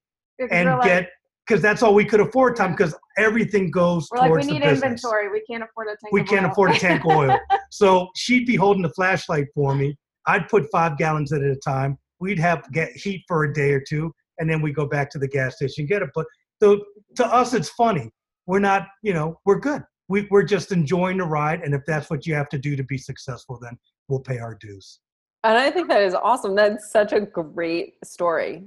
and 0.51 0.69
like, 0.69 0.83
get 0.85 1.09
because 1.49 1.63
that's 1.63 1.83
all 1.83 1.95
we 1.95 2.05
could 2.05 2.21
afford 2.21 2.57
time 2.57 2.73
because 2.73 2.95
everything 3.17 3.71
goes 3.71 4.07
we're 4.11 4.19
like 4.19 4.27
we 4.31 4.37
towards 4.37 4.47
need 4.49 4.63
business. 4.63 4.83
inventory 4.83 5.31
we 5.31 5.41
can't 5.41 5.63
afford 5.65 5.87
a 5.89 5.91
tank 5.91 6.13
We 6.13 6.21
of 6.21 6.27
can't 6.27 6.45
oil. 6.45 6.53
afford 6.53 6.71
a 6.73 6.79
tank 6.79 7.05
oil. 7.07 7.39
So 7.71 8.09
she'd 8.17 8.47
be 8.47 8.57
holding 8.57 8.83
the 8.83 8.89
flashlight 8.91 9.47
for 9.55 9.75
me. 9.75 9.95
I'd 10.27 10.49
put 10.49 10.71
five 10.71 10.97
gallons 10.97 11.35
at 11.35 11.43
a 11.43 11.55
time. 11.57 11.99
We'd 12.19 12.39
have 12.39 12.65
get 12.73 12.93
heat 12.93 13.25
for 13.29 13.45
a 13.45 13.53
day 13.53 13.73
or 13.73 13.81
two, 13.87 14.11
and 14.39 14.49
then 14.49 14.63
we 14.63 14.73
go 14.73 14.87
back 14.87 15.11
to 15.11 15.19
the 15.19 15.29
gas 15.29 15.57
station 15.57 15.85
get 15.85 16.01
it. 16.01 16.09
But 16.15 16.25
so 16.63 16.83
to 17.17 17.27
us, 17.27 17.53
it's 17.53 17.69
funny. 17.69 18.11
We're 18.47 18.59
not, 18.59 18.87
you 19.03 19.13
know, 19.13 19.39
we're 19.45 19.61
good. 19.61 19.83
We, 20.09 20.27
we're 20.31 20.45
just 20.45 20.73
enjoying 20.73 21.19
the 21.19 21.25
ride, 21.27 21.61
and 21.61 21.75
if 21.75 21.83
that's 21.87 22.09
what 22.09 22.27
you 22.27 22.35
have 22.35 22.49
to 22.49 22.59
do 22.59 22.75
to 22.75 22.83
be 22.85 22.97
successful, 22.97 23.59
then 23.61 23.79
we'll 24.09 24.21
pay 24.21 24.39
our 24.39 24.55
dues. 24.55 25.01
And 25.45 25.59
I 25.59 25.71
think 25.71 25.89
that 25.89 26.03
is 26.03 26.15
awesome. 26.15 26.55
That's 26.55 26.91
such 26.91 27.13
a 27.13 27.21
great 27.21 27.97
story, 28.03 28.65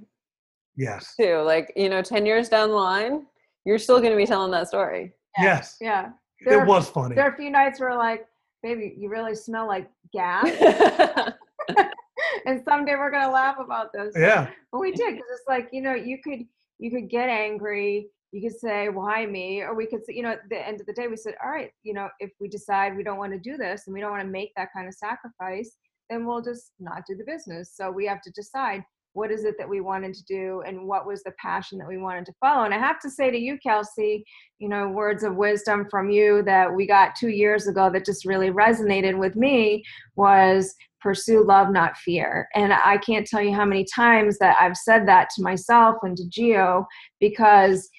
Yes. 0.77 1.13
too. 1.19 1.37
Like, 1.37 1.71
you 1.75 1.89
know, 1.89 2.01
10 2.01 2.25
years 2.25 2.49
down 2.49 2.69
the 2.69 2.75
line, 2.75 3.25
you're 3.65 3.77
still 3.77 3.99
going 3.99 4.11
to 4.11 4.17
be 4.17 4.25
telling 4.25 4.51
that 4.51 4.67
story. 4.67 5.13
Yes. 5.37 5.77
yeah 5.79 6.09
It 6.39 6.49
There- 6.49 6.65
was 6.65 6.89
funny. 6.89 7.15
there 7.15 7.25
are 7.29 7.33
a 7.33 7.37
few 7.37 7.49
nights 7.49 7.79
where 7.79 7.95
like 7.95 8.25
baby 8.63 8.93
you 8.97 9.09
really 9.09 9.33
smell 9.35 9.65
like 9.67 9.89
gas 10.13 10.45
and 12.45 12.61
someday 12.67 12.95
we're 12.95 13.11
gonna 13.11 13.31
laugh 13.31 13.57
about 13.59 13.91
this 13.93 14.13
Yeah. 14.17 14.49
but 14.71 14.79
we 14.79 14.91
did 14.91 15.13
because 15.15 15.29
it's 15.31 15.47
like 15.47 15.69
you 15.71 15.81
know 15.81 15.93
you 15.93 16.17
could 16.23 16.41
you 16.79 16.91
could 16.91 17.09
get 17.09 17.29
angry 17.29 18.07
you 18.31 18.41
could 18.41 18.59
say 18.59 18.89
why 18.89 19.25
me 19.25 19.61
or 19.61 19.73
we 19.73 19.85
could 19.87 20.05
say 20.05 20.13
you 20.13 20.21
know 20.23 20.31
at 20.31 20.47
the 20.49 20.67
end 20.67 20.79
of 20.79 20.85
the 20.85 20.93
day 20.93 21.07
we 21.07 21.15
said 21.17 21.35
all 21.43 21.49
right 21.49 21.71
you 21.83 21.93
know 21.93 22.09
if 22.19 22.31
we 22.39 22.47
decide 22.47 22.95
we 22.95 23.03
don't 23.03 23.17
want 23.17 23.31
to 23.31 23.39
do 23.39 23.57
this 23.57 23.83
and 23.87 23.93
we 23.93 23.99
don't 24.01 24.11
want 24.11 24.21
to 24.23 24.27
make 24.29 24.51
that 24.55 24.69
kind 24.75 24.87
of 24.87 24.93
sacrifice 24.93 25.77
then 26.09 26.25
we'll 26.25 26.41
just 26.41 26.73
not 26.79 27.03
do 27.07 27.15
the 27.15 27.23
business 27.23 27.71
so 27.75 27.89
we 27.89 28.05
have 28.05 28.21
to 28.21 28.31
decide 28.31 28.83
what 29.13 29.31
is 29.31 29.43
it 29.43 29.55
that 29.57 29.67
we 29.67 29.81
wanted 29.81 30.13
to 30.13 30.23
do 30.23 30.63
and 30.65 30.87
what 30.87 31.05
was 31.05 31.23
the 31.23 31.33
passion 31.39 31.77
that 31.77 31.87
we 31.87 31.97
wanted 31.97 32.25
to 32.25 32.33
follow. 32.39 32.63
And 32.63 32.73
i 32.73 32.77
have 32.77 32.99
to 33.01 33.09
say 33.09 33.31
to 33.31 33.37
you 33.37 33.57
kelsey 33.57 34.23
you 34.59 34.69
know 34.69 34.89
words 34.89 35.23
of 35.23 35.35
wisdom 35.35 35.87
from 35.89 36.09
you 36.09 36.43
that 36.43 36.73
we 36.73 36.85
got 36.87 37.15
two 37.15 37.29
years 37.29 37.67
ago 37.67 37.89
that 37.91 38.05
just 38.05 38.25
really 38.25 38.51
resonated 38.51 39.17
with 39.17 39.35
me 39.35 39.83
was 40.15 40.75
pursue 41.01 41.43
love 41.43 41.71
not 41.71 41.97
fear. 41.97 42.47
And 42.55 42.73
i 42.73 42.97
can't 42.97 43.27
tell 43.27 43.41
you 43.41 43.53
how 43.53 43.65
many 43.65 43.85
times 43.93 44.37
that 44.39 44.57
i've 44.59 44.77
said 44.77 45.07
that 45.07 45.29
to 45.35 45.41
myself 45.41 45.97
and 46.03 46.15
to 46.17 46.27
geo 46.29 46.85
because 47.19 47.89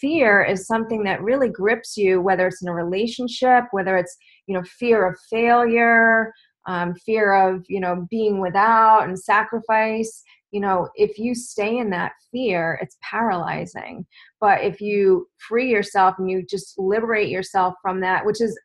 fear 0.00 0.42
is 0.42 0.66
something 0.66 1.04
that 1.04 1.22
really 1.22 1.48
grips 1.48 1.96
you 1.96 2.20
whether 2.20 2.46
it's 2.48 2.62
in 2.62 2.68
a 2.68 2.74
relationship 2.74 3.64
whether 3.70 3.96
it's 3.96 4.16
you 4.46 4.54
know 4.54 4.62
fear 4.78 5.06
of 5.06 5.16
failure 5.30 6.32
um, 6.66 6.94
fear 6.94 7.32
of 7.32 7.64
you 7.68 7.80
know 7.80 8.06
being 8.10 8.40
without 8.40 9.04
and 9.04 9.18
sacrifice 9.18 10.22
you 10.50 10.60
know 10.60 10.88
if 10.94 11.18
you 11.18 11.34
stay 11.34 11.78
in 11.78 11.90
that 11.90 12.12
fear 12.32 12.78
it's 12.82 12.96
paralyzing 13.02 14.06
but 14.40 14.62
if 14.62 14.80
you 14.80 15.26
free 15.48 15.70
yourself 15.70 16.14
and 16.18 16.30
you 16.30 16.44
just 16.48 16.78
liberate 16.78 17.28
yourself 17.28 17.74
from 17.82 18.00
that 18.00 18.24
which 18.24 18.40
is 18.40 18.58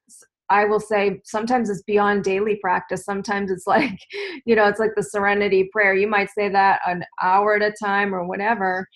I 0.49 0.65
will 0.65 0.79
say 0.79 1.19
sometimes 1.23 1.69
it's 1.69 1.81
beyond 1.81 2.23
daily 2.23 2.57
practice. 2.61 3.05
Sometimes 3.05 3.49
it's 3.49 3.65
like, 3.67 3.97
you 4.45 4.55
know, 4.55 4.67
it's 4.67 4.79
like 4.79 4.91
the 4.95 5.03
serenity 5.03 5.69
prayer. 5.71 5.95
You 5.95 6.07
might 6.07 6.29
say 6.29 6.49
that 6.49 6.79
an 6.85 7.03
hour 7.21 7.55
at 7.55 7.61
a 7.63 7.73
time 7.83 8.13
or 8.13 8.27
whatever. 8.27 8.87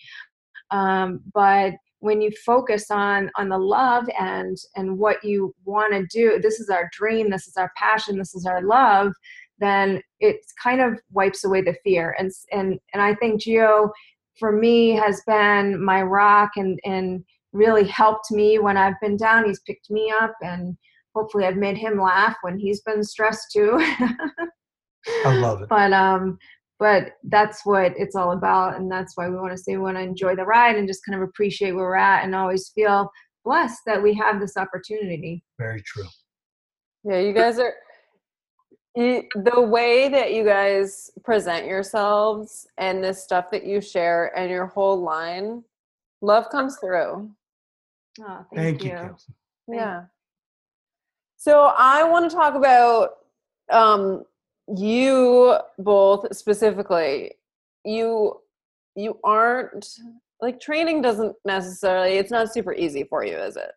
Um, 0.70 1.22
but 1.34 1.74
when 2.00 2.22
you 2.22 2.30
focus 2.46 2.92
on 2.92 3.32
on 3.38 3.50
the 3.50 3.58
love 3.58 4.08
and 4.20 4.56
and 4.76 5.00
what 5.00 5.24
you 5.24 5.54
want 5.66 5.94
to 5.94 6.06
do, 6.12 6.40
this 6.40 6.60
is 6.60 6.70
our 6.70 6.90
dream, 6.92 7.30
this 7.30 7.48
is 7.48 7.58
our 7.58 7.72
passion, 7.76 8.18
this 8.18 8.36
is 8.36 8.46
our 8.46 8.62
love, 8.62 9.14
then 9.60 10.02
it 10.20 10.38
kind 10.62 10.82
of 10.82 11.00
wipes 11.12 11.44
away 11.44 11.62
the 11.62 11.76
fear. 11.84 12.16
And 12.20 12.32
and 12.52 12.80
and 12.94 13.02
I 13.02 13.16
think 13.16 13.42
Geo 13.42 13.92
for 14.40 14.52
me 14.52 14.92
has 14.92 15.22
been 15.26 15.84
my 15.84 16.02
rock 16.02 16.52
and 16.56 16.80
and 16.86 17.24
really 17.54 17.88
helped 17.88 18.32
me 18.32 18.60
when 18.60 18.78
I've 18.78 19.00
been 19.02 19.18
down. 19.18 19.46
He's 19.46 19.62
picked 19.62 19.90
me 19.90 20.14
up 20.22 20.34
and 20.42 20.78
hopefully 21.16 21.46
I've 21.46 21.58
made 21.58 21.78
him 21.78 22.00
laugh 22.00 22.36
when 22.42 22.58
he's 22.58 22.82
been 22.82 23.04
stressed 23.04 23.52
too. 23.52 23.78
I 25.26 25.36
love 25.36 25.62
it. 25.62 25.70
But 25.70 25.94
um 25.94 26.38
but 26.80 27.14
that's 27.24 27.66
what 27.66 27.94
it's 27.98 28.16
all 28.16 28.34
about 28.34 28.78
and 28.78 28.92
that's 28.92 29.14
why 29.16 29.28
we 29.28 29.36
want 29.36 29.52
to 29.52 29.58
say 29.58 29.76
we 29.78 29.82
want 29.82 29.98
to 29.98 30.04
enjoy 30.04 30.36
the 30.36 30.46
ride 30.46 30.76
and 30.76 30.88
just 30.88 31.04
kind 31.04 31.20
of 31.20 31.28
appreciate 31.28 31.72
where 31.72 31.86
we're 31.86 31.96
at 31.96 32.24
and 32.24 32.36
always 32.36 32.70
feel 32.76 33.10
blessed 33.44 33.80
that 33.88 34.04
we 34.04 34.14
have 34.14 34.40
this 34.40 34.58
opportunity. 34.58 35.44
Very 35.58 35.82
true. 35.82 36.06
Yeah, 37.04 37.20
you 37.20 37.34
guys 37.34 37.58
are 37.58 37.74
you, 38.96 39.24
the 39.36 39.62
way 39.62 40.10
that 40.10 40.34
you 40.34 40.44
guys 40.44 41.12
present 41.24 41.66
yourselves 41.68 42.68
and 42.78 43.04
this 43.04 43.24
stuff 43.24 43.52
that 43.52 43.66
you 43.66 43.82
share 43.82 44.38
and 44.38 44.50
your 44.50 44.66
whole 44.66 45.02
line, 45.02 45.64
love 46.22 46.50
comes 46.50 46.78
through. 46.78 47.30
Oh, 48.20 48.46
thank, 48.54 48.82
Thank 48.82 48.84
you, 48.84 48.92
you. 48.92 48.96
Kelsey. 48.96 49.34
Yeah. 49.68 50.04
So 51.38 51.74
I 51.78 52.04
want 52.04 52.30
to 52.30 52.36
talk 52.36 52.56
about 52.56 53.18
um, 53.72 54.26
you 54.76 55.58
both 55.78 56.36
specifically. 56.36 57.34
You 57.86 58.42
you 58.96 59.20
aren't 59.24 59.88
like 60.42 60.60
training 60.60 61.02
doesn't 61.02 61.36
necessarily. 61.46 62.14
It's 62.14 62.32
not 62.32 62.52
super 62.52 62.74
easy 62.74 63.04
for 63.04 63.24
you, 63.24 63.38
is 63.38 63.58
it? 63.58 63.72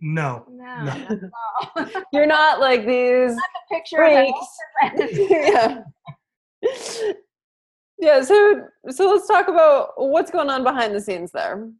No. 0.00 0.44
No, 0.50 0.84
No. 0.84 1.30
not. 1.76 1.90
You're 2.12 2.26
not 2.26 2.60
like 2.60 2.86
these. 2.86 3.36
picture 3.70 4.02
of 4.02 4.12
an 4.12 4.32
Freaks. 4.92 5.18
yeah. 5.30 5.82
Yeah. 7.98 8.22
So 8.22 8.62
so 8.90 9.10
let's 9.10 9.26
talk 9.26 9.48
about 9.48 9.92
what's 9.96 10.30
going 10.30 10.50
on 10.50 10.62
behind 10.62 10.94
the 10.94 11.00
scenes 11.00 11.32
there. 11.32 11.70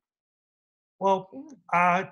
Well, 0.98 1.28
uh, 1.74 2.04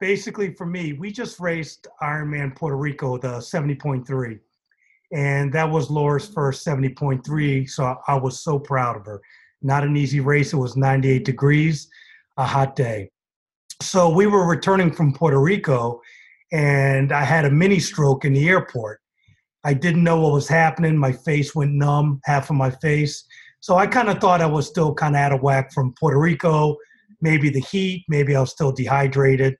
basically 0.00 0.52
for 0.54 0.66
me, 0.66 0.94
we 0.94 1.12
just 1.12 1.38
raced 1.38 1.86
Ironman 2.02 2.56
Puerto 2.56 2.76
Rico, 2.76 3.16
the 3.18 3.38
70.3. 3.38 4.40
And 5.12 5.52
that 5.52 5.70
was 5.70 5.90
Laura's 5.90 6.26
first 6.26 6.66
70.3. 6.66 7.70
So 7.70 7.84
I, 7.84 7.96
I 8.08 8.14
was 8.16 8.40
so 8.40 8.58
proud 8.58 8.96
of 8.96 9.06
her. 9.06 9.20
Not 9.62 9.84
an 9.84 9.96
easy 9.96 10.18
race. 10.18 10.52
It 10.52 10.56
was 10.56 10.76
98 10.76 11.24
degrees, 11.24 11.88
a 12.36 12.44
hot 12.44 12.74
day. 12.74 13.11
So 13.82 14.08
we 14.08 14.26
were 14.26 14.46
returning 14.46 14.92
from 14.92 15.12
Puerto 15.12 15.40
Rico 15.40 16.00
and 16.52 17.10
I 17.10 17.24
had 17.24 17.44
a 17.44 17.50
mini 17.50 17.80
stroke 17.80 18.24
in 18.24 18.32
the 18.32 18.48
airport. 18.48 19.00
I 19.64 19.74
didn't 19.74 20.04
know 20.04 20.20
what 20.20 20.32
was 20.32 20.48
happening. 20.48 20.96
My 20.96 21.12
face 21.12 21.54
went 21.54 21.72
numb, 21.72 22.20
half 22.24 22.48
of 22.48 22.56
my 22.56 22.70
face. 22.70 23.24
So 23.60 23.76
I 23.76 23.86
kind 23.86 24.08
of 24.08 24.18
thought 24.18 24.40
I 24.40 24.46
was 24.46 24.68
still 24.68 24.94
kind 24.94 25.16
of 25.16 25.20
out 25.20 25.32
of 25.32 25.42
whack 25.42 25.72
from 25.72 25.94
Puerto 25.98 26.18
Rico, 26.18 26.76
maybe 27.20 27.50
the 27.50 27.60
heat, 27.60 28.04
maybe 28.08 28.36
I 28.36 28.40
was 28.40 28.50
still 28.50 28.72
dehydrated. 28.72 29.56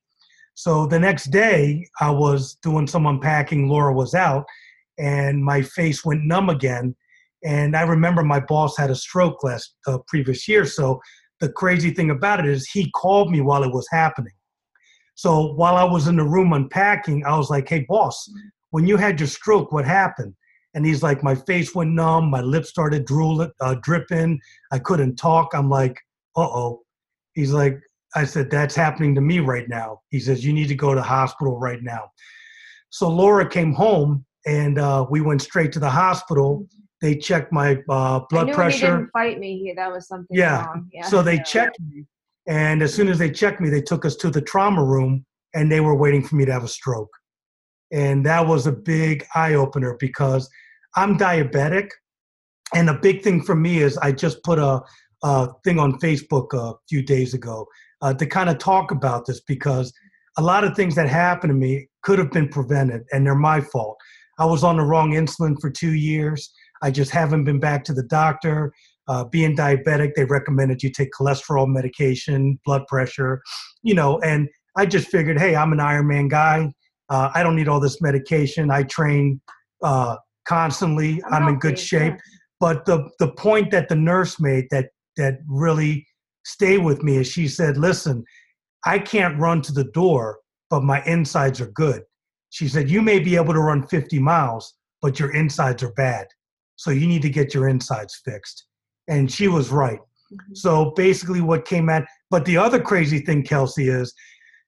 So 0.55 0.87
the 0.87 1.01
next 1.01 1.31
day, 1.31 1.89
I 2.01 2.11
was 2.11 2.57
doing 2.63 2.87
some 2.87 3.07
unpacking. 3.07 3.69
Laura 3.69 3.93
was 3.93 4.15
out, 4.15 4.45
and 4.99 5.43
my 5.43 5.63
face 5.63 6.05
went 6.05 6.25
numb 6.25 6.51
again. 6.51 6.95
And 7.45 7.77
I 7.77 7.83
remember 7.83 8.23
my 8.23 8.41
boss 8.41 8.77
had 8.77 8.91
a 8.91 8.95
stroke 8.95 9.43
last 9.43 9.75
uh, 9.87 9.99
previous 10.07 10.47
year. 10.47 10.65
So 10.67 11.01
the 11.43 11.51
crazy 11.51 11.91
thing 11.91 12.11
about 12.11 12.41
it 12.41 12.47
is 12.47 12.67
he 12.67 12.91
called 12.93 13.31
me 13.31 13.43
while 13.43 13.63
it 13.63 13.73
was 13.73 13.87
happening. 13.91 14.33
So 15.15 15.53
while 15.53 15.77
I 15.77 15.85
was 15.85 16.07
in 16.07 16.17
the 16.17 16.25
room 16.25 16.55
unpacking, 16.55 17.27
I 17.27 17.37
was 17.37 17.51
like, 17.51 17.69
"Hey, 17.69 17.85
boss, 17.87 18.31
when 18.71 18.87
you 18.87 18.97
had 18.97 19.21
your 19.21 19.27
stroke, 19.27 19.73
what 19.73 19.85
happened?" 19.85 20.35
And 20.73 20.87
he's 20.87 21.03
like, 21.03 21.23
"My 21.23 21.35
face 21.35 21.75
went 21.75 21.91
numb, 21.91 22.31
my 22.31 22.41
lips 22.41 22.71
started 22.71 23.05
drooling, 23.05 23.53
uh, 23.61 23.75
dripping, 23.83 24.41
I 24.71 24.79
couldn't 24.79 25.17
talk." 25.17 25.51
I'm 25.53 25.69
like, 25.69 26.01
"Uh 26.35 26.49
oh." 26.49 26.83
He's 27.35 27.53
like, 27.53 27.79
I 28.15 28.25
said, 28.25 28.51
That's 28.51 28.75
happening 28.75 29.15
to 29.15 29.21
me 29.21 29.41
right 29.41 29.69
now. 29.69 30.01
He 30.11 30.21
says, 30.21 30.45
You 30.45 30.53
need 30.53 30.69
to 30.69 30.75
go 30.75 30.95
to 30.95 31.03
hospital 31.03 31.59
right 31.59 31.83
now. 31.83 32.11
So 32.91 33.09
Laura 33.09 33.49
came 33.49 33.73
home 33.73 34.25
and 34.47 34.79
uh, 34.79 35.07
we 35.11 35.21
went 35.21 35.43
straight 35.43 35.73
to 35.73 35.81
the 35.81 35.91
hospital. 35.91 36.67
They 37.03 37.17
checked 37.17 37.53
my 37.53 37.83
uh, 37.91 38.21
blood 38.31 38.31
knew 38.31 38.37
When 38.39 38.47
he 38.49 38.55
pressure. 38.55 38.87
didn't 38.97 39.11
fight 39.13 39.39
me. 39.41 39.75
That 39.77 39.91
was 39.91 40.07
something 40.09 40.35
Yeah. 40.37 40.65
wrong. 40.67 40.89
Yeah. 40.93 41.03
So 41.07 41.21
they 41.23 41.39
checked 41.41 41.79
me. 41.81 42.07
And 42.47 42.81
as 42.83 42.95
soon 42.95 43.09
as 43.09 43.19
they 43.19 43.31
checked 43.31 43.61
me, 43.61 43.69
they 43.69 43.83
took 43.83 44.05
us 44.05 44.17
to 44.17 44.31
the 44.31 44.41
trauma 44.41 44.83
room 44.85 45.27
and 45.55 45.71
they 45.71 45.81
were 45.81 45.97
waiting 45.97 46.23
for 46.23 46.37
me 46.37 46.45
to 46.45 46.53
have 46.53 46.65
a 46.65 46.69
stroke. 46.69 47.11
And 47.93 48.25
that 48.25 48.47
was 48.47 48.67
a 48.67 48.73
big 48.73 49.27
eye 49.35 49.55
opener 49.55 49.97
because 49.99 50.49
I'm 50.97 51.19
diabetic. 51.19 51.91
And 52.75 52.89
a 52.89 52.95
big 52.95 53.23
thing 53.23 53.43
for 53.43 53.55
me 53.55 53.79
is 53.79 53.99
I 53.99 54.13
just 54.13 54.43
put 54.45 54.59
a, 54.59 54.81
a 55.25 55.49
thing 55.65 55.79
on 55.79 55.99
Facebook 55.99 56.55
a 56.55 56.75
few 56.89 57.03
days 57.03 57.35
ago 57.35 57.67
uh, 58.01 58.15
to 58.15 58.27
kind 58.27 58.49
of 58.49 58.59
talk 58.59 58.93
about 58.93 59.27
this 59.27 59.41
because 59.41 59.93
a 60.39 60.43
lot 60.43 60.65
of 60.65 60.75
things 60.75 60.95
that 60.95 61.09
happened 61.09 61.51
to 61.51 61.55
me 61.55 61.89
could 62.03 62.19
have 62.19 62.31
been 62.31 62.49
prevented 62.49 63.03
and 63.13 63.27
they're 63.27 63.35
my 63.35 63.61
fault. 63.61 63.97
I 64.39 64.47
was 64.47 64.65
on 64.65 64.77
the 64.79 64.85
wrong 64.85 65.11
insulin 65.13 65.61
for 65.61 65.69
two 65.71 65.93
years. 65.93 66.51
I 66.83 66.91
just 66.91 67.11
haven't 67.11 67.45
been 67.45 67.61
back 67.61 67.85
to 67.85 67.93
the 67.93 68.03
doctor. 68.03 68.73
Uh, 69.09 69.25
being 69.25 69.57
diabetic, 69.57 70.15
they 70.15 70.25
recommended 70.25 70.83
you 70.83 70.91
take 70.91 71.11
cholesterol 71.19 71.67
medication, 71.67 72.59
blood 72.65 72.87
pressure, 72.87 73.43
you 73.83 73.95
know, 73.95 74.21
and 74.21 74.49
I 74.77 74.87
just 74.87 75.09
figured, 75.09 75.39
hey, 75.39 75.55
I'm 75.57 75.73
an 75.73 75.79
Ironman 75.79 76.31
guy. 76.31 76.73
Uh, 77.09 77.31
I 77.35 77.43
don't 77.43 77.57
need 77.57 77.69
all 77.69 77.81
this 77.81 78.01
medication. 78.01 78.71
I 78.71 78.85
train 78.85 79.41
uh, 79.83 80.17
constantly. 80.47 81.23
I'm, 81.31 81.49
in 81.49 81.59
good 81.59 81.79
shape. 81.79 82.15
But 82.59 82.85
the 82.87 83.11
the 83.19 83.33
point 83.33 83.71
that 83.73 83.89
the 83.89 83.97
nurse 83.97 84.41
made 84.41 84.67
that 84.71 84.91
that 85.17 85.39
really 85.49 86.07
stayed 86.45 86.79
with 86.85 87.03
me 87.03 87.17
is 87.17 87.27
she 87.27 87.49
said, 87.49 87.77
"Listen, 87.77 88.25
I 88.87 88.99
can't 88.99 89.39
run 89.39 89.63
to 89.63 89.73
the 89.73 89.91
door, 89.93 90.39
but 90.71 90.85
my 90.85 91.03
insides 91.05 91.61
are 91.61 91.73
good." 91.73 92.03
She 92.51 92.69
said, 92.69 92.89
"You 92.89 93.03
may 93.03 93.19
be 93.19 93.37
able 93.37 93.53
to 93.53 93.61
run 93.61 93.87
50 93.87 94.19
miles, 94.21 94.75
but 95.03 95.19
your 95.19 95.33
insides 95.33 95.83
are 95.83 95.93
bad. 95.93 96.29
So 96.83 96.91
you 96.91 97.07
need 97.07 97.23
to 97.23 97.31
get 97.31 97.55
your 97.55 97.69
insides 97.69 98.21
fixed." 98.25 98.67
And 99.09 99.31
she 99.31 99.49
was 99.49 99.71
right. 99.71 100.01
Mhm. 100.33 100.57
So 100.57 100.93
basically, 100.97 101.41
what 101.41 101.65
came 101.65 101.89
at, 101.89 102.07
but 102.31 102.45
the 102.45 102.57
other 102.57 102.81
crazy 102.81 103.21
thing, 103.21 103.43
Kelsey, 103.43 103.89
is 103.89 104.15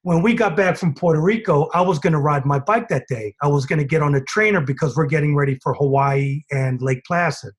when 0.02 0.20
we 0.22 0.34
got 0.34 0.54
back 0.54 0.76
from 0.76 0.94
Puerto 0.94 1.20
Rico, 1.20 1.68
I 1.72 1.80
was 1.80 1.98
going 1.98 2.12
to 2.12 2.18
ride 2.18 2.44
my 2.44 2.58
bike 2.58 2.88
that 2.88 3.04
day. 3.08 3.34
I 3.42 3.48
was 3.48 3.64
going 3.64 3.78
to 3.78 3.86
get 3.86 4.02
on 4.02 4.14
a 4.14 4.20
trainer 4.24 4.60
because 4.60 4.94
we're 4.96 5.06
getting 5.06 5.34
ready 5.34 5.58
for 5.62 5.72
Hawaii 5.74 6.42
and 6.50 6.80
Lake 6.82 7.02
Placid. 7.06 7.52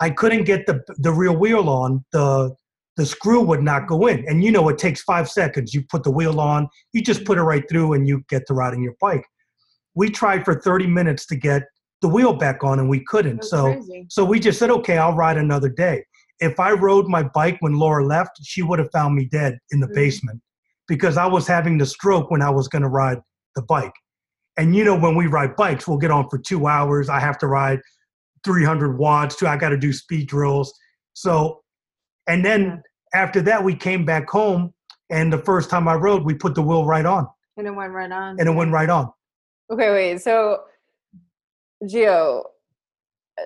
I 0.00 0.10
couldn't 0.10 0.44
get 0.44 0.66
the 0.66 0.80
the 0.96 1.12
rear 1.12 1.32
wheel 1.32 1.68
on. 1.68 2.04
The 2.12 2.54
the 2.96 3.06
screw 3.06 3.42
would 3.42 3.62
not 3.62 3.86
go 3.86 4.06
in, 4.06 4.24
and 4.26 4.42
you 4.42 4.50
know 4.50 4.68
it 4.68 4.78
takes 4.78 5.02
five 5.02 5.28
seconds. 5.30 5.74
You 5.74 5.82
put 5.90 6.02
the 6.02 6.10
wheel 6.10 6.40
on, 6.40 6.68
you 6.92 7.02
just 7.02 7.24
put 7.24 7.38
it 7.38 7.42
right 7.42 7.64
through, 7.68 7.92
and 7.92 8.08
you 8.08 8.24
get 8.28 8.46
to 8.46 8.54
riding 8.54 8.82
your 8.82 8.94
bike. 9.00 9.24
We 9.94 10.10
tried 10.10 10.44
for 10.44 10.60
30 10.60 10.86
minutes 10.86 11.26
to 11.26 11.36
get 11.36 11.62
the 12.00 12.08
wheel 12.08 12.32
back 12.32 12.62
on, 12.62 12.78
and 12.78 12.88
we 12.88 13.00
couldn't. 13.04 13.44
So. 13.44 13.72
crazy. 13.74 14.06
So 14.08 14.24
we 14.24 14.38
just 14.40 14.58
said, 14.58 14.70
okay, 14.70 14.98
I'll 14.98 15.14
ride 15.14 15.36
another 15.36 15.68
day. 15.68 16.04
If 16.40 16.60
I 16.60 16.70
rode 16.72 17.08
my 17.08 17.22
bike 17.24 17.56
when 17.60 17.74
Laura 17.74 18.04
left, 18.06 18.38
she 18.44 18.62
would 18.62 18.78
have 18.78 18.90
found 18.92 19.14
me 19.16 19.24
dead 19.24 19.58
in 19.72 19.80
the 19.80 19.88
Mhm. 19.88 19.94
basement 19.94 20.40
because 20.86 21.16
I 21.16 21.26
was 21.26 21.46
having 21.48 21.78
the 21.78 21.86
stroke 21.86 22.30
when 22.30 22.42
I 22.42 22.50
was 22.50 22.68
going 22.68 22.82
to 22.82 22.88
ride 22.88 23.20
the 23.56 23.62
bike. 23.62 23.92
And 24.56 24.74
you 24.74 24.84
know, 24.84 24.96
when 24.96 25.16
we 25.16 25.26
ride 25.26 25.56
bikes, 25.56 25.88
we'll 25.88 25.98
get 25.98 26.10
on 26.12 26.28
for 26.28 26.38
two 26.38 26.66
hours. 26.68 27.08
I 27.08 27.18
have 27.20 27.38
to 27.38 27.46
ride 27.48 27.80
300 28.44 28.96
watts. 28.98 29.34
Too. 29.36 29.46
I 29.48 29.56
got 29.56 29.70
to 29.70 29.76
do 29.76 29.92
speed 29.92 30.28
drills. 30.28 30.72
So, 31.14 31.62
and 32.28 32.44
then 32.44 32.82
after 33.14 33.40
that, 33.42 33.62
we 33.62 33.74
came 33.74 34.04
back 34.04 34.28
home. 34.30 34.72
And 35.10 35.32
the 35.32 35.38
first 35.38 35.70
time 35.70 35.88
I 35.88 35.94
rode, 35.94 36.22
we 36.24 36.34
put 36.34 36.54
the 36.54 36.62
wheel 36.62 36.84
right 36.84 37.06
on, 37.06 37.26
And 37.56 37.66
it 37.66 37.70
went 37.74 37.92
right 37.92 38.12
on. 38.12 38.36
and 38.38 38.48
it 38.48 38.52
went 38.52 38.70
right 38.72 38.90
on. 38.90 39.10
Okay, 39.72 39.90
wait. 39.90 40.20
So, 40.20 40.64
Geo, 41.86 42.44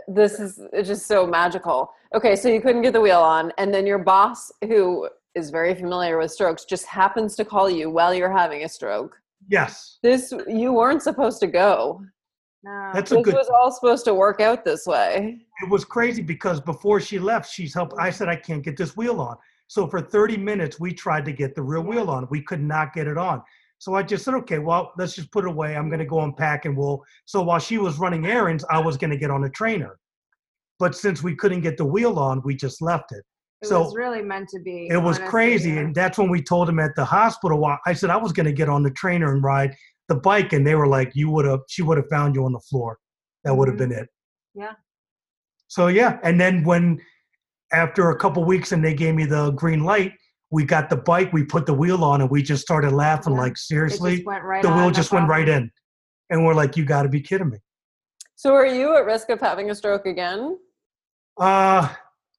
this 0.08 0.40
is 0.40 0.60
just 0.86 1.06
so 1.06 1.26
magical. 1.26 1.90
Okay, 2.14 2.36
so 2.36 2.48
you 2.48 2.60
couldn't 2.60 2.82
get 2.82 2.92
the 2.92 3.00
wheel 3.00 3.20
on, 3.20 3.52
and 3.58 3.72
then 3.72 3.86
your 3.86 3.98
boss, 3.98 4.50
who 4.66 5.08
is 5.34 5.50
very 5.50 5.74
familiar 5.74 6.18
with 6.18 6.30
strokes, 6.30 6.64
just 6.64 6.86
happens 6.86 7.36
to 7.36 7.44
call 7.44 7.68
you 7.70 7.90
while 7.90 8.14
you're 8.14 8.30
having 8.32 8.64
a 8.64 8.68
stroke. 8.68 9.16
Yes, 9.48 9.98
This 10.02 10.32
you 10.46 10.72
weren't 10.72 11.02
supposed 11.02 11.40
to 11.40 11.46
go. 11.46 12.02
No. 12.64 12.90
that's 12.94 13.10
a 13.10 13.16
This 13.16 13.24
good. 13.24 13.34
was 13.34 13.48
all 13.48 13.72
supposed 13.72 14.04
to 14.04 14.14
work 14.14 14.40
out 14.40 14.64
this 14.64 14.86
way. 14.86 15.40
it 15.62 15.68
was 15.68 15.84
crazy 15.84 16.22
because 16.22 16.60
before 16.60 17.00
she 17.00 17.18
left, 17.18 17.50
she's 17.50 17.74
helped. 17.74 17.94
I 17.98 18.10
said, 18.10 18.28
I 18.28 18.36
can't 18.36 18.62
get 18.62 18.76
this 18.76 18.96
wheel 18.96 19.20
on. 19.20 19.36
So 19.66 19.88
for 19.88 20.00
30 20.00 20.36
minutes, 20.36 20.78
we 20.78 20.92
tried 20.92 21.24
to 21.24 21.32
get 21.32 21.56
the 21.56 21.62
rear 21.62 21.80
wheel 21.80 22.08
on. 22.08 22.28
We 22.30 22.40
could 22.40 22.62
not 22.62 22.92
get 22.92 23.08
it 23.08 23.18
on. 23.18 23.42
So 23.82 23.96
I 23.96 24.04
just 24.04 24.24
said, 24.24 24.34
okay, 24.34 24.60
well, 24.60 24.92
let's 24.96 25.16
just 25.16 25.32
put 25.32 25.44
it 25.44 25.48
away. 25.48 25.74
I'm 25.74 25.88
going 25.88 25.98
to 25.98 26.06
go 26.06 26.20
unpack 26.20 26.66
and 26.66 26.76
we'll. 26.76 27.02
So 27.24 27.42
while 27.42 27.58
she 27.58 27.78
was 27.78 27.98
running 27.98 28.24
errands, 28.26 28.64
I 28.70 28.78
was 28.78 28.96
going 28.96 29.10
to 29.10 29.16
get 29.16 29.28
on 29.28 29.42
a 29.42 29.50
trainer. 29.50 29.98
But 30.78 30.94
since 30.94 31.20
we 31.20 31.34
couldn't 31.34 31.62
get 31.62 31.76
the 31.76 31.84
wheel 31.84 32.16
on, 32.20 32.42
we 32.44 32.54
just 32.54 32.80
left 32.80 33.10
it. 33.10 33.24
It 33.60 33.66
so 33.66 33.80
was 33.82 33.96
really 33.96 34.22
meant 34.22 34.48
to 34.50 34.60
be. 34.60 34.86
it 34.88 34.98
was 34.98 35.16
honestly, 35.16 35.26
crazy. 35.28 35.70
yeah. 35.70 35.80
And 35.80 35.94
that's 35.96 36.16
when 36.16 36.30
we 36.30 36.40
told 36.40 36.68
him 36.68 36.78
at 36.78 36.92
the 36.94 37.04
hospital. 37.04 37.76
I 37.84 37.92
said 37.92 38.08
I 38.10 38.16
was 38.16 38.30
going 38.30 38.46
to 38.46 38.52
get 38.52 38.68
on 38.68 38.84
the 38.84 38.90
trainer 38.92 39.34
and 39.34 39.42
ride 39.42 39.74
the 40.06 40.14
bike. 40.14 40.52
And 40.52 40.64
they 40.64 40.76
were 40.76 40.86
like, 40.86 41.10
you 41.16 41.28
would 41.32 41.44
have, 41.44 41.62
she 41.68 41.82
would 41.82 41.96
have 41.96 42.08
found 42.08 42.36
you 42.36 42.44
on 42.44 42.52
the 42.52 42.60
floor. 42.60 42.98
That 43.42 43.56
would 43.56 43.66
have 43.66 43.74
Mhm. 43.78 43.88
been 43.90 43.92
it. 43.94 44.08
Yeah. 44.54 44.74
So 45.66 45.88
yeah. 45.88 46.20
And 46.22 46.40
then 46.40 46.62
when, 46.62 47.00
after 47.72 48.10
a 48.10 48.16
couple 48.16 48.44
weeks 48.44 48.70
and 48.70 48.84
they 48.84 48.94
gave 48.94 49.16
me 49.16 49.24
the 49.24 49.50
green 49.50 49.82
light, 49.82 50.12
we 50.52 50.64
got 50.64 50.90
the 50.90 50.96
bike, 50.96 51.32
we 51.32 51.42
put 51.42 51.64
the 51.64 51.72
wheel 51.72 52.04
on 52.04 52.20
and 52.20 52.30
we 52.30 52.42
just 52.42 52.62
started 52.62 52.92
laughing 52.92 53.32
Yeah. 53.32 53.40
like, 53.40 53.56
seriously? 53.56 54.16
just 54.16 54.26
went 54.26 54.44
right 54.44 54.62
the 54.62 54.68
wheel 54.68 54.86
no 54.86 54.90
just 54.90 55.10
went 55.10 55.26
right 55.26 55.48
in. 55.48 55.70
And 56.30 56.44
we're 56.44 56.54
like, 56.54 56.76
you 56.76 56.84
got 56.84 57.02
to 57.02 57.08
be 57.08 57.20
kidding 57.20 57.48
me. 57.48 57.58
So 58.36 58.52
are 58.54 58.66
you 58.66 58.94
at 58.96 59.06
risk 59.06 59.30
of 59.30 59.40
having 59.40 59.70
a 59.70 59.74
stroke 59.74 60.04
again? 60.06 60.58
Uh, 61.38 61.88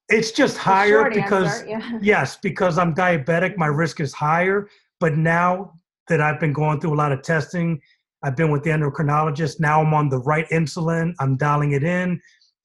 it's 0.08 0.30
just 0.30 0.54
The 0.54 0.60
higher 0.60 1.10
because, 1.10 1.62
answer, 1.62 1.66
yeah. 1.68 1.98
yes, 2.02 2.38
because 2.40 2.78
I'm 2.78 2.94
diabetic, 2.94 3.56
my 3.56 3.66
risk 3.66 4.00
is 4.00 4.12
higher. 4.12 4.68
But 5.00 5.16
now 5.16 5.72
that 6.08 6.20
I've 6.20 6.38
been 6.38 6.52
going 6.52 6.80
through 6.80 6.94
a 6.94 7.00
lot 7.04 7.10
of 7.10 7.22
testing, 7.22 7.80
I've 8.22 8.36
been 8.36 8.52
with 8.52 8.62
the 8.62 8.70
endocrinologist. 8.70 9.58
Now 9.58 9.82
I'm 9.82 9.92
on 9.92 10.08
the 10.08 10.18
right 10.20 10.48
insulin, 10.50 11.14
I'm 11.18 11.36
dialing 11.36 11.72
it 11.72 11.82
in. 11.82 12.20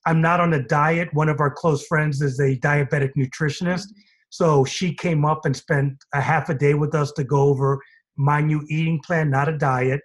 I'm 0.05 0.21
not 0.21 0.39
on 0.39 0.53
a 0.53 0.63
diet. 0.63 1.13
One 1.13 1.27
of 1.27 1.39
our 1.39 1.51
close 1.51 1.85
friends 1.87 2.21
is 2.21 2.39
a 2.39 2.55
diabetic 2.57 3.11
nutritionist. 3.17 3.87
So 4.29 4.63
she 4.65 4.93
came 4.93 5.25
up 5.25 5.45
and 5.45 5.55
spent 5.55 5.93
a 6.13 6.21
half 6.21 6.49
a 6.49 6.53
day 6.53 6.73
with 6.73 6.93
us 6.93 7.11
to 7.13 7.23
go 7.23 7.41
over 7.41 7.79
my 8.17 8.41
new 8.41 8.63
eating 8.69 8.99
plan, 9.05 9.29
not 9.29 9.49
a 9.49 9.57
diet. 9.57 10.01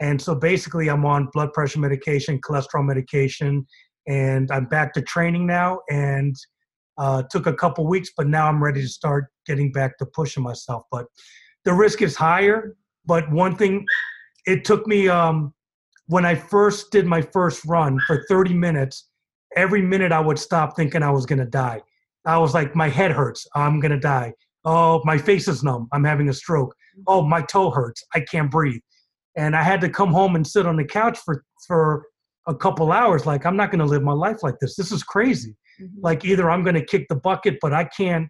And 0.00 0.20
so 0.20 0.34
basically, 0.34 0.88
I'm 0.88 1.04
on 1.04 1.28
blood 1.32 1.52
pressure 1.52 1.80
medication, 1.80 2.40
cholesterol 2.40 2.84
medication, 2.84 3.66
and 4.06 4.50
I'm 4.50 4.66
back 4.66 4.92
to 4.94 5.02
training 5.02 5.46
now. 5.46 5.80
And 5.90 6.36
uh, 6.98 7.22
took 7.30 7.46
a 7.46 7.54
couple 7.54 7.86
weeks, 7.86 8.10
but 8.16 8.26
now 8.26 8.48
I'm 8.48 8.62
ready 8.62 8.82
to 8.82 8.88
start 8.88 9.26
getting 9.46 9.70
back 9.70 9.96
to 9.98 10.06
pushing 10.06 10.42
myself. 10.42 10.82
But 10.90 11.06
the 11.64 11.72
risk 11.72 12.02
is 12.02 12.16
higher. 12.16 12.76
But 13.06 13.30
one 13.30 13.56
thing, 13.56 13.86
it 14.46 14.64
took 14.64 14.86
me 14.86 15.08
um, 15.08 15.54
when 16.06 16.24
I 16.24 16.34
first 16.34 16.90
did 16.90 17.06
my 17.06 17.22
first 17.22 17.64
run 17.64 18.00
for 18.06 18.24
30 18.28 18.52
minutes. 18.54 19.08
Every 19.56 19.80
minute 19.80 20.12
I 20.12 20.20
would 20.20 20.38
stop 20.38 20.76
thinking 20.76 21.02
I 21.02 21.10
was 21.10 21.24
gonna 21.24 21.46
die. 21.46 21.80
I 22.28 22.38
was 22.38 22.54
like, 22.54 22.76
my 22.76 22.88
head 22.88 23.10
hurts. 23.10 23.46
I'm 23.54 23.80
gonna 23.80 23.98
die. 24.00 24.32
Oh, 24.64 25.00
my 25.04 25.16
face 25.16 25.48
is 25.48 25.62
numb. 25.64 25.88
I'm 25.92 26.04
having 26.04 26.28
a 26.28 26.32
stroke. 26.32 26.74
Oh, 27.06 27.22
my 27.22 27.42
toe 27.42 27.70
hurts. 27.70 28.02
I 28.14 28.20
can't 28.20 28.50
breathe. 28.50 28.80
And 29.36 29.56
I 29.56 29.62
had 29.62 29.80
to 29.82 29.88
come 29.88 30.12
home 30.12 30.36
and 30.36 30.46
sit 30.46 30.66
on 30.66 30.76
the 30.76 30.84
couch 30.84 31.18
for 31.24 31.44
for 31.66 32.04
a 32.46 32.54
couple 32.54 32.92
hours. 32.92 33.24
Like, 33.26 33.46
I'm 33.46 33.56
not 33.56 33.70
gonna 33.70 33.86
live 33.86 34.02
my 34.02 34.12
life 34.12 34.42
like 34.42 34.56
this. 34.60 34.76
This 34.76 34.92
is 34.92 35.02
crazy 35.02 35.56
Mhm. 35.80 35.90
like 36.02 36.24
either 36.24 36.50
I'm 36.50 36.62
going 36.64 36.74
to 36.74 36.84
kick 36.84 37.06
the 37.08 37.14
bucket, 37.14 37.58
but 37.60 37.72
I 37.72 37.84
can't. 37.84 38.28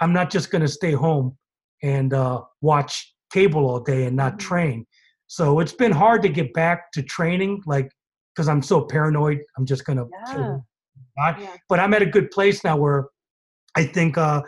I'm 0.00 0.12
not 0.12 0.30
just 0.30 0.50
going 0.50 0.62
to 0.62 0.68
stay 0.68 0.90
home 0.92 1.36
and 1.82 2.12
uh, 2.12 2.42
watch 2.60 3.14
cable 3.32 3.68
all 3.70 3.78
day 3.80 4.06
and 4.06 4.16
not 4.16 4.32
Mhm. 4.34 4.38
train. 4.40 4.86
So 5.28 5.60
it's 5.60 5.72
been 5.72 5.92
hard 5.92 6.22
to 6.22 6.28
get 6.28 6.52
back 6.54 6.90
to 6.94 7.02
training, 7.02 7.62
like 7.66 7.88
because 8.34 8.48
I'm 8.48 8.62
so 8.62 8.80
paranoid. 8.84 9.38
I'm 9.56 9.64
just 9.66 9.84
going 9.84 9.98
to. 9.98 10.06
Yeah. 11.38 11.56
But 11.68 11.78
I'm 11.80 11.94
at 11.94 12.02
a 12.02 12.06
good 12.06 12.30
place 12.32 12.64
now 12.64 12.76
where 12.76 13.06
I 13.78 13.84
think. 13.84 14.18
Uh, 14.18 14.42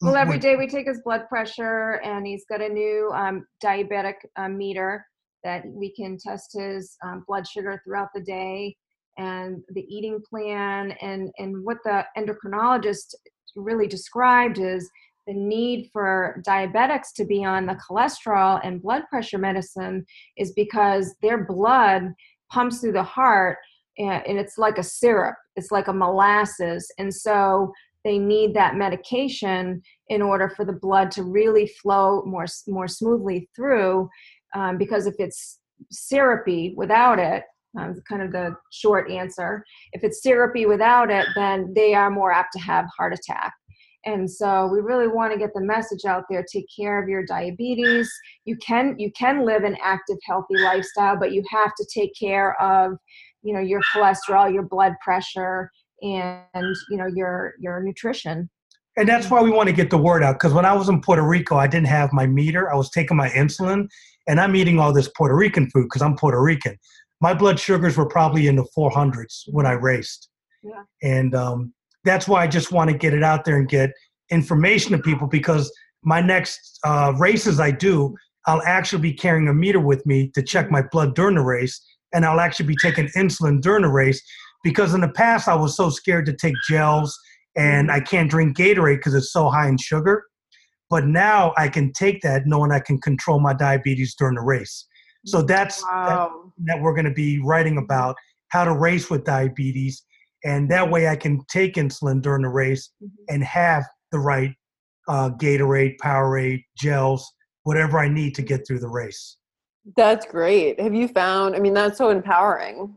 Well, 0.00 0.16
every 0.16 0.38
day 0.38 0.54
we 0.56 0.66
take 0.66 0.86
his 0.86 1.02
blood 1.04 1.22
pressure, 1.28 2.00
and 2.04 2.26
he's 2.26 2.44
got 2.48 2.62
a 2.62 2.68
new 2.68 3.10
um, 3.14 3.44
diabetic 3.62 4.14
uh, 4.36 4.48
meter 4.48 5.04
that 5.44 5.62
we 5.66 5.92
can 5.92 6.16
test 6.16 6.56
his 6.58 6.96
um, 7.04 7.24
blood 7.26 7.46
sugar 7.46 7.82
throughout 7.82 8.08
the 8.14 8.22
day, 8.22 8.76
and 9.18 9.62
the 9.74 9.84
eating 9.94 10.18
plan, 10.30 10.92
and 11.02 11.30
and 11.38 11.64
what 11.64 11.78
the 11.84 12.04
endocrinologist 12.16 13.14
really 13.56 13.88
described 13.88 14.58
is 14.58 14.88
the 15.26 15.34
need 15.34 15.90
for 15.92 16.40
diabetics 16.46 17.12
to 17.16 17.24
be 17.24 17.44
on 17.44 17.66
the 17.66 17.78
cholesterol 17.84 18.60
and 18.64 18.82
blood 18.82 19.02
pressure 19.10 19.38
medicine 19.38 20.04
is 20.36 20.52
because 20.52 21.14
their 21.20 21.44
blood 21.44 22.02
pumps 22.50 22.80
through 22.80 22.92
the 22.92 23.02
heart 23.02 23.58
and, 23.98 24.22
and 24.26 24.38
it's 24.38 24.56
like 24.56 24.78
a 24.78 24.82
syrup 24.82 25.36
it's 25.56 25.70
like 25.70 25.88
a 25.88 25.92
molasses 25.92 26.90
and 26.98 27.12
so 27.12 27.72
they 28.04 28.18
need 28.18 28.54
that 28.54 28.76
medication 28.76 29.82
in 30.08 30.22
order 30.22 30.48
for 30.48 30.64
the 30.64 30.72
blood 30.72 31.10
to 31.12 31.22
really 31.22 31.66
flow 31.66 32.22
more 32.24 32.46
more 32.66 32.88
smoothly 32.88 33.48
through 33.54 34.08
um, 34.54 34.78
because 34.78 35.06
if 35.06 35.14
it's 35.18 35.58
syrupy 35.90 36.74
without 36.76 37.18
it 37.18 37.44
um, 37.78 37.94
kind 38.08 38.22
of 38.22 38.32
the 38.32 38.54
short 38.72 39.10
answer 39.10 39.64
if 39.92 40.02
it's 40.02 40.22
syrupy 40.22 40.66
without 40.66 41.10
it 41.10 41.26
then 41.36 41.72
they 41.74 41.94
are 41.94 42.10
more 42.10 42.32
apt 42.32 42.52
to 42.52 42.58
have 42.58 42.86
heart 42.98 43.12
attack. 43.12 43.52
And 44.06 44.30
so 44.30 44.66
we 44.66 44.80
really 44.80 45.08
want 45.08 45.32
to 45.32 45.38
get 45.38 45.50
the 45.54 45.60
message 45.60 46.06
out 46.06 46.24
there 46.30 46.42
take 46.50 46.66
care 46.74 47.02
of 47.02 47.08
your 47.08 47.24
diabetes. 47.24 48.10
You 48.46 48.56
can 48.56 48.98
you 48.98 49.12
can 49.12 49.44
live 49.44 49.62
an 49.64 49.76
active 49.82 50.16
healthy 50.26 50.56
lifestyle 50.56 51.18
but 51.18 51.32
you 51.32 51.44
have 51.50 51.74
to 51.76 51.86
take 51.92 52.12
care 52.18 52.60
of 52.60 52.96
you 53.42 53.52
know 53.54 53.60
your 53.60 53.80
cholesterol 53.94 54.52
your 54.52 54.62
blood 54.62 54.94
pressure 55.02 55.70
and 56.02 56.76
you 56.90 56.96
know 56.96 57.06
your 57.06 57.54
your 57.58 57.82
nutrition 57.82 58.48
and 58.96 59.08
that's 59.08 59.30
why 59.30 59.40
we 59.40 59.50
want 59.50 59.68
to 59.68 59.74
get 59.74 59.90
the 59.90 59.98
word 59.98 60.22
out. 60.22 60.34
Because 60.34 60.52
when 60.52 60.64
I 60.64 60.74
was 60.74 60.88
in 60.88 61.00
Puerto 61.00 61.22
Rico, 61.22 61.56
I 61.56 61.66
didn't 61.66 61.86
have 61.86 62.12
my 62.12 62.26
meter. 62.26 62.72
I 62.72 62.76
was 62.76 62.90
taking 62.90 63.16
my 63.16 63.28
insulin, 63.30 63.88
and 64.28 64.40
I'm 64.40 64.56
eating 64.56 64.78
all 64.78 64.92
this 64.92 65.08
Puerto 65.16 65.34
Rican 65.34 65.70
food 65.70 65.84
because 65.84 66.02
I'm 66.02 66.16
Puerto 66.16 66.42
Rican. 66.42 66.76
My 67.20 67.32
blood 67.32 67.60
sugars 67.60 67.96
were 67.96 68.08
probably 68.08 68.46
in 68.46 68.56
the 68.56 68.66
400s 68.76 69.44
when 69.48 69.64
I 69.64 69.72
raced. 69.72 70.28
Yeah. 70.62 70.82
And 71.02 71.34
um, 71.34 71.72
that's 72.04 72.26
why 72.26 72.42
I 72.42 72.46
just 72.46 72.72
want 72.72 72.90
to 72.90 72.96
get 72.96 73.14
it 73.14 73.22
out 73.22 73.44
there 73.44 73.56
and 73.56 73.68
get 73.68 73.90
information 74.30 74.92
to 74.92 74.98
people 74.98 75.26
because 75.26 75.72
my 76.02 76.20
next 76.20 76.78
uh, 76.84 77.14
races 77.18 77.60
I 77.60 77.70
do, 77.70 78.14
I'll 78.46 78.62
actually 78.62 79.02
be 79.02 79.12
carrying 79.12 79.48
a 79.48 79.54
meter 79.54 79.80
with 79.80 80.04
me 80.06 80.30
to 80.34 80.42
check 80.42 80.70
my 80.70 80.82
blood 80.90 81.14
during 81.14 81.36
the 81.36 81.42
race, 81.42 81.80
and 82.12 82.24
I'll 82.24 82.40
actually 82.40 82.66
be 82.66 82.76
taking 82.82 83.06
insulin 83.16 83.60
during 83.60 83.82
the 83.82 83.88
race 83.88 84.22
because 84.62 84.94
in 84.94 85.00
the 85.00 85.08
past 85.08 85.48
I 85.48 85.54
was 85.54 85.76
so 85.76 85.90
scared 85.90 86.26
to 86.26 86.32
take 86.34 86.54
gels 86.68 87.18
and 87.56 87.90
I 87.90 88.00
can't 88.00 88.30
drink 88.30 88.56
Gatorade 88.56 88.96
because 88.96 89.14
it's 89.14 89.32
so 89.32 89.48
high 89.48 89.68
in 89.68 89.76
sugar. 89.78 90.24
But 90.88 91.06
now 91.06 91.52
I 91.56 91.68
can 91.68 91.92
take 91.92 92.20
that 92.22 92.42
knowing 92.46 92.72
I 92.72 92.80
can 92.80 93.00
control 93.00 93.40
my 93.40 93.52
diabetes 93.54 94.14
during 94.16 94.34
the 94.34 94.42
race. 94.42 94.86
So 95.26 95.42
that's 95.42 95.82
that, 95.82 95.88
wow 95.90 96.40
that 96.64 96.80
we're 96.80 96.94
going 96.94 97.04
to 97.06 97.10
be 97.12 97.40
writing 97.42 97.78
about 97.78 98.16
how 98.48 98.64
to 98.64 98.74
race 98.74 99.10
with 99.10 99.24
diabetes. 99.24 100.02
And 100.44 100.70
that 100.70 100.90
way 100.90 101.08
I 101.08 101.16
can 101.16 101.40
take 101.50 101.74
insulin 101.74 102.22
during 102.22 102.42
the 102.42 102.48
race 102.48 102.90
Mhm. 103.02 103.10
and 103.28 103.44
have 103.44 103.84
the 104.12 104.18
right 104.18 104.52
uh, 105.08 105.30
Gatorade, 105.30 105.96
Powerade, 105.98 106.62
gels, 106.76 107.28
whatever 107.64 107.98
I 107.98 108.08
need 108.08 108.34
to 108.36 108.42
get 108.42 108.64
through 108.66 108.78
the 108.78 108.88
race. 108.88 109.38
That's 109.96 110.24
great. 110.24 110.78
Have 110.78 110.94
you 110.94 111.08
found? 111.08 111.56
I 111.56 111.58
mean, 111.58 111.74
that's 111.74 111.98
so 111.98 112.10
empowering. 112.10 112.94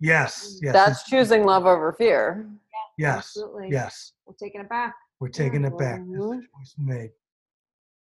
Yes, 0.00 0.58
yes, 0.62 0.72
that's 0.74 1.04
choosing 1.04 1.44
love 1.44 1.64
over 1.66 1.92
fear. 1.92 2.46
yes, 2.98 3.16
absolutely. 3.18 3.68
yes. 3.70 4.12
we're 4.26 4.34
taking 4.34 4.60
it 4.60 4.68
back 4.68 4.94
We're 5.20 5.28
taking 5.28 5.64
it 5.64 5.76
back. 5.78 6.00
That's 6.00 6.08
Mhm. 6.24 6.40
the 6.40 6.46
choice 6.58 6.74
made. 6.78 7.10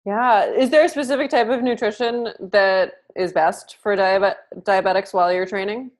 Yeah. 0.04 0.44
Is 0.46 0.68
there 0.70 0.84
a 0.84 0.88
specific 0.88 1.30
type 1.30 1.48
of 1.48 1.62
nutrition 1.62 2.28
that 2.40 2.94
is 3.16 3.32
best 3.32 3.76
for 3.82 3.96
diabe- 3.96 4.36
diabetics 4.60 5.14
while 5.14 5.32
you're 5.32 5.46
training? 5.46 5.90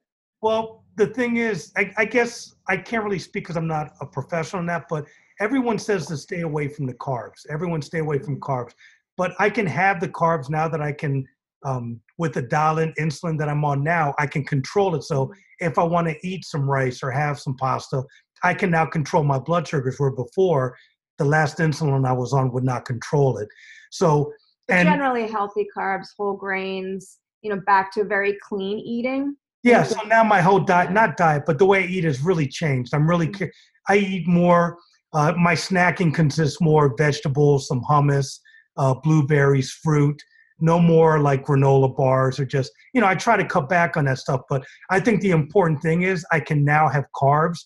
Well, 0.43 0.85
the 0.97 1.07
thing 1.07 1.37
is, 1.39 1.73
I, 1.77 1.93
I 1.97 2.05
guess 2.05 2.55
I 2.69 2.77
can't 2.77 3.03
really 3.05 3.19
speak 3.19 3.45
because 3.45 3.57
I'm 3.57 3.67
not 3.69 3.95
a 4.01 4.07
professional 4.07 4.61
in 4.61 4.67
that, 4.67 4.87
but 4.91 5.07
everyone 5.41 5.79
says 5.79 6.07
to 6.09 6.17
stay 6.17 6.41
away 6.41 6.69
from 6.69 6.87
the 6.87 6.95
carbs. 6.95 7.47
Everyone 7.49 7.81
stay 7.81 8.01
away 8.01 8.19
from 8.19 8.39
carbs. 8.41 8.73
But 9.17 9.33
I 9.39 9.49
can 9.49 9.67
have 9.67 10.01
the 10.01 10.09
carbs 10.09 10.51
now 10.51 10.69
that 10.69 10.83
I 10.83 10.93
can, 10.93 11.27
um, 11.65 12.01
with 12.19 12.35
the 12.35 12.43
dial-in 12.43 12.93
insulin 12.99 13.39
that 13.39 13.49
I'm 13.49 13.65
on 13.65 13.83
now, 13.83 14.15
I 14.19 14.27
can 14.27 14.45
control 14.45 14.95
it. 14.95 15.03
So 15.03 15.33
if 15.59 15.79
I 15.79 15.85
want 15.85 16.09
to 16.09 16.17
eat 16.27 16.45
some 16.45 16.69
rice 16.69 17.03
or 17.03 17.11
have 17.11 17.41
some 17.41 17.57
pasta, 17.57 18.03
I 18.43 18.55
can 18.55 18.71
now 18.71 18.87
control 18.87 19.25
my 19.25 19.39
blood 19.39 19.67
sugars. 19.67 19.99
Where 19.99 20.11
before, 20.11 20.77
the 21.19 21.25
last 21.25 21.59
insulin 21.59 22.07
I 22.07 22.13
was 22.13 22.33
on 22.33 22.53
would 22.53 22.65
not 22.65 22.85
control 22.85 23.39
it. 23.39 23.49
So, 23.91 24.33
and 24.69 24.89
generally 24.89 25.29
healthy 25.29 25.67
carbs 25.77 26.09
whole 26.17 26.37
grains 26.37 27.19
you 27.43 27.51
know 27.51 27.61
back 27.67 27.93
to 27.93 28.05
very 28.05 28.39
clean 28.43 28.79
eating 28.79 29.37
Yeah, 29.63 29.83
so 29.83 30.01
now 30.07 30.25
my 30.25 30.41
whole 30.41 30.61
diet, 30.61 30.93
not 30.93 31.17
diet, 31.17 31.45
but 31.47 31.59
the 31.59 31.67
way 31.67 31.85
I 31.85 31.87
eat 31.87 32.05
has 32.05 32.21
really 32.21 32.47
changed. 32.47 32.95
I'm 32.95 33.09
really, 33.09 33.29
Mm-hmm. 33.29 33.93
I 33.93 33.97
eat 33.97 34.27
more, 34.27 34.79
uh, 35.13 35.33
my 35.39 35.55
snacking 35.55 36.15
consists 36.15 36.61
more 36.61 36.95
vegetables, 36.97 37.69
some 37.69 37.83
hummus, 37.83 38.39
uh, 38.77 38.95
blueberries, 38.95 39.71
fruit, 39.71 40.23
no 40.65 40.81
more 40.81 41.21
like 41.21 41.45
granola 41.45 41.95
bars 41.95 42.41
or 42.41 42.45
just, 42.47 42.73
you 42.95 43.01
know, 43.01 43.07
I 43.07 43.15
try 43.15 43.37
to 43.37 43.45
cut 43.45 43.69
back 43.69 43.97
on 43.97 44.07
that 44.07 44.19
stuff. 44.19 44.41
But 44.49 44.65
I 44.91 44.99
think 45.01 45.21
the 45.21 45.31
important 45.31 45.83
thing 45.83 46.03
is 46.03 46.25
I 46.33 46.41
can 46.41 46.65
now 46.65 46.89
have 46.89 47.05
carbs 47.15 47.59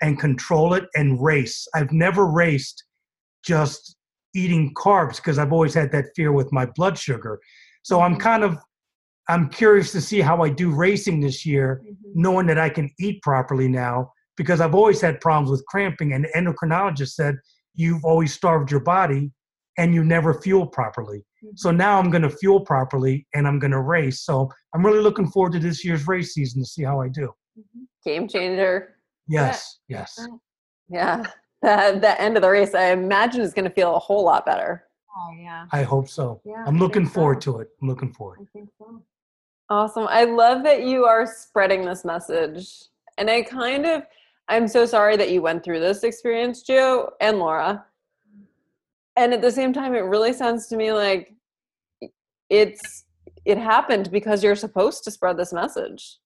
and 0.00 0.18
control 0.18 0.74
it 0.74 0.84
and 0.96 1.22
race. 1.22 1.66
I've 1.74 1.92
never 1.92 2.26
raced 2.26 2.84
just 3.44 3.96
eating 4.34 4.74
carbs 4.74 5.16
because 5.16 5.38
I've 5.38 5.52
always 5.52 5.74
had 5.74 5.92
that 5.92 6.06
fear 6.16 6.32
with 6.32 6.52
my 6.52 6.66
blood 6.74 6.98
sugar. 6.98 7.38
So 7.82 8.00
I'm 8.00 8.16
kind 8.16 8.42
of 8.42 8.58
I'm 9.28 9.48
curious 9.48 9.92
to 9.92 10.00
see 10.00 10.20
how 10.20 10.42
I 10.42 10.48
do 10.48 10.74
racing 10.74 11.20
this 11.20 11.46
year, 11.46 11.80
Mhm. 11.84 11.96
knowing 12.14 12.46
that 12.48 12.58
I 12.58 12.68
can 12.68 12.90
eat 12.98 13.22
properly 13.22 13.68
now 13.68 14.10
because 14.36 14.60
I've 14.60 14.74
always 14.74 15.00
had 15.00 15.20
problems 15.20 15.48
with 15.50 15.64
cramping. 15.66 16.12
And 16.12 16.24
the 16.24 16.28
endocrinologist 16.36 17.12
said 17.14 17.36
you've 17.74 18.04
always 18.04 18.34
starved 18.34 18.70
your 18.72 18.80
body 18.80 19.30
and 19.78 19.94
you 19.94 20.04
never 20.04 20.34
fuel 20.34 20.66
properly. 20.66 21.24
So 21.56 21.70
now 21.70 21.98
I'm 21.98 22.10
going 22.10 22.22
to 22.22 22.30
fuel 22.30 22.60
properly 22.60 23.26
and 23.34 23.46
I'm 23.46 23.58
going 23.58 23.72
to 23.72 23.80
race. 23.80 24.20
So 24.20 24.50
I'm 24.74 24.84
really 24.84 25.00
looking 25.00 25.28
forward 25.28 25.52
to 25.52 25.58
this 25.58 25.84
year's 25.84 26.06
race 26.06 26.34
season 26.34 26.62
to 26.62 26.68
see 26.68 26.84
how 26.84 27.00
I 27.00 27.08
do. 27.08 27.32
Mhm. 27.58 27.86
Game 28.04 28.28
changer. 28.28 28.96
Yes, 29.28 29.78
yes. 29.88 30.18
Yeah. 30.88 31.24
The, 31.62 31.96
the 32.00 32.20
end 32.20 32.36
of 32.36 32.42
the 32.42 32.50
race, 32.50 32.74
I 32.74 32.86
imagine, 32.86 33.40
is 33.40 33.54
going 33.54 33.66
to 33.66 33.70
feel 33.70 33.94
a 33.94 33.98
whole 34.00 34.24
lot 34.24 34.44
better. 34.44 34.82
Oh 35.16 35.30
yeah, 35.38 35.66
I 35.70 35.84
hope 35.84 36.08
so. 36.08 36.40
Yeah, 36.44 36.64
I'm 36.66 36.76
looking 36.76 37.06
forward 37.06 37.40
so. 37.40 37.52
to 37.52 37.60
it. 37.60 37.68
I'm 37.80 37.86
looking 37.86 38.12
forward. 38.12 38.40
I 38.42 38.46
think 38.52 38.68
so. 38.80 39.00
Awesome. 39.70 40.06
I 40.08 40.24
love 40.24 40.64
that 40.64 40.82
you 40.82 41.04
are 41.04 41.24
spreading 41.24 41.84
this 41.84 42.04
message. 42.04 42.68
And 43.16 43.30
I 43.30 43.42
kind 43.42 43.86
of, 43.86 44.02
I'm 44.48 44.66
so 44.66 44.84
sorry 44.84 45.16
that 45.16 45.30
you 45.30 45.40
went 45.40 45.62
through 45.62 45.80
this 45.80 46.02
experience, 46.02 46.62
Joe 46.62 47.10
and 47.20 47.38
Laura. 47.38 47.84
And 49.16 49.34
at 49.34 49.42
the 49.42 49.52
same 49.52 49.72
time, 49.72 49.94
it 49.94 50.00
really 50.00 50.32
sounds 50.32 50.66
to 50.68 50.76
me 50.76 50.92
like 50.92 51.34
it's, 52.48 53.04
it 53.44 53.58
happened 53.58 54.10
because 54.10 54.42
you're 54.42 54.56
supposed 54.56 55.04
to 55.04 55.10
spread 55.10 55.36
this 55.36 55.52
message. 55.52 56.18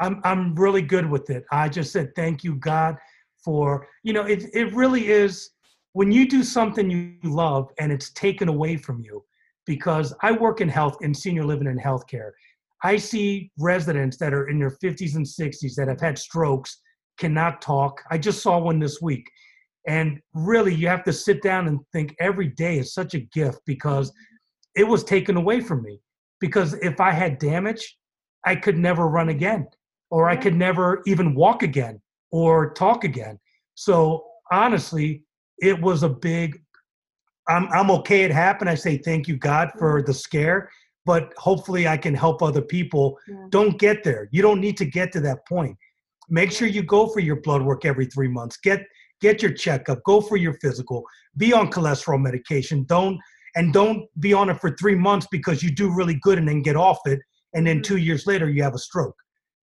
I'm 0.00 0.20
I'm 0.24 0.54
really 0.54 0.82
good 0.82 1.08
with 1.08 1.30
it. 1.30 1.44
I 1.50 1.68
just 1.68 1.92
said 1.92 2.14
thank 2.14 2.44
you 2.44 2.54
God 2.54 2.96
for 3.44 3.86
you 4.02 4.12
know 4.12 4.22
it 4.22 4.44
it 4.54 4.72
really 4.74 5.08
is 5.08 5.50
when 5.92 6.12
you 6.12 6.28
do 6.28 6.42
something 6.42 6.90
you 6.90 7.14
love 7.24 7.70
and 7.78 7.90
it's 7.90 8.10
taken 8.12 8.48
away 8.48 8.76
from 8.76 9.00
you 9.00 9.24
because 9.66 10.14
I 10.22 10.32
work 10.32 10.60
in 10.60 10.68
health 10.68 10.98
in 11.00 11.12
senior 11.14 11.44
living 11.44 11.66
and 11.66 11.80
healthcare. 11.80 12.30
I 12.84 12.96
see 12.96 13.50
residents 13.58 14.16
that 14.18 14.32
are 14.32 14.48
in 14.48 14.58
their 14.58 14.70
50s 14.70 15.16
and 15.16 15.26
60s 15.26 15.74
that 15.74 15.88
have 15.88 16.00
had 16.00 16.16
strokes 16.16 16.80
cannot 17.18 17.60
talk. 17.60 18.00
I 18.10 18.18
just 18.18 18.40
saw 18.40 18.58
one 18.58 18.78
this 18.78 19.02
week. 19.02 19.28
And 19.86 20.20
really 20.34 20.74
you 20.74 20.88
have 20.88 21.04
to 21.04 21.12
sit 21.12 21.42
down 21.42 21.68
and 21.68 21.80
think 21.92 22.14
every 22.20 22.48
day 22.48 22.78
is 22.78 22.92
such 22.92 23.14
a 23.14 23.20
gift 23.20 23.60
because 23.64 24.12
it 24.76 24.84
was 24.84 25.04
taken 25.04 25.36
away 25.36 25.60
from 25.60 25.82
me 25.82 26.00
because 26.40 26.74
if 26.74 27.00
I 27.00 27.10
had 27.10 27.38
damage 27.38 27.96
I 28.44 28.54
could 28.56 28.78
never 28.78 29.08
run 29.08 29.28
again 29.28 29.66
or 30.10 30.28
I 30.28 30.36
could 30.36 30.54
never 30.54 31.02
even 31.06 31.34
walk 31.34 31.62
again 31.62 32.00
or 32.30 32.72
talk 32.72 33.04
again. 33.04 33.38
So 33.74 34.24
honestly, 34.50 35.22
it 35.58 35.80
was 35.80 36.02
a 36.02 36.08
big. 36.08 36.60
I'm 37.48 37.68
I'm 37.72 37.90
okay. 37.90 38.22
It 38.22 38.30
happened. 38.30 38.70
I 38.70 38.74
say 38.74 38.98
thank 38.98 39.28
you 39.28 39.36
God 39.36 39.70
for 39.78 40.02
the 40.02 40.14
scare, 40.14 40.70
but 41.04 41.32
hopefully 41.36 41.88
I 41.88 41.96
can 41.96 42.14
help 42.14 42.42
other 42.42 42.62
people. 42.62 43.18
Yeah. 43.26 43.46
Don't 43.50 43.78
get 43.78 44.04
there. 44.04 44.28
You 44.30 44.42
don't 44.42 44.60
need 44.60 44.76
to 44.78 44.84
get 44.84 45.12
to 45.12 45.20
that 45.20 45.46
point. 45.46 45.76
Make 46.28 46.52
sure 46.52 46.68
you 46.68 46.82
go 46.82 47.06
for 47.06 47.20
your 47.20 47.36
blood 47.36 47.62
work 47.62 47.84
every 47.84 48.06
three 48.06 48.28
months. 48.28 48.58
Get 48.58 48.86
get 49.20 49.42
your 49.42 49.52
checkup. 49.52 50.02
Go 50.04 50.20
for 50.20 50.36
your 50.36 50.54
physical. 50.54 51.04
Be 51.36 51.52
on 51.52 51.70
cholesterol 51.70 52.20
medication. 52.20 52.84
Don't 52.84 53.18
and 53.56 53.72
don't 53.72 54.06
be 54.20 54.32
on 54.32 54.50
it 54.50 54.60
for 54.60 54.76
three 54.76 54.94
months 54.94 55.26
because 55.30 55.62
you 55.62 55.70
do 55.74 55.94
really 55.94 56.18
good 56.22 56.38
and 56.38 56.46
then 56.46 56.62
get 56.62 56.76
off 56.76 56.98
it 57.06 57.20
and 57.54 57.66
then 57.66 57.78
Mhm. 57.78 57.84
two 57.84 57.96
years 57.96 58.26
later 58.26 58.48
you 58.48 58.62
have 58.62 58.74
a 58.74 58.78
stroke. 58.78 59.16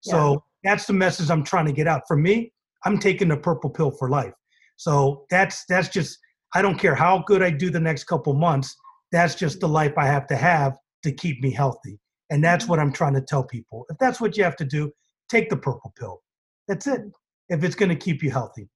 So 0.00 0.42
that's 0.64 0.86
the 0.86 0.92
message 0.92 1.30
I'm 1.30 1.44
trying 1.44 1.66
to 1.66 1.72
get 1.72 1.86
out. 1.86 2.02
For 2.08 2.16
me, 2.16 2.52
I'm 2.84 2.98
taking 2.98 3.28
the 3.28 3.36
purple 3.36 3.70
pill 3.70 3.90
for 3.90 4.08
life. 4.08 4.34
So 4.76 5.26
that's 5.30 5.64
that's 5.68 5.88
just 5.88 6.18
I 6.54 6.62
don't 6.62 6.78
care 6.78 6.94
how 6.94 7.22
good 7.26 7.42
I 7.42 7.50
do 7.50 7.70
the 7.70 7.80
next 7.80 8.04
couple 8.04 8.34
months. 8.34 8.74
That's 9.10 9.34
just 9.34 9.60
the 9.60 9.68
life 9.68 9.92
I 9.96 10.06
have 10.06 10.26
to 10.28 10.36
have 10.36 10.76
to 11.02 11.12
keep 11.12 11.42
me 11.42 11.50
healthy. 11.50 11.98
And 12.30 12.42
that's 12.42 12.66
what 12.66 12.78
I'm 12.78 12.92
trying 12.92 13.14
to 13.14 13.20
tell 13.20 13.44
people. 13.44 13.86
If 13.90 13.98
that's 13.98 14.20
what 14.20 14.36
you 14.36 14.44
have 14.44 14.56
to 14.56 14.64
do, 14.64 14.92
take 15.28 15.50
the 15.50 15.56
purple 15.56 15.92
pill. 15.98 16.22
That's 16.68 16.86
it. 16.86 17.00
If 17.48 17.62
it's 17.64 17.74
going 17.74 17.90
to 17.90 17.96
keep 17.96 18.22
you 18.22 18.30
healthy. 18.30 18.68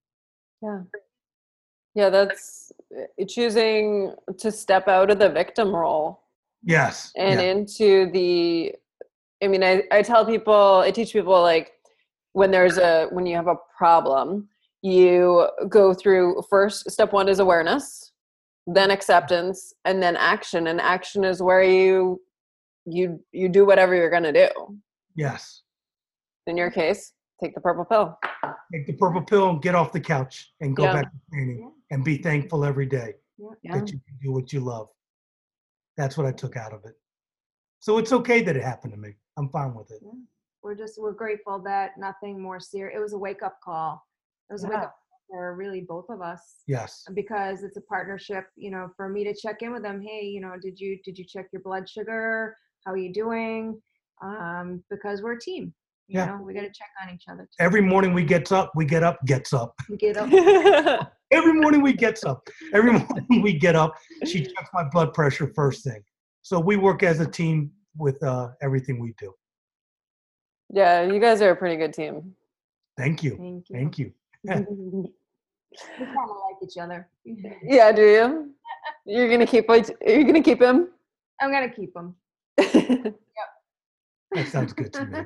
Yeah. 0.62 0.80
Yeah, 1.94 2.10
that's 2.10 2.72
uh, 2.94 3.24
choosing 3.26 4.14
to 4.38 4.52
step 4.52 4.86
out 4.88 5.10
of 5.10 5.18
the 5.18 5.30
victim 5.30 5.74
role 5.74 6.22
Yes. 6.62 7.12
and 7.16 7.40
yeah. 7.40 7.46
into 7.52 8.10
the 8.12 8.74
i 9.42 9.46
mean 9.48 9.62
I, 9.62 9.82
I 9.92 10.02
tell 10.02 10.24
people 10.26 10.80
i 10.84 10.90
teach 10.90 11.12
people 11.12 11.40
like 11.40 11.72
when 12.32 12.50
there's 12.50 12.76
a 12.78 13.06
when 13.12 13.24
you 13.26 13.36
have 13.36 13.46
a 13.46 13.56
problem 13.76 14.48
you 14.82 15.48
go 15.68 15.94
through 15.94 16.42
first 16.50 16.90
step 16.90 17.12
one 17.12 17.28
is 17.28 17.38
awareness 17.38 18.12
then 18.66 18.90
acceptance 18.90 19.72
and 19.84 20.02
then 20.02 20.16
action 20.16 20.66
and 20.66 20.80
action 20.80 21.22
is 21.24 21.40
where 21.42 21.62
you 21.62 22.20
you 22.84 23.20
you 23.32 23.48
do 23.48 23.64
whatever 23.64 23.94
you're 23.94 24.10
going 24.10 24.22
to 24.22 24.32
do 24.32 24.48
Yes. 25.14 25.62
in 26.46 26.56
your 26.56 26.70
case 26.70 27.12
take 27.42 27.54
the 27.54 27.60
purple 27.60 27.84
pill 27.84 28.18
Take 28.72 28.86
the 28.86 28.94
purple 28.94 29.22
pill 29.22 29.50
and 29.50 29.62
get 29.62 29.74
off 29.74 29.92
the 29.92 30.00
couch 30.00 30.52
and 30.60 30.74
go 30.76 30.84
Yeah. 30.84 30.92
back 30.94 31.12
to 31.12 31.18
training 31.30 31.58
Yeah. 31.60 31.70
and 31.96 32.04
be 32.04 32.18
thankful 32.18 32.64
every 32.64 32.86
day. 32.86 33.14
yeah 33.62 33.74
that 33.74 33.92
you 33.92 34.00
can 34.00 34.16
do 34.22 34.32
what 34.32 34.50
you 34.52 34.60
love. 34.60 34.88
That's 35.98 36.16
what 36.16 36.26
I 36.26 36.32
took 36.32 36.56
out 36.56 36.72
of 36.72 36.84
it. 36.86 36.94
So 37.80 37.98
it's 37.98 38.12
okay 38.12 38.42
that 38.42 38.56
it 38.56 38.62
happened 38.62 38.92
to 38.94 38.98
me. 38.98 39.14
I'm 39.36 39.50
fine 39.50 39.74
with 39.74 39.90
it. 39.90 40.02
We're 40.62 40.74
just 40.74 40.98
we're 41.00 41.12
grateful 41.12 41.58
that 41.60 41.98
nothing 41.98 42.40
more 42.40 42.58
serious. 42.60 42.96
It 42.96 43.00
was 43.00 43.12
a 43.12 43.18
wake 43.18 43.42
up 43.42 43.58
call. 43.62 44.02
It 44.48 44.54
was 44.54 44.64
a 44.64 44.68
wake 44.68 44.78
up 44.78 44.96
for 45.28 45.54
really 45.54 45.82
both 45.82 46.08
of 46.08 46.22
us 46.22 46.62
Yes. 46.66 47.04
because 47.14 47.62
it's 47.62 47.76
a 47.76 47.82
partnership. 47.82 48.48
You 48.56 48.70
know, 48.70 48.90
for 48.96 49.08
me 49.08 49.22
to 49.24 49.34
check 49.34 49.60
in 49.62 49.72
with 49.72 49.82
them. 49.82 50.00
Hey, 50.00 50.24
you 50.24 50.40
know, 50.40 50.54
did 50.60 50.80
you 50.80 50.98
did 51.04 51.18
you 51.18 51.24
check 51.24 51.48
your 51.52 51.62
blood 51.62 51.88
sugar? 51.88 52.56
How 52.84 52.92
are 52.92 52.96
you 52.96 53.12
doing? 53.12 53.80
Um, 54.22 54.82
because 54.90 55.22
we're 55.22 55.32
a 55.34 55.40
team. 55.40 55.74
You 56.08 56.20
Yeah. 56.20 56.26
know, 56.26 56.42
we 56.42 56.54
got 56.54 56.60
to 56.62 56.68
check 56.70 56.88
on 57.02 57.12
each 57.14 57.24
other. 57.28 57.42
Too. 57.42 57.48
Every 57.58 57.80
morning 57.80 58.14
we 58.14 58.22
gets 58.24 58.52
up, 58.52 58.70
we 58.76 58.84
get 58.84 59.02
up, 59.02 59.18
gets 59.26 59.52
up. 59.52 59.74
We 59.90 59.96
get 59.96 60.16
up. 60.16 60.30
Every 61.32 61.52
morning 61.54 61.82
we 61.82 61.92
gets 61.92 62.24
up. 62.24 62.46
Every 62.72 62.92
morning 62.92 63.42
we 63.42 63.58
get 63.58 63.74
up. 63.74 63.94
She 64.24 64.42
checks 64.42 64.70
my 64.72 64.84
blood 64.84 65.12
pressure 65.14 65.50
first 65.54 65.82
thing. 65.82 66.02
So 66.42 66.60
we 66.60 66.76
work 66.76 67.02
as 67.02 67.18
a 67.18 67.26
team 67.28 67.72
with 67.96 68.22
uh, 68.22 68.50
everything 68.62 69.00
we 69.00 69.14
do. 69.18 69.32
yeah 70.70 71.02
you 71.02 71.18
guys 71.20 71.40
are 71.42 71.50
a 71.52 71.56
pretty 71.56 71.76
good 71.76 71.92
team 71.94 72.34
Thank 72.96 73.22
you. 73.22 73.32
Thank 73.36 73.98
you. 73.98 74.12
Thank 74.46 74.68
you. 74.68 75.12
We 76.00 76.06
kind 76.06 76.30
of 76.30 76.36
like 76.46 76.58
each 76.62 76.78
other. 76.78 77.08
yeah 77.76 77.90
do 77.92 78.02
you 78.02 78.54
you're 79.04 79.28
gonna 79.30 79.46
keep 79.46 79.64
it 79.70 79.90
you're 80.06 80.24
gonna 80.24 80.42
keep 80.42 80.60
him 80.62 80.88
I'm 81.40 81.50
gonna 81.52 81.68
keep 81.78 81.92
them. 81.94 82.14
That 82.56 84.48
sounds 84.48 84.72
good 84.72 84.92
to 84.94 85.04
me. 85.06 85.18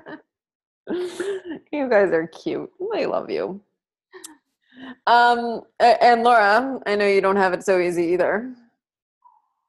You 0.88 1.88
guys 1.90 2.12
are 2.12 2.26
cute. 2.28 2.70
I 2.94 3.06
love 3.06 3.30
you. 3.30 3.60
Um, 5.06 5.62
and 5.80 6.22
Laura, 6.22 6.80
I 6.86 6.96
know 6.96 7.06
you 7.06 7.20
don't 7.20 7.36
have 7.36 7.52
it 7.52 7.64
so 7.64 7.80
easy 7.80 8.04
either. 8.08 8.54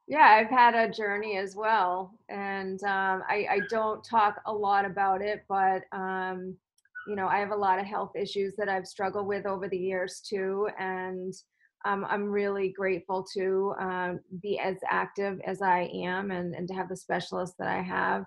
yeah 0.08 0.36
i've 0.38 0.50
had 0.50 0.74
a 0.74 0.92
journey 0.92 1.38
as 1.38 1.56
well 1.56 2.14
and 2.28 2.82
um, 2.84 3.22
I, 3.28 3.46
I 3.50 3.60
don't 3.70 4.04
talk 4.04 4.40
a 4.46 4.52
lot 4.52 4.84
about 4.84 5.22
it 5.22 5.44
but 5.48 5.82
um, 5.92 6.56
you 7.08 7.16
know 7.16 7.28
i 7.28 7.38
have 7.38 7.52
a 7.52 7.56
lot 7.56 7.78
of 7.78 7.86
health 7.86 8.12
issues 8.16 8.54
that 8.58 8.68
i've 8.68 8.86
struggled 8.86 9.26
with 9.26 9.46
over 9.46 9.68
the 9.68 9.78
years 9.78 10.22
too 10.28 10.68
and 10.78 11.32
um, 11.84 12.06
i'm 12.10 12.24
really 12.24 12.70
grateful 12.70 13.26
to 13.34 13.74
um, 13.80 14.20
be 14.42 14.58
as 14.58 14.76
active 14.90 15.40
as 15.46 15.62
i 15.62 15.90
am 15.94 16.30
and, 16.32 16.54
and 16.54 16.68
to 16.68 16.74
have 16.74 16.88
the 16.88 16.96
specialists 16.96 17.56
that 17.58 17.68
i 17.68 17.80
have 17.82 18.24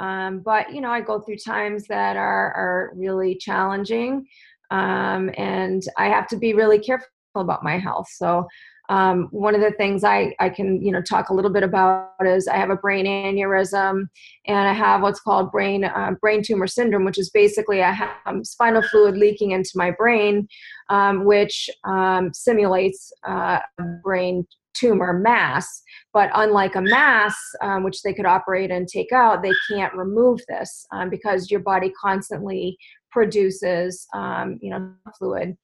um, 0.00 0.40
but 0.40 0.72
you 0.74 0.80
know 0.80 0.90
i 0.90 1.00
go 1.00 1.20
through 1.20 1.36
times 1.36 1.86
that 1.86 2.16
are, 2.16 2.52
are 2.54 2.92
really 2.96 3.36
challenging 3.36 4.26
um, 4.72 5.30
and 5.36 5.84
i 5.96 6.06
have 6.08 6.26
to 6.26 6.36
be 6.36 6.52
really 6.52 6.78
careful 6.78 7.06
about 7.36 7.62
my 7.62 7.78
health. 7.78 8.08
So 8.10 8.46
um, 8.88 9.28
one 9.30 9.54
of 9.54 9.60
the 9.60 9.70
things 9.72 10.02
I, 10.02 10.34
I 10.40 10.48
can 10.48 10.82
you 10.82 10.90
know 10.90 11.00
talk 11.00 11.28
a 11.28 11.34
little 11.34 11.52
bit 11.52 11.62
about 11.62 12.10
is 12.24 12.48
I 12.48 12.56
have 12.56 12.70
a 12.70 12.76
brain 12.76 13.06
aneurysm 13.06 14.08
and 14.46 14.68
I 14.68 14.72
have 14.72 15.02
what's 15.02 15.20
called 15.20 15.52
brain 15.52 15.84
uh, 15.84 16.12
brain 16.20 16.42
tumor 16.42 16.66
syndrome, 16.66 17.04
which 17.04 17.18
is 17.18 17.30
basically 17.30 17.82
I 17.82 17.92
have 17.92 18.10
um, 18.26 18.44
spinal 18.44 18.82
fluid 18.82 19.16
leaking 19.16 19.52
into 19.52 19.70
my 19.76 19.92
brain, 19.92 20.48
um, 20.88 21.24
which 21.24 21.70
um, 21.84 22.32
simulates 22.34 23.12
uh, 23.24 23.60
brain 24.02 24.44
tumor 24.74 25.12
mass. 25.12 25.82
But 26.12 26.30
unlike 26.34 26.74
a 26.74 26.80
mass, 26.80 27.36
um, 27.62 27.84
which 27.84 28.02
they 28.02 28.14
could 28.14 28.26
operate 28.26 28.70
and 28.70 28.88
take 28.88 29.12
out, 29.12 29.42
they 29.42 29.52
can't 29.70 29.94
remove 29.94 30.40
this 30.48 30.86
um, 30.92 31.10
because 31.10 31.50
your 31.50 31.60
body 31.60 31.92
constantly 32.00 32.76
produces 33.10 34.06
um, 34.14 34.58
you 34.60 34.70
know 34.70 34.92
fluid. 35.18 35.56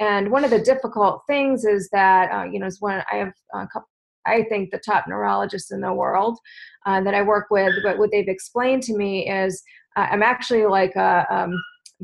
And 0.00 0.32
one 0.32 0.42
of 0.42 0.50
the 0.50 0.58
difficult 0.58 1.22
things 1.28 1.64
is 1.64 1.88
that, 1.92 2.32
uh, 2.32 2.44
you 2.44 2.58
know, 2.58 2.66
is 2.66 2.80
when 2.80 3.04
I 3.12 3.16
have 3.16 3.32
a 3.54 3.68
couple, 3.68 3.88
I 4.26 4.42
think 4.48 4.70
the 4.70 4.78
top 4.78 5.04
neurologists 5.06 5.70
in 5.70 5.80
the 5.80 5.92
world 5.92 6.38
uh, 6.86 7.00
that 7.02 7.14
I 7.14 7.22
work 7.22 7.46
with, 7.50 7.72
but 7.84 7.98
what 7.98 8.10
they've 8.10 8.26
explained 8.26 8.82
to 8.84 8.96
me 8.96 9.30
is 9.30 9.62
uh, 9.96 10.08
I'm 10.10 10.22
actually 10.22 10.66
like 10.66 10.96
a, 10.96 11.26
um, 11.30 11.54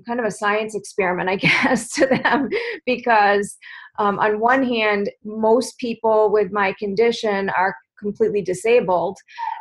kind 0.06 0.20
of 0.20 0.26
a 0.26 0.30
science 0.30 0.74
experiment, 0.74 1.28
I 1.28 1.36
guess, 1.46 1.92
to 1.94 2.06
them 2.06 2.48
because 2.86 3.56
um, 3.98 4.18
on 4.18 4.40
one 4.40 4.62
hand, 4.62 5.10
most 5.24 5.78
people 5.78 6.30
with 6.32 6.52
my 6.52 6.74
condition 6.78 7.50
are 7.50 7.74
completely 7.98 8.42
disabled 8.42 9.18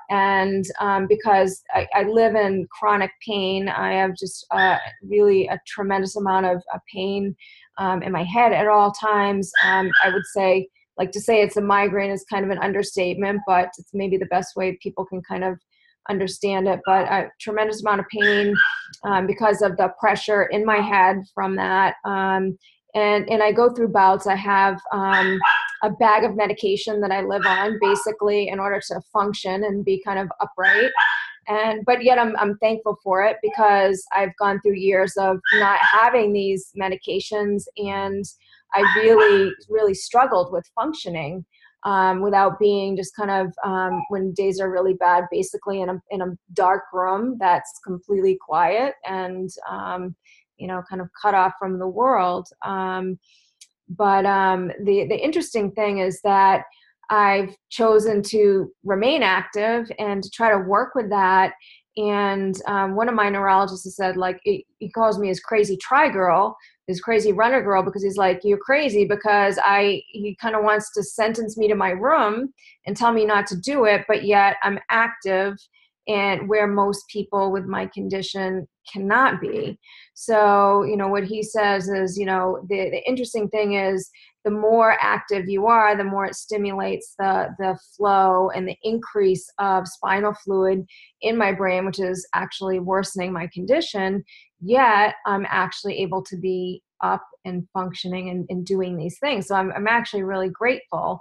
and 0.10 0.66
um, 0.80 1.08
because 1.08 1.64
I, 1.74 1.88
I, 1.94 2.04
live 2.04 2.36
in 2.36 2.68
chronic 2.72 3.12
pain, 3.26 3.68
I 3.68 3.94
have 3.94 4.16
just 4.16 4.46
uh, 4.52 4.78
really 5.04 5.48
a 5.48 5.60
tremendous 5.68 6.16
amount 6.16 6.46
of 6.46 6.62
uh, 6.74 6.80
pain 6.94 7.36
um, 7.78 8.02
in 8.04 8.12
my 8.12 8.24
head 8.24 8.54
at 8.54 8.68
all 8.68 8.92
times. 8.92 9.52
Um, 9.66 9.90
I 10.04 10.10
would 10.10 10.26
say, 10.34 10.70
like 10.98 11.12
to 11.12 11.20
say 11.20 11.42
it's 11.42 11.58
a 11.58 11.62
migraine 11.62 12.12
is 12.12 12.26
kind 12.30 12.46
of 12.46 12.52
an 12.52 12.60
understatement, 12.60 13.42
but 13.46 13.70
it's 13.78 13.94
maybe 13.94 14.18
the 14.18 14.26
best 14.28 14.56
way 14.56 14.78
people 14.82 15.06
can 15.06 15.22
kind 15.22 15.44
of 15.44 15.60
understand 16.10 16.68
it. 16.68 16.80
But 16.86 17.06
a 17.06 17.30
tremendous 17.40 17.82
amount 17.82 18.02
of 18.02 18.08
pain 18.08 18.54
um, 19.04 19.28
because 19.28 19.62
of 19.62 19.78
the 19.78 19.94
pressure 20.00 20.44
in 20.44 20.66
my 20.66 20.78
head 20.78 21.18
from 21.34 21.56
that. 21.56 21.96
Um, 22.06 22.58
and 22.96 23.30
and 23.30 23.44
I 23.44 23.52
go 23.52 23.74
through 23.74 23.90
bouts. 23.90 24.28
I 24.28 24.36
have 24.36 24.80
um, 24.92 25.40
a 25.84 25.90
bag 25.92 26.24
of 26.24 26.36
medication 26.36 27.00
that 27.02 27.12
I 27.12 27.22
live 27.22 27.46
on, 27.46 27.78
basically, 27.82 28.48
in 28.48 28.60
order 28.60 28.82
to 28.88 29.02
function 29.14 29.64
and 29.64 29.86
be 29.86 30.02
kind 30.06 30.20
of 30.20 30.30
upright 30.42 30.92
and 31.48 31.86
but 31.86 32.04
yet 32.04 32.20
I'm, 32.20 32.36
I'm 32.38 32.58
thankful 32.58 32.98
for 33.04 33.24
it 33.24 33.38
because 33.42 34.04
i've 34.16 34.36
gone 34.38 34.60
through 34.62 34.76
years 34.76 35.14
of 35.18 35.40
not 35.56 35.80
having 35.80 36.34
these 36.34 36.72
medications 36.80 37.64
and 37.78 38.24
i 38.74 38.82
really 38.98 39.52
really 39.70 39.94
struggled 39.94 40.52
with 40.52 40.70
functioning 40.76 41.46
um, 41.84 42.22
without 42.22 42.60
being 42.60 42.98
just 42.98 43.16
kind 43.16 43.32
of 43.32 43.54
um, 43.64 44.02
when 44.10 44.34
days 44.34 44.60
are 44.60 44.72
really 44.72 44.94
bad 44.94 45.26
basically 45.32 45.82
in 45.82 45.90
a, 45.90 46.02
in 46.12 46.22
a 46.22 46.38
dark 46.54 46.84
room 46.92 47.38
that's 47.40 47.80
completely 47.86 48.38
quiet 48.42 48.96
and 49.06 49.50
um, 49.70 50.16
you 50.58 50.68
know 50.68 50.82
kind 50.90 51.02
of 51.02 51.10
cut 51.22 51.36
off 51.36 51.54
from 51.60 51.80
the 51.80 51.88
world 51.88 52.50
um, 52.66 53.20
but 53.90 54.26
um, 54.26 54.68
the 54.84 55.06
the 55.08 55.18
interesting 55.18 55.72
thing 55.72 56.00
is 56.00 56.20
that 56.22 56.64
I've 57.10 57.56
chosen 57.70 58.22
to 58.24 58.72
remain 58.84 59.24
active 59.24 59.90
and 59.98 60.24
to 60.24 60.30
try 60.30 60.52
to 60.52 60.58
work 60.58 60.94
with 60.96 61.10
that. 61.10 61.54
And 61.96 62.56
um, 62.68 62.96
one 62.96 63.10
of 63.10 63.16
my 63.16 63.30
neurologists 63.30 63.86
has 63.86 63.96
said, 63.96 64.18
like, 64.18 64.40
he, 64.44 64.66
he 64.80 64.90
calls 64.90 65.18
me 65.18 65.30
his 65.30 65.40
crazy 65.40 65.78
tri 65.78 66.10
girl, 66.10 66.56
his 66.88 67.02
crazy 67.02 67.34
runner 67.34 67.62
girl, 67.62 67.84
because 67.84 68.04
he's 68.04 68.18
like, 68.18 68.40
you're 68.44 68.58
crazy 68.58 69.06
because 69.06 69.60
I, 69.64 70.02
he 70.08 70.38
kind 70.42 70.56
of 70.56 70.64
wants 70.64 70.94
to 70.94 71.04
sentence 71.04 71.58
me 71.58 71.68
to 71.68 71.76
my 71.76 71.90
room 71.90 72.54
and 72.86 72.96
tell 72.96 73.12
me 73.12 73.26
not 73.26 73.46
to 73.48 73.58
do 73.58 73.86
it, 73.86 74.06
but 74.08 74.24
yet 74.24 74.56
I'm 74.64 74.80
active 74.90 75.56
and 76.08 76.48
where 76.48 76.68
most 76.68 77.04
people 77.12 77.52
with 77.52 77.66
my 77.66 77.88
condition 77.88 78.66
cannot 78.92 79.42
be. 79.42 79.78
So, 80.14 80.84
you 80.84 80.96
know, 80.96 81.10
what 81.10 81.26
he 81.26 81.44
says 81.44 81.90
is, 81.90 82.18
you 82.18 82.26
know, 82.26 82.66
the, 82.70 82.90
the 82.90 83.04
interesting 83.06 83.50
thing 83.50 83.74
is 83.74 84.10
the 84.48 84.52
more 84.52 84.96
active 85.02 85.50
you 85.50 85.68
are, 85.68 85.98
the 85.98 86.06
more 86.06 86.26
it 86.26 86.34
stimulates 86.34 87.16
the, 87.20 87.50
the 87.60 87.78
flow 87.98 88.50
and 88.56 88.66
the 88.66 88.78
increase 88.82 89.52
of 89.60 89.86
spinal 89.86 90.34
fluid 90.46 90.86
in 91.22 91.36
my 91.36 91.52
brain, 91.52 91.86
which 91.86 92.00
is 92.00 92.26
actually 92.34 92.80
worsening 92.80 93.34
my 93.34 93.50
condition. 93.54 94.24
Yet 94.62 95.16
I'm 95.26 95.46
actually 95.50 95.98
able 96.00 96.24
to 96.24 96.38
be 96.38 96.82
up 97.04 97.26
and 97.44 97.68
functioning 97.74 98.30
and, 98.30 98.46
and 98.50 98.66
doing 98.66 98.96
these 98.96 99.20
things. 99.20 99.48
So 99.48 99.56
I'm, 99.56 99.70
I'm 99.74 99.88
actually 99.88 100.24
really 100.24 100.50
grateful. 100.50 101.20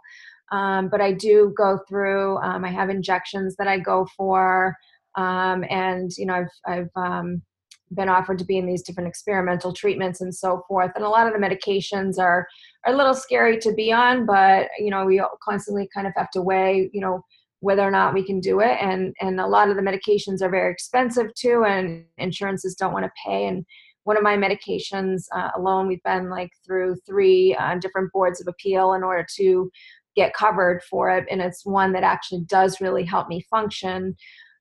Um, 0.52 0.88
but 0.88 1.00
I 1.00 1.10
do 1.10 1.52
go 1.58 1.80
through, 1.88 2.38
um, 2.38 2.64
I 2.64 2.70
have 2.70 2.90
injections 2.90 3.56
that 3.56 3.66
I 3.66 3.80
go 3.80 4.06
for. 4.16 4.76
Um, 5.16 5.64
and, 5.68 6.12
you 6.16 6.26
know, 6.26 6.34
I've, 6.34 6.50
I've, 6.64 6.90
um, 6.94 7.42
been 7.93 8.09
offered 8.09 8.39
to 8.39 8.45
be 8.45 8.59
in 8.59 8.66
these 8.66 8.82
different 8.82 9.09
experimental 9.09 9.72
treatments 9.72 10.20
and 10.20 10.34
so 10.34 10.62
forth. 10.68 10.91
And 10.95 11.05
a 11.05 11.09
lot 11.09 11.26
of 11.26 11.32
the 11.32 11.39
medications 11.39 12.18
are 12.18 12.47
are 12.84 12.93
a 12.93 12.97
little 12.97 13.14
scary 13.14 13.59
to 13.59 13.72
be 13.72 13.93
on, 13.93 14.26
but 14.26 14.68
you 14.78 14.91
know 14.91 15.05
we 15.05 15.22
constantly 15.43 15.89
kind 15.95 16.07
of 16.07 16.12
have 16.16 16.30
to 16.30 16.43
weigh 16.43 16.91
you 16.93 17.01
know 17.01 17.22
whether 17.61 17.82
or 17.82 17.91
not 17.91 18.14
we 18.14 18.24
can 18.24 18.41
do 18.41 18.61
it. 18.61 18.76
And 18.80 19.14
and 19.20 19.41
a 19.41 19.47
lot 19.47 19.70
of 19.70 19.76
the 19.76 19.82
medications 19.82 20.43
are 20.43 20.51
very 20.51 20.72
expensive 20.72 21.32
too, 21.34 21.64
and 21.64 22.05
insurances 22.18 22.74
don't 22.74 22.93
want 22.93 23.05
to 23.05 23.12
pay. 23.24 23.47
And 23.47 23.64
one 24.05 24.16
of 24.16 24.22
my 24.22 24.37
medications 24.37 25.24
uh, 25.34 25.51
alone, 25.57 25.89
we've 25.89 26.03
been 26.05 26.30
like 26.30 26.51
through 26.64 26.97
three 27.07 27.57
uh, 27.57 27.76
different 27.76 28.12
boards 28.12 28.41
of 28.41 28.47
appeal 28.47 28.93
in 28.93 29.03
order 29.03 29.26
to 29.37 29.70
get 30.14 30.32
covered 30.32 30.82
for 30.84 31.11
it, 31.11 31.26
and 31.30 31.41
it's 31.41 31.66
one 31.66 31.93
that 31.93 32.03
actually 32.03 32.43
does 32.47 32.80
really 32.80 33.05
help 33.05 33.28
me 33.28 33.45
function. 33.51 34.16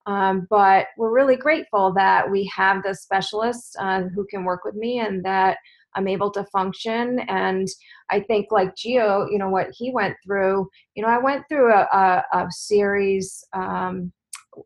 Um, 0.08 0.48
but 0.50 0.88
we're 0.98 1.14
really 1.14 1.36
grateful 1.36 1.94
that 1.94 2.30
we 2.30 2.52
have 2.56 2.84
the 2.84 2.94
specialists 2.94 3.76
uh, 3.80 4.04
who 4.14 4.26
can 4.28 4.44
work 4.44 4.64
with 4.64 4.76
me 4.76 5.00
and 5.00 5.24
that 5.26 5.58
I'm 5.96 6.08
able 6.08 6.30
to 6.32 6.44
function. 6.46 7.20
And 7.28 7.68
I 8.10 8.20
think, 8.20 8.48
like 8.52 8.76
Geo, 8.76 9.28
you 9.32 9.38
know, 9.38 9.50
what 9.50 9.68
he 9.76 9.92
went 9.92 10.16
through, 10.24 10.70
you 10.94 11.04
know, 11.04 11.10
I 11.10 11.18
went 11.18 11.44
through 11.50 11.74
a, 11.74 11.88
a, 11.92 12.24
a 12.34 12.48
series 12.52 13.44
um, 13.54 14.12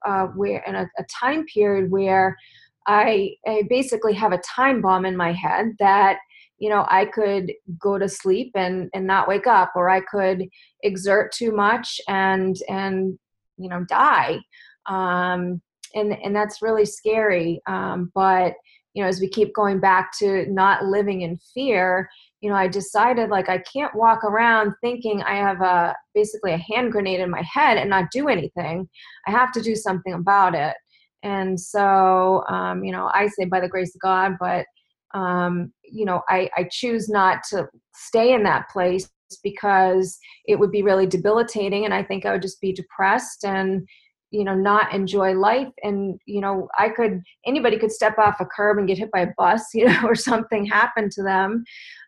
uh, 0.05 0.25
where 0.27 0.63
in 0.67 0.75
a, 0.75 0.87
a, 0.97 1.03
time 1.05 1.45
period 1.45 1.89
where 1.89 2.35
I, 2.87 3.35
I 3.47 3.63
basically 3.69 4.13
have 4.13 4.31
a 4.31 4.39
time 4.39 4.81
bomb 4.81 5.05
in 5.05 5.15
my 5.15 5.31
head 5.31 5.67
that 5.79 6.17
you 6.59 6.69
know 6.69 6.85
i 6.89 7.05
could 7.05 7.51
go 7.79 7.97
to 7.97 8.07
sleep 8.07 8.51
and 8.53 8.89
and 8.93 9.07
not 9.07 9.27
wake 9.27 9.47
up 9.47 9.71
or 9.75 9.89
i 9.89 10.01
could 10.01 10.47
exert 10.83 11.31
too 11.31 11.51
much 11.51 11.99
and 12.07 12.57
and 12.67 13.17
you 13.57 13.69
know 13.69 13.83
die 13.85 14.39
um, 14.89 15.61
and 15.95 16.13
and 16.23 16.35
that's 16.35 16.61
really 16.61 16.85
scary. 16.85 17.61
Um, 17.67 18.11
but 18.13 18.53
you 18.93 19.03
know, 19.03 19.09
as 19.09 19.21
we 19.21 19.29
keep 19.29 19.53
going 19.53 19.79
back 19.79 20.11
to 20.17 20.51
not 20.51 20.85
living 20.85 21.21
in 21.21 21.39
fear, 21.53 22.09
you 22.41 22.49
know, 22.49 22.55
I 22.55 22.67
decided 22.67 23.29
like 23.29 23.47
I 23.47 23.59
can't 23.59 23.95
walk 23.95 24.23
around 24.23 24.73
thinking 24.81 25.21
I 25.21 25.35
have 25.35 25.61
a 25.61 25.95
basically 26.15 26.53
a 26.53 26.57
hand 26.57 26.91
grenade 26.91 27.19
in 27.19 27.29
my 27.29 27.43
head 27.43 27.77
and 27.77 27.89
not 27.89 28.11
do 28.11 28.27
anything. 28.27 28.89
I 29.27 29.31
have 29.31 29.51
to 29.53 29.61
do 29.61 29.75
something 29.75 30.13
about 30.13 30.55
it. 30.55 30.75
And 31.21 31.59
so, 31.59 32.43
um, 32.49 32.83
you 32.83 32.91
know, 32.91 33.09
I 33.13 33.27
say 33.27 33.45
by 33.45 33.59
the 33.59 33.69
grace 33.69 33.93
of 33.95 34.01
God, 34.01 34.33
but 34.39 34.65
um, 35.13 35.71
you 35.83 36.05
know, 36.05 36.21
I, 36.29 36.49
I 36.55 36.67
choose 36.71 37.09
not 37.09 37.39
to 37.49 37.67
stay 37.93 38.33
in 38.33 38.43
that 38.43 38.69
place 38.69 39.09
because 39.43 40.17
it 40.45 40.57
would 40.57 40.71
be 40.71 40.81
really 40.81 41.05
debilitating, 41.05 41.85
and 41.85 41.93
I 41.93 42.03
think 42.03 42.25
I 42.25 42.31
would 42.31 42.41
just 42.41 42.61
be 42.61 42.73
depressed 42.73 43.43
and 43.43 43.87
you 44.31 44.43
know 44.43 44.55
not 44.55 44.93
enjoy 44.93 45.33
life. 45.33 45.69
And 45.83 46.19
you 46.25 46.41
know 46.41 46.67
i 46.77 46.89
could 46.89 47.21
anybody 47.45 47.77
could 47.77 47.91
step 47.91 48.17
off 48.17 48.39
a 48.39 48.45
curb 48.45 48.77
and 48.77 48.87
get 48.87 48.97
hit 48.97 49.11
by 49.11 49.21
a 49.21 49.33
bus 49.37 49.63
you 49.73 49.85
know 49.85 50.01
or 50.03 50.15
something 50.15 50.65
happen 50.65 51.09
to 51.11 51.23
them. 51.23 51.63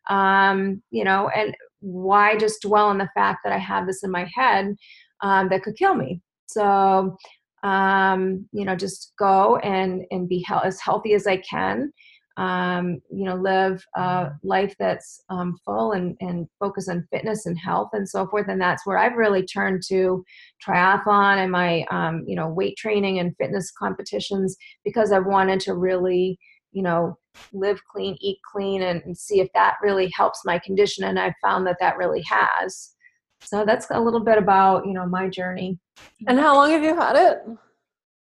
Um 0.10 0.82
you 0.92 1.04
know 1.04 1.30
and 1.30 1.56
why 1.80 2.38
just 2.38 2.62
dwell 2.62 2.88
on 2.88 3.00
the 3.00 3.10
fact 3.16 3.40
that 3.44 3.54
i 3.54 3.58
have 3.58 3.88
this 3.88 4.04
in 4.04 4.12
my 4.12 4.30
head 4.36 4.76
um, 5.24 5.50
that 5.50 5.64
could 5.64 5.76
kill 5.78 5.96
me? 5.96 6.22
So 6.48 7.16
um 7.64 8.48
you 8.52 8.66
know 8.66 8.76
just 8.76 9.14
go 9.20 9.58
and 9.58 10.04
and 10.10 10.28
be 10.28 10.38
he- 10.38 10.56
as 10.64 10.80
healthy 10.80 11.14
as 11.14 11.28
i 11.28 11.38
can 11.38 11.92
um, 12.38 13.02
you 13.12 13.26
know, 13.26 13.36
live 13.36 13.84
a 13.96 14.32
life 14.44 14.76
that's 14.80 15.22
um, 15.30 15.58
full 15.66 15.92
and, 15.92 16.16
and 16.22 16.48
focus 16.60 16.88
on 16.88 17.08
fitness 17.12 17.46
and 17.46 17.58
health 17.58 17.90
and 17.94 18.08
so 18.08 18.28
forth. 18.28 18.48
And 18.48 18.62
that's 18.62 18.86
where 18.86 18.98
I've 18.98 19.18
really 19.18 19.46
turned 19.46 19.84
to 19.90 20.24
triathlon 20.66 21.38
and 21.38 21.52
my, 21.52 21.86
um, 21.92 22.24
you 22.26 22.36
know, 22.36 22.50
weight 22.50 22.78
training 22.78 23.20
and 23.20 23.36
fitness 23.38 23.72
competitions 23.72 24.56
because 24.86 25.12
I've 25.12 25.26
wanted 25.26 25.60
to 25.62 25.76
really, 25.76 26.40
you 26.72 26.84
know, 26.84 27.18
live 27.54 27.82
clean, 27.92 28.18
eat 28.22 28.38
clean, 28.50 28.82
and, 28.82 29.02
and 29.04 29.18
see 29.18 29.40
if 29.42 29.50
that 29.54 29.76
really 29.82 30.10
helps 30.16 30.42
my 30.46 30.60
condition. 30.60 31.04
And 31.04 31.20
I've 31.20 31.34
found 31.44 31.68
that 31.68 31.78
that 31.80 31.98
really 31.98 32.24
has. 32.30 32.94
So 33.42 33.66
that's 33.66 33.88
a 33.92 34.00
little 34.00 34.24
bit 34.24 34.38
about, 34.38 34.86
you 34.86 34.94
know, 34.94 35.06
my 35.06 35.28
journey. 35.28 35.80
And 36.28 36.40
how 36.40 36.56
long 36.56 36.72
have 36.72 36.84
you 36.84 36.96
had 36.96 37.16
it? 37.16 37.40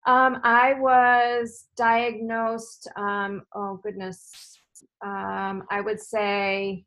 Um, 0.06 0.40
I 0.44 0.74
was 0.74 1.66
diagnosed, 1.76 2.88
um, 2.96 3.42
oh 3.54 3.80
goodness, 3.82 4.30
um, 5.04 5.64
I 5.70 5.80
would 5.80 6.00
say, 6.00 6.84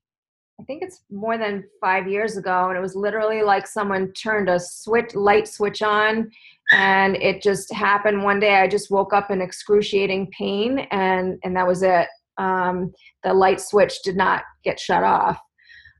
I 0.60 0.64
think 0.64 0.84
it's 0.84 1.04
more 1.12 1.38
than 1.38 1.66
five 1.82 2.08
years 2.08 2.38
ago. 2.38 2.70
And 2.70 2.78
it 2.78 2.82
was 2.82 2.96
literally 2.96 3.44
like 3.44 3.68
someone 3.68 4.14
turned 4.14 4.50
a 4.50 4.60
switch, 4.60 5.16
light 5.16 5.48
switch 5.48 5.82
on, 5.82 6.32
and 6.72 7.16
it 7.18 7.42
just 7.42 7.74
happened 7.74 8.24
one 8.24 8.40
day. 8.40 8.56
I 8.56 8.68
just 8.68 8.92
woke 8.92 9.14
up 9.14 9.32
in 9.32 9.42
excruciating 9.42 10.32
pain, 10.38 10.80
and, 10.92 11.40
and 11.44 11.56
that 11.56 11.68
was 11.68 11.84
it. 11.84 12.08
Um, 12.38 12.94
the 13.24 13.34
light 13.34 13.60
switch 13.60 14.02
did 14.04 14.16
not 14.16 14.44
get 14.64 14.80
shut 14.80 15.04
off. 15.04 15.40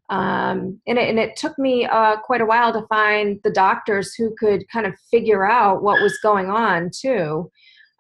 Um, 0.10 0.82
and, 0.88 0.98
it, 0.98 1.08
and 1.08 1.20
it 1.20 1.36
took 1.36 1.58
me 1.60 1.86
uh, 1.86 2.18
quite 2.18 2.42
a 2.42 2.46
while 2.46 2.74
to 2.74 2.88
find 2.88 3.40
the 3.44 3.52
doctors 3.52 4.16
who 4.16 4.34
could 4.40 4.68
kind 4.70 4.88
of 4.88 4.94
figure 5.12 5.48
out 5.48 5.84
what 5.84 6.02
was 6.02 6.18
going 6.24 6.50
on 6.50 6.90
too 6.92 7.52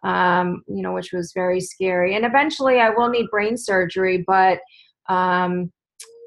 um, 0.03 0.64
you 0.68 0.82
know 0.82 0.93
which 0.93 1.12
was 1.12 1.34
very 1.34 1.60
scary. 1.60 2.16
And 2.16 2.26
eventually 2.26 2.80
i 2.80 2.89
will 2.89 3.10
need 3.10 3.30
brain 3.30 3.57
surgery 3.57 4.24
but 4.26 4.60
um, 5.07 5.72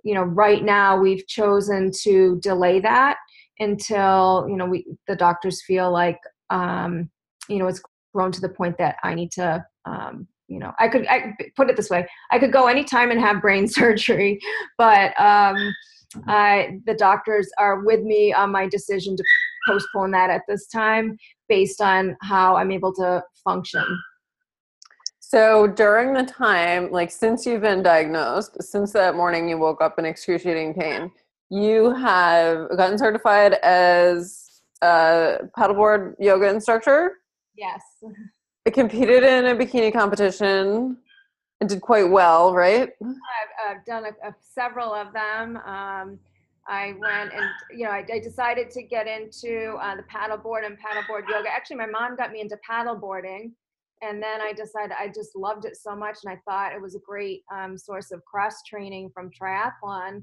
you 0.05 0.15
know 0.15 0.23
right 0.23 0.65
now 0.65 0.99
we've 0.99 1.27
chosen 1.27 1.91
to 2.03 2.39
delay 2.43 2.81
that 2.81 3.17
until 3.59 4.47
you 4.49 4.57
know 4.57 4.67
we 4.67 4.87
the 5.07 5.17
doctors 5.17 5.63
feel 5.65 5.91
like 5.91 6.19
um, 6.51 7.11
you 7.49 7.59
know 7.59 7.67
it's 7.67 7.83
grown 8.15 8.33
to 8.33 8.41
the 8.41 8.49
point 8.49 8.77
that 8.79 8.97
i 9.03 9.15
need 9.15 9.31
to 9.33 9.65
um, 9.85 10.27
you 10.53 10.59
know 10.59 10.73
i 10.79 10.89
could 10.89 11.07
I, 11.09 11.35
put 11.57 11.71
it 11.71 11.77
this 11.77 11.89
way 11.91 12.07
i 12.31 12.39
could 12.39 12.53
go 12.53 12.67
anytime 12.67 13.11
and 13.11 13.21
have 13.21 13.41
brain 13.41 13.67
surgery 13.79 14.39
but 14.79 15.19
um, 15.21 15.57
I, 16.29 16.81
the 16.87 16.95
doctors 16.95 17.51
are 17.59 17.81
with 17.81 18.03
me 18.03 18.33
on 18.33 18.51
my 18.51 18.69
decision 18.69 19.17
to 19.17 19.25
postpone 19.67 20.11
that 20.13 20.31
at 20.31 20.43
this 20.49 20.67
time 20.67 21.17
based 21.49 21.81
on 21.81 22.17
how 22.23 22.57
I'm 22.57 22.71
able 22.71 22.93
to 22.95 23.23
function. 23.45 23.85
So 25.21 25.67
during 25.67 26.13
the 26.13 26.25
time, 26.25 26.91
like 26.91 27.11
since 27.11 27.47
you've 27.47 27.63
been 27.63 27.83
diagnosed, 27.83 28.63
since 28.63 28.93
that 28.93 29.15
morning 29.15 29.49
you 29.49 29.57
woke 29.57 29.81
up 29.81 29.99
in 29.99 30.05
excruciating 30.05 30.75
pain, 30.75 31.11
you 31.51 31.95
have 31.95 32.69
gotten 32.77 32.99
certified 32.99 33.55
as 33.63 34.63
a 34.83 35.39
paddleboard 35.57 36.15
yoga 36.19 36.49
instructor. 36.49 37.19
Yes. 37.57 37.83
I 38.67 38.71
competed 38.71 39.25
in 39.25 39.47
a 39.47 39.57
bikini 39.57 39.93
competition 39.93 40.97
and 41.61 41.69
did 41.69 41.81
quite 41.81 42.09
well, 42.09 42.55
right? 42.55 42.91
I've, 43.03 43.77
I've 43.77 43.85
done 43.85 44.05
a, 44.05 44.29
a, 44.29 44.35
several 44.41 44.93
of 44.93 45.13
them. 45.13 45.57
Um, 45.57 46.19
I 46.69 46.95
went 47.01 47.33
and 47.35 47.45
you 47.77 47.85
know 47.85 47.91
I, 47.91 48.05
I 48.13 48.21
decided 48.21 48.71
to 48.71 48.83
get 48.85 49.09
into 49.09 49.77
uh, 49.83 49.97
the 49.97 50.05
paddleboard 50.05 50.65
and 50.65 50.77
paddleboard 50.79 51.29
yoga. 51.29 51.49
Actually, 51.49 51.77
my 51.77 51.87
mom 51.87 52.15
got 52.15 52.31
me 52.31 52.41
into 52.41 52.57
paddleboarding, 52.69 53.51
and 54.01 54.23
then 54.23 54.41
I 54.41 54.53
decided 54.53 54.93
I 54.93 55.09
just 55.09 55.35
loved 55.35 55.65
it 55.65 55.77
so 55.77 55.97
much, 55.97 56.19
and 56.25 56.33
I 56.33 56.39
thought 56.49 56.73
it 56.73 56.81
was 56.81 56.95
a 56.95 57.01
great 57.01 57.43
um, 57.53 57.77
source 57.77 58.13
of 58.13 58.25
cross 58.25 58.63
training 58.63 59.11
from 59.13 59.31
triathlon. 59.31 60.23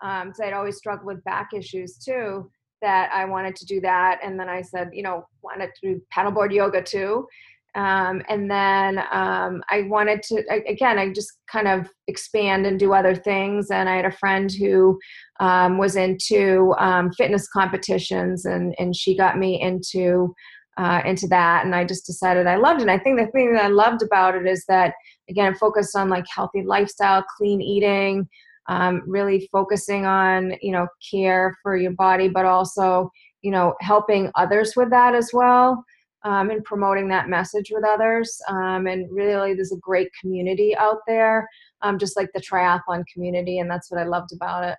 Um, 0.00 0.32
so 0.32 0.44
I'd 0.44 0.52
always 0.52 0.76
struggled 0.76 1.06
with 1.06 1.24
back 1.24 1.50
issues 1.54 1.98
too. 1.98 2.48
That 2.82 3.10
I 3.12 3.24
wanted 3.24 3.56
to 3.56 3.66
do 3.66 3.80
that, 3.80 4.20
and 4.22 4.38
then 4.38 4.48
I 4.48 4.62
said, 4.62 4.90
you 4.92 5.02
know, 5.02 5.26
wanted 5.42 5.70
to 5.74 5.94
do 5.94 6.02
paddleboard 6.16 6.54
yoga 6.54 6.82
too. 6.82 7.26
Um, 7.74 8.22
and 8.28 8.50
then 8.50 8.98
um, 9.12 9.62
I 9.70 9.82
wanted 9.82 10.22
to, 10.24 10.42
again, 10.66 10.98
I 10.98 11.12
just 11.12 11.32
kind 11.50 11.68
of 11.68 11.88
expand 12.08 12.66
and 12.66 12.78
do 12.78 12.92
other 12.92 13.14
things. 13.14 13.70
And 13.70 13.88
I 13.88 13.96
had 13.96 14.06
a 14.06 14.12
friend 14.12 14.50
who 14.50 14.98
um, 15.38 15.78
was 15.78 15.96
into 15.96 16.74
um, 16.78 17.12
fitness 17.12 17.48
competitions, 17.48 18.44
and, 18.44 18.74
and 18.78 18.94
she 18.94 19.16
got 19.16 19.38
me 19.38 19.60
into 19.60 20.34
uh, 20.78 21.02
into 21.04 21.26
that. 21.28 21.64
And 21.64 21.74
I 21.74 21.84
just 21.84 22.06
decided 22.06 22.46
I 22.46 22.56
loved 22.56 22.80
it. 22.80 22.82
And 22.82 22.90
I 22.90 22.98
think 22.98 23.18
the 23.18 23.26
thing 23.32 23.52
that 23.52 23.64
I 23.64 23.68
loved 23.68 24.02
about 24.02 24.34
it 24.34 24.46
is 24.46 24.64
that, 24.68 24.94
again, 25.28 25.54
focused 25.54 25.94
on 25.94 26.08
like 26.08 26.24
healthy 26.34 26.62
lifestyle, 26.62 27.22
clean 27.36 27.60
eating, 27.60 28.26
um, 28.68 29.02
really 29.06 29.46
focusing 29.52 30.06
on, 30.06 30.54
you 30.62 30.72
know, 30.72 30.86
care 31.10 31.54
for 31.62 31.76
your 31.76 31.90
body, 31.92 32.28
but 32.28 32.46
also, 32.46 33.10
you 33.42 33.50
know, 33.50 33.74
helping 33.80 34.30
others 34.36 34.72
with 34.74 34.90
that 34.90 35.14
as 35.14 35.30
well 35.34 35.84
um, 36.22 36.50
and 36.50 36.64
promoting 36.64 37.08
that 37.08 37.28
message 37.28 37.70
with 37.70 37.84
others. 37.84 38.40
Um, 38.48 38.86
and 38.86 39.10
really, 39.10 39.54
there's 39.54 39.72
a 39.72 39.76
great 39.76 40.08
community 40.20 40.76
out 40.76 40.98
there, 41.06 41.48
um, 41.82 41.98
just 41.98 42.16
like 42.16 42.30
the 42.34 42.40
triathlon 42.40 43.04
community, 43.12 43.58
and 43.58 43.70
that's 43.70 43.90
what 43.90 44.00
I 44.00 44.04
loved 44.04 44.32
about 44.32 44.64
it. 44.64 44.78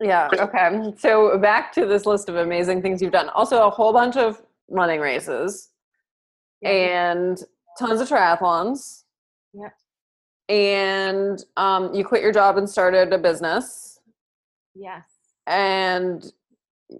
Yeah. 0.00 0.28
Okay. 0.32 0.92
So 0.98 1.38
back 1.38 1.72
to 1.74 1.86
this 1.86 2.06
list 2.06 2.28
of 2.28 2.36
amazing 2.36 2.82
things 2.82 3.00
you've 3.00 3.12
done. 3.12 3.28
Also, 3.30 3.66
a 3.66 3.70
whole 3.70 3.92
bunch 3.92 4.16
of 4.16 4.42
running 4.68 5.00
races, 5.00 5.70
yeah. 6.60 6.70
and 6.70 7.42
tons 7.78 8.00
of 8.00 8.08
triathlons. 8.08 9.04
Yeah. 9.54 9.68
And 10.48 11.44
um, 11.56 11.94
you 11.94 12.04
quit 12.04 12.22
your 12.22 12.32
job 12.32 12.56
and 12.56 12.68
started 12.68 13.12
a 13.12 13.18
business. 13.18 14.00
Yes. 14.74 15.04
And 15.46 16.32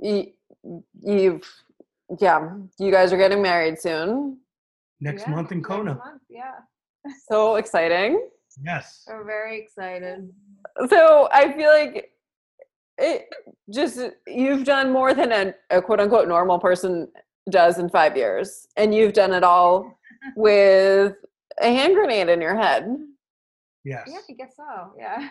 you, 0.00 0.32
you've 1.02 1.48
yeah, 2.20 2.56
you 2.78 2.90
guys 2.90 3.12
are 3.12 3.18
getting 3.18 3.42
married 3.42 3.78
soon. 3.78 4.38
Next 5.00 5.22
yeah, 5.22 5.30
month 5.30 5.52
in 5.52 5.62
Kona. 5.62 5.94
Month, 5.94 6.22
yeah. 6.28 6.54
So 7.28 7.56
exciting. 7.56 8.28
Yes. 8.64 9.04
We're 9.08 9.24
very 9.24 9.60
excited. 9.60 10.30
So 10.88 11.28
I 11.32 11.52
feel 11.52 11.70
like 11.70 12.10
it 12.98 13.28
just 13.72 13.98
you've 14.26 14.64
done 14.64 14.92
more 14.92 15.14
than 15.14 15.32
a, 15.32 15.54
a 15.70 15.82
quote 15.82 16.00
unquote 16.00 16.28
normal 16.28 16.58
person 16.58 17.08
does 17.50 17.78
in 17.78 17.88
five 17.88 18.16
years. 18.16 18.68
And 18.76 18.94
you've 18.94 19.14
done 19.14 19.32
it 19.32 19.42
all 19.42 19.98
with 20.36 21.14
a 21.60 21.66
hand 21.66 21.94
grenade 21.94 22.28
in 22.28 22.40
your 22.40 22.56
head. 22.56 22.96
Yes. 23.84 24.06
Yeah, 24.06 24.18
I 24.28 24.32
guess 24.34 24.54
so. 24.56 24.92
Yeah. 24.96 25.28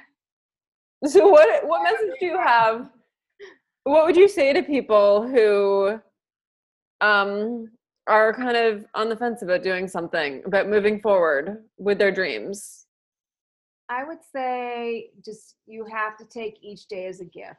So 1.06 1.28
what 1.30 1.66
what 1.66 1.84
message 1.84 2.20
do 2.20 2.26
you 2.26 2.38
have? 2.38 2.90
What 3.84 4.06
would 4.06 4.18
you 4.18 4.28
say 4.28 4.54
to 4.54 4.62
people 4.62 5.28
who 5.28 6.00
um, 7.02 7.68
are 8.08 8.34
kind 8.34 8.58
of 8.58 8.86
on 8.96 9.10
the 9.10 9.16
fence 9.16 9.42
about 9.42 9.64
doing 9.64 9.88
something, 9.88 10.42
about 10.46 10.68
moving 10.68 11.00
forward 11.02 11.64
with 11.78 11.98
their 11.98 12.12
dreams? 12.12 12.86
I 13.90 14.06
would 14.06 14.20
say 14.34 15.10
just 15.24 15.56
you 15.66 15.86
have 15.92 16.18
to 16.18 16.26
take 16.26 16.58
each 16.62 16.88
day 16.88 17.08
as 17.08 17.20
a 17.20 17.26
gift. 17.26 17.58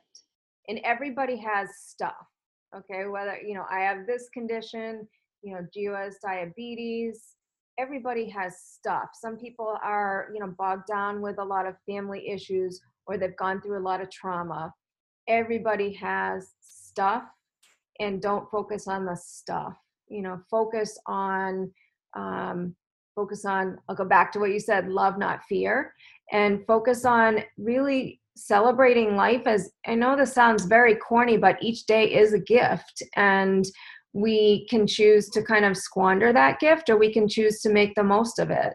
And 0.68 0.80
everybody 0.84 1.36
has 1.36 1.68
stuff. 1.76 2.26
Okay, 2.74 3.05
whether 3.07 3.36
you 3.36 3.55
know, 3.55 3.66
I 3.70 3.80
have 3.80 4.07
this 4.07 4.30
condition, 4.32 5.07
you 5.43 5.55
know, 5.55 5.66
Geo 5.74 6.09
diabetes. 6.22 7.34
Everybody 7.78 8.28
has 8.30 8.57
stuff. 8.62 9.11
Some 9.14 9.36
people 9.36 9.76
are, 9.82 10.28
you 10.32 10.40
know, 10.40 10.55
bogged 10.59 10.86
down 10.86 11.20
with 11.20 11.38
a 11.38 11.45
lot 11.45 11.66
of 11.66 11.74
family 11.86 12.28
issues 12.28 12.80
or 13.07 13.18
they've 13.18 13.36
gone 13.36 13.61
through 13.61 13.78
a 13.78 13.84
lot 13.86 14.01
of 14.01 14.11
trauma. 14.11 14.72
Everybody 15.28 15.93
has 15.95 16.53
stuff 16.61 17.24
and 18.03 18.20
don't 18.20 18.50
focus 18.50 18.88
on 18.88 19.05
the 19.05 19.16
stuff 19.16 19.76
you 20.09 20.22
know 20.22 20.40
focus 20.50 20.98
on 21.07 21.70
um, 22.14 22.74
focus 23.14 23.44
on 23.44 23.78
i'll 23.88 23.96
go 23.96 24.05
back 24.05 24.32
to 24.32 24.38
what 24.38 24.50
you 24.50 24.61
said 24.61 24.88
love 24.88 25.18
not 25.18 25.44
fear 25.44 25.94
and 26.32 26.64
focus 26.66 27.05
on 27.05 27.38
really 27.59 28.20
celebrating 28.34 29.16
life 29.16 29.46
as 29.46 29.72
i 29.86 29.94
know 29.94 30.16
this 30.16 30.32
sounds 30.32 30.64
very 30.64 30.94
corny 30.96 31.36
but 31.36 31.62
each 31.62 31.84
day 31.86 32.05
is 32.05 32.32
a 32.32 32.38
gift 32.38 33.03
and 33.16 33.66
we 34.12 34.66
can 34.68 34.86
choose 34.86 35.28
to 35.30 35.42
kind 35.42 35.64
of 35.64 35.76
squander 35.76 36.32
that 36.32 36.61
gift 36.61 36.90
or 36.90 36.96
we 36.96 37.12
can 37.12 37.28
choose 37.28 37.61
to 37.61 37.70
make 37.70 37.94
the 37.94 38.05
most 38.05 38.38
of 38.38 38.50
it. 38.50 38.74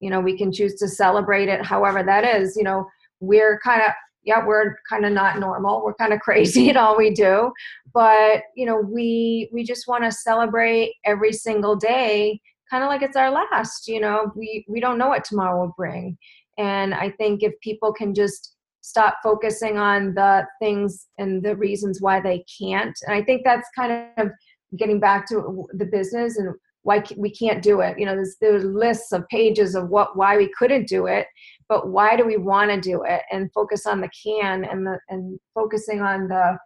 You 0.00 0.10
know 0.10 0.20
we 0.20 0.36
can 0.36 0.52
choose 0.52 0.74
to 0.76 0.88
celebrate 0.88 1.48
it 1.48 1.64
however 1.64 2.02
that 2.02 2.24
is 2.24 2.54
you 2.54 2.62
know 2.62 2.86
we're 3.20 3.58
kind 3.60 3.80
of 3.80 3.92
yeah, 4.26 4.44
we're 4.44 4.76
kind 4.90 5.06
of 5.06 5.12
not 5.12 5.38
normal. 5.38 5.82
We're 5.82 5.94
kind 5.94 6.12
of 6.12 6.20
crazy 6.28 6.68
at 6.68 6.76
all 6.76 6.96
we 6.98 7.10
do, 7.10 7.52
but 7.94 8.42
you 8.54 8.66
know, 8.66 8.78
we 8.78 9.48
we 9.52 9.64
just 9.64 9.88
want 9.88 10.04
to 10.04 10.12
celebrate 10.12 10.94
every 11.04 11.32
single 11.32 11.76
day, 11.76 12.40
kind 12.68 12.84
of 12.84 12.88
like 12.88 13.02
it's 13.02 13.16
our 13.16 13.30
last. 13.30 13.88
You 13.88 14.00
know, 14.00 14.32
we 14.36 14.66
we 14.68 14.80
don't 14.80 14.98
know 14.98 15.08
what 15.08 15.24
tomorrow 15.24 15.60
will 15.60 15.74
bring, 15.76 16.18
and 16.58 16.92
I 16.92 17.10
think 17.10 17.42
if 17.42 17.58
people 17.60 17.92
can 17.92 18.12
just 18.12 18.56
stop 18.82 19.18
focusing 19.22 19.78
on 19.78 20.14
the 20.14 20.46
things 20.60 21.08
and 21.18 21.42
the 21.42 21.56
reasons 21.56 22.00
why 22.00 22.20
they 22.20 22.44
can't, 22.60 22.96
and 23.06 23.14
I 23.14 23.22
think 23.22 23.42
that's 23.44 23.68
kind 23.74 24.08
of 24.18 24.30
getting 24.76 25.00
back 25.00 25.26
to 25.28 25.66
the 25.72 25.86
business 25.86 26.36
and 26.36 26.54
why 26.82 27.02
we 27.16 27.30
can't 27.30 27.62
do 27.62 27.80
it. 27.80 27.98
You 27.98 28.06
know, 28.06 28.14
there's 28.14 28.36
there's 28.40 28.64
lists 28.64 29.12
of 29.12 29.26
pages 29.28 29.74
of 29.74 29.88
what 29.88 30.16
why 30.16 30.36
we 30.36 30.52
couldn't 30.56 30.88
do 30.88 31.06
it, 31.06 31.26
but 31.68 31.88
why 31.88 32.16
do 32.16 32.24
we 32.24 32.36
want 32.36 32.70
to 32.70 32.80
do 32.80 33.02
it 33.02 33.22
and 33.30 33.52
focus 33.52 33.86
on 33.86 34.00
the 34.00 34.10
can 34.24 34.64
and 34.64 34.86
the 34.86 34.98
and 35.08 35.38
focusing 35.54 36.00
on 36.00 36.28
the 36.28 36.58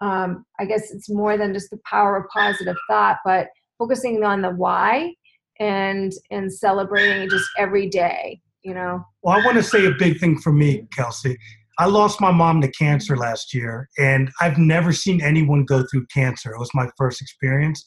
um, 0.00 0.44
i 0.58 0.64
guess 0.64 0.90
it's 0.90 1.10
more 1.10 1.36
than 1.36 1.54
just 1.54 1.70
the 1.70 1.78
power 1.84 2.16
of 2.16 2.28
positive 2.28 2.76
thought 2.88 3.18
but 3.24 3.48
focusing 3.78 4.22
on 4.24 4.42
the 4.42 4.50
why 4.50 5.12
and 5.60 6.12
and 6.30 6.52
celebrating 6.52 7.28
just 7.28 7.48
every 7.58 7.88
day 7.88 8.40
you 8.62 8.74
know? 8.74 9.04
Well 9.22 9.38
i 9.38 9.44
want 9.44 9.56
to 9.56 9.62
say 9.62 9.86
a 9.86 9.92
big 9.92 10.18
thing 10.18 10.38
for 10.38 10.52
me 10.52 10.86
kelsey. 10.94 11.36
I 11.78 11.84
lost 11.84 12.22
my 12.22 12.30
mom 12.30 12.62
to 12.62 12.70
cancer 12.72 13.16
last 13.16 13.54
year 13.54 13.88
and 13.98 14.30
i've 14.40 14.58
never 14.58 14.92
seen 14.92 15.22
anyone 15.22 15.64
go 15.64 15.84
through 15.90 16.06
cancer. 16.12 16.52
It 16.52 16.58
was 16.58 16.70
my 16.74 16.88
first 16.96 17.20
experience 17.20 17.84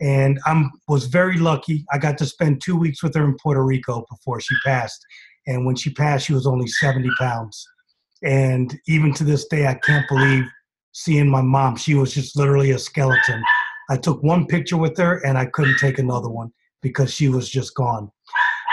and 0.00 0.40
i 0.46 0.64
was 0.88 1.06
very 1.06 1.38
lucky. 1.38 1.84
I 1.92 1.98
got 1.98 2.18
to 2.18 2.26
spend 2.26 2.62
two 2.62 2.76
weeks 2.76 3.02
with 3.02 3.14
her 3.14 3.24
in 3.24 3.36
puerto 3.40 3.64
rico 3.64 4.04
before 4.10 4.40
she 4.40 4.54
passed 4.64 5.04
and 5.46 5.66
when 5.66 5.76
she 5.76 5.92
passed, 5.92 6.26
she 6.26 6.34
was 6.34 6.46
only 6.46 6.66
70 6.66 7.10
pounds. 7.18 7.66
And 8.22 8.78
even 8.88 9.12
to 9.14 9.24
this 9.24 9.46
day, 9.46 9.66
I 9.66 9.74
can't 9.74 10.08
believe 10.08 10.44
seeing 10.92 11.28
my 11.28 11.42
mom. 11.42 11.76
She 11.76 11.94
was 11.94 12.14
just 12.14 12.36
literally 12.36 12.70
a 12.70 12.78
skeleton. 12.78 13.42
I 13.90 13.96
took 13.96 14.22
one 14.22 14.46
picture 14.46 14.78
with 14.78 14.96
her 14.96 15.24
and 15.26 15.36
I 15.36 15.46
couldn't 15.46 15.78
take 15.78 15.98
another 15.98 16.30
one 16.30 16.50
because 16.80 17.12
she 17.12 17.28
was 17.28 17.50
just 17.50 17.74
gone. 17.74 18.10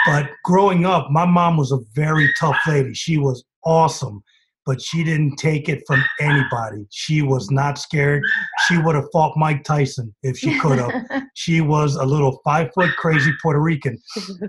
But 0.05 0.29
growing 0.45 0.85
up, 0.85 1.11
my 1.11 1.25
mom 1.25 1.57
was 1.57 1.71
a 1.71 1.79
very 1.93 2.29
tough 2.39 2.57
lady. 2.65 2.93
She 2.93 3.17
was 3.17 3.43
awesome 3.65 4.23
but 4.65 4.81
she 4.81 5.03
didn't 5.03 5.37
take 5.37 5.69
it 5.69 5.81
from 5.87 6.03
anybody. 6.19 6.85
She 6.91 7.21
was 7.21 7.49
not 7.49 7.77
scared. 7.77 8.23
She 8.67 8.77
would 8.77 8.95
have 8.95 9.05
fought 9.11 9.35
Mike 9.35 9.63
Tyson 9.63 10.13
if 10.23 10.37
she 10.37 10.57
could 10.59 10.79
have. 10.79 11.23
she 11.35 11.61
was 11.61 11.95
a 11.95 12.05
little 12.05 12.39
five 12.43 12.71
foot 12.73 12.91
crazy 12.97 13.31
Puerto 13.41 13.59
Rican. 13.59 13.97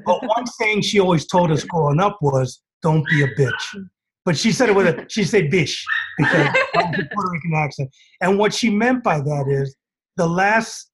But 0.04 0.22
one 0.22 0.44
thing 0.58 0.82
she 0.82 1.00
always 1.00 1.26
told 1.26 1.50
us 1.50 1.64
growing 1.64 2.00
up 2.00 2.18
was, 2.20 2.62
"Don't 2.82 3.06
be 3.08 3.22
a 3.22 3.28
bitch." 3.28 3.84
But 4.24 4.36
she 4.36 4.52
said 4.52 4.68
it 4.68 4.74
with 4.74 4.86
a 4.86 5.06
she 5.08 5.24
said 5.24 5.50
"bish" 5.50 5.84
because 6.18 6.46
of 6.48 6.92
the 6.96 7.08
Puerto 7.12 7.30
Rican 7.30 7.54
accent. 7.54 7.90
And 8.20 8.38
what 8.38 8.52
she 8.52 8.70
meant 8.70 9.02
by 9.02 9.20
that 9.20 9.46
is 9.48 9.74
the 10.16 10.26
last 10.26 10.90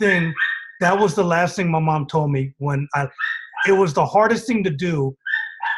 thing. 0.00 0.34
That 0.80 0.98
was 0.98 1.14
the 1.14 1.24
last 1.24 1.56
thing 1.56 1.70
my 1.70 1.78
mom 1.78 2.06
told 2.06 2.30
me 2.32 2.52
when 2.58 2.88
I. 2.94 3.08
It 3.66 3.72
was 3.72 3.94
the 3.94 4.04
hardest 4.04 4.46
thing 4.46 4.62
to 4.64 4.70
do 4.70 5.16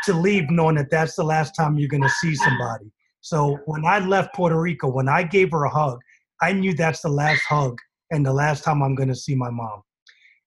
to 0.04 0.12
leave 0.12 0.50
knowing 0.50 0.76
that 0.76 0.90
that's 0.90 1.16
the 1.16 1.24
last 1.24 1.52
time 1.54 1.78
you're 1.78 1.88
going 1.88 2.02
to 2.02 2.08
see 2.08 2.34
somebody. 2.34 2.90
So 3.20 3.58
when 3.66 3.84
I 3.84 3.98
left 3.98 4.34
Puerto 4.34 4.60
Rico, 4.60 4.88
when 4.88 5.08
I 5.08 5.22
gave 5.22 5.50
her 5.52 5.64
a 5.64 5.70
hug, 5.70 5.98
I 6.40 6.52
knew 6.52 6.74
that's 6.74 7.02
the 7.02 7.08
last 7.08 7.42
hug 7.42 7.76
and 8.10 8.24
the 8.24 8.32
last 8.32 8.64
time 8.64 8.82
I'm 8.82 8.94
going 8.94 9.08
to 9.08 9.14
see 9.14 9.34
my 9.34 9.50
mom. 9.50 9.82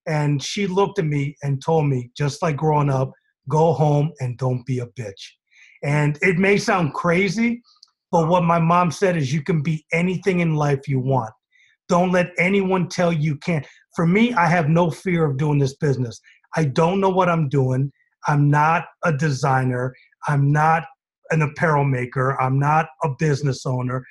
And 0.06 0.42
she 0.42 0.66
looked 0.66 0.98
at 0.98 1.04
me 1.04 1.36
and 1.42 1.62
told 1.62 1.86
me, 1.86 2.10
just 2.16 2.42
like 2.42 2.56
growing 2.56 2.90
up, 2.90 3.12
go 3.48 3.72
home 3.72 4.12
and 4.20 4.36
don't 4.38 4.64
be 4.66 4.80
a 4.80 4.86
bitch. 4.86 5.30
And 5.84 6.18
it 6.22 6.38
may 6.38 6.56
sound 6.56 6.94
crazy, 6.94 7.62
but 8.10 8.28
what 8.28 8.44
my 8.44 8.58
mom 8.58 8.90
said 8.90 9.16
is 9.16 9.32
you 9.32 9.42
can 9.42 9.62
be 9.62 9.84
anything 9.92 10.40
in 10.40 10.54
life 10.54 10.88
you 10.88 10.98
want. 11.00 11.32
Don't 11.88 12.12
let 12.12 12.30
anyone 12.38 12.88
tell 12.88 13.12
you 13.12 13.36
can't. 13.36 13.66
For 13.94 14.06
me, 14.06 14.32
I 14.32 14.46
have 14.46 14.68
no 14.68 14.90
fear 14.90 15.24
of 15.24 15.36
doing 15.36 15.58
this 15.58 15.76
business. 15.76 16.20
I 16.56 16.64
don't 16.64 17.00
know 17.00 17.10
what 17.10 17.28
I'm 17.28 17.48
doing. 17.48 17.92
I'm 18.26 18.50
not 18.50 18.84
a 19.04 19.12
designer. 19.12 19.94
I'm 20.28 20.52
not 20.52 20.84
an 21.30 21.42
apparel 21.42 21.84
maker. 21.84 22.40
I'm 22.40 22.58
not 22.58 22.86
a 23.02 23.08
business 23.18 23.66
owner. 23.66 24.04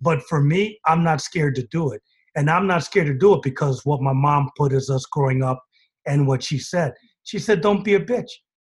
But 0.00 0.22
for 0.22 0.40
me, 0.42 0.78
I'm 0.86 1.04
not 1.04 1.20
scared 1.20 1.54
to 1.56 1.66
do 1.68 1.92
it. 1.92 2.02
And 2.34 2.50
I'm 2.50 2.66
not 2.66 2.82
scared 2.84 3.06
to 3.06 3.14
do 3.14 3.34
it 3.34 3.42
because 3.42 3.84
what 3.84 4.00
my 4.00 4.12
mom 4.12 4.50
put 4.56 4.72
as 4.72 4.90
us 4.90 5.04
growing 5.06 5.42
up 5.42 5.62
and 6.06 6.26
what 6.26 6.42
she 6.42 6.58
said. 6.58 6.92
She 7.24 7.38
said, 7.38 7.60
Don't 7.60 7.84
be 7.84 7.94
a 7.94 8.00
bitch. 8.00 8.30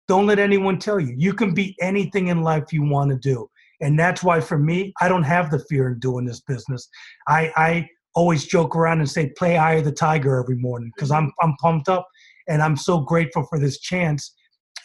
Don't 0.07 0.27
let 0.27 0.39
anyone 0.39 0.79
tell 0.79 0.99
you. 0.99 1.13
You 1.17 1.33
can 1.33 1.53
be 1.53 1.75
anything 1.81 2.27
in 2.27 2.43
life 2.43 2.71
you 2.71 2.83
want 2.83 3.11
to 3.11 3.17
do. 3.17 3.49
And 3.81 3.99
that's 3.99 4.23
why 4.23 4.39
for 4.39 4.57
me, 4.57 4.93
I 5.01 5.09
don't 5.09 5.23
have 5.23 5.51
the 5.51 5.59
fear 5.59 5.89
in 5.89 5.99
doing 5.99 6.25
this 6.25 6.41
business. 6.41 6.87
I, 7.27 7.51
I 7.55 7.89
always 8.15 8.45
joke 8.45 8.75
around 8.75 8.99
and 8.99 9.09
say, 9.09 9.31
play 9.37 9.57
of 9.57 9.83
the 9.83 9.91
Tiger 9.91 10.41
every 10.41 10.55
morning 10.55 10.91
because 10.95 11.11
I'm, 11.11 11.31
I'm 11.41 11.55
pumped 11.57 11.89
up 11.89 12.07
and 12.47 12.61
I'm 12.61 12.77
so 12.77 13.01
grateful 13.01 13.45
for 13.49 13.59
this 13.59 13.79
chance. 13.79 14.33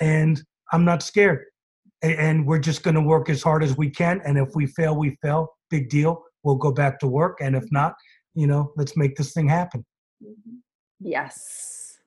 And 0.00 0.42
I'm 0.72 0.84
not 0.84 1.02
scared. 1.02 1.44
And, 2.02 2.14
and 2.14 2.46
we're 2.46 2.58
just 2.58 2.82
going 2.82 2.94
to 2.94 3.00
work 3.00 3.28
as 3.28 3.42
hard 3.42 3.62
as 3.62 3.76
we 3.76 3.90
can. 3.90 4.20
And 4.24 4.38
if 4.38 4.54
we 4.54 4.66
fail, 4.66 4.96
we 4.96 5.16
fail. 5.22 5.48
Big 5.70 5.88
deal. 5.88 6.22
We'll 6.42 6.56
go 6.56 6.72
back 6.72 6.98
to 7.00 7.06
work. 7.06 7.38
And 7.40 7.54
if 7.54 7.64
not, 7.70 7.94
you 8.34 8.46
know, 8.46 8.72
let's 8.76 8.96
make 8.96 9.16
this 9.16 9.32
thing 9.32 9.48
happen. 9.48 9.84
Mm-hmm. 10.22 10.56
Yes. 11.00 11.98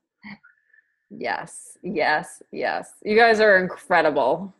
Yes. 1.09 1.77
Yes. 1.83 2.41
Yes. 2.51 2.91
You 3.03 3.15
guys 3.15 3.39
are 3.39 3.57
incredible. 3.57 4.53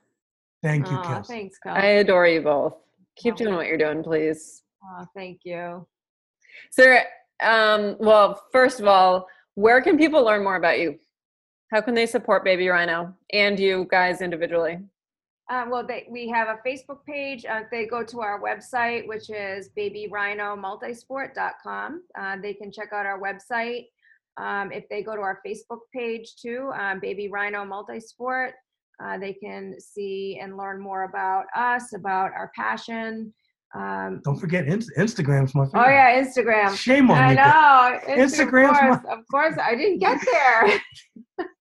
Thank 0.64 0.90
you, 0.90 1.00
Kelsey. 1.02 1.34
Thanks, 1.34 1.58
Kelsey. 1.60 1.82
I 1.82 1.86
adore 1.86 2.28
you 2.28 2.42
both. 2.42 2.76
Keep 3.18 3.36
doing 3.36 3.56
what 3.56 3.68
you're 3.68 3.78
doing, 3.78 4.04
please. 4.04 4.64
Oh, 4.84 5.06
thank 5.16 5.42
you. 5.44 5.86
So, 6.72 6.98
um, 7.44 7.96
well, 8.00 8.42
first 8.52 8.80
of 8.80 8.88
all, 8.88 9.28
where 9.56 9.82
can 9.82 9.98
people 9.98 10.24
learn 10.24 10.44
more 10.44 10.56
about 10.56 10.80
you? 10.80 11.00
How 11.76 11.82
can 11.82 11.94
they 11.94 12.06
support 12.06 12.46
Baby 12.46 12.70
Rhino 12.70 13.14
and 13.34 13.60
you 13.60 13.86
guys 13.92 14.22
individually? 14.22 14.80
Uh, 15.50 15.66
well, 15.70 15.86
they, 15.86 16.08
we 16.10 16.30
have 16.30 16.48
a 16.48 16.58
Facebook 16.66 17.00
page. 17.06 17.44
Uh, 17.44 17.64
they 17.70 17.86
go 17.86 18.02
to 18.02 18.22
our 18.22 18.40
website, 18.40 19.06
which 19.06 19.30
is 19.30 19.72
babyrhinomultisport.com. 19.78 22.04
Uh, 22.18 22.38
they 22.42 22.54
can 22.54 22.72
check 22.72 22.94
out 22.94 23.06
our 23.06 23.20
website. 23.20 23.88
Um, 24.38 24.72
if 24.72 24.88
they 24.88 25.04
go 25.04 25.18
to 25.18 25.22
our 25.22 25.42
Facebook 25.46 25.80
page 25.94 26.38
too, 26.42 26.72
um, 26.80 27.02
Baby 27.02 27.28
Rhino 27.28 27.66
Multisport, 27.66 28.52
uh, 29.04 29.18
they 29.18 29.34
can 29.34 29.76
see 29.78 30.40
and 30.42 30.56
learn 30.56 30.80
more 30.80 31.04
about 31.04 31.48
us, 31.58 31.94
about 31.94 32.32
our 32.32 32.54
passion. 32.56 33.34
Um, 33.76 34.22
Don't 34.24 34.40
forget 34.40 34.66
Instagram's 34.66 35.54
my 35.54 35.66
favorite. 35.66 35.84
Oh 35.84 35.90
yeah, 35.90 36.24
Instagram. 36.24 36.74
Shame 36.78 37.12
on 37.12 37.18
I 37.18 37.34
you. 37.34 37.40
I 37.40 38.00
know. 38.08 38.16
Instagram's 38.16 38.30
of 38.40 38.50
course, 38.50 39.04
my... 39.04 39.14
of 39.14 39.20
course, 39.30 39.58
I 39.62 39.76
didn't 39.76 40.00
get 40.00 40.22
there. 40.32 40.80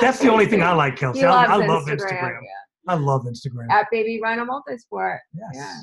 That's 0.00 0.18
the 0.18 0.30
only 0.30 0.46
thing 0.46 0.62
I 0.62 0.72
like, 0.72 0.96
Kelsey. 0.96 1.24
I, 1.24 1.44
I, 1.44 1.56
love 1.56 1.84
Instagram. 1.84 2.38
Yeah. 2.42 2.92
I 2.92 2.94
love 2.94 3.24
Instagram. 3.24 3.70
At 3.70 3.86
Baby 3.90 4.20
Rhino 4.22 4.44
Multisport. 4.44 5.18
Yes. 5.32 5.50
Yeah. 5.54 5.78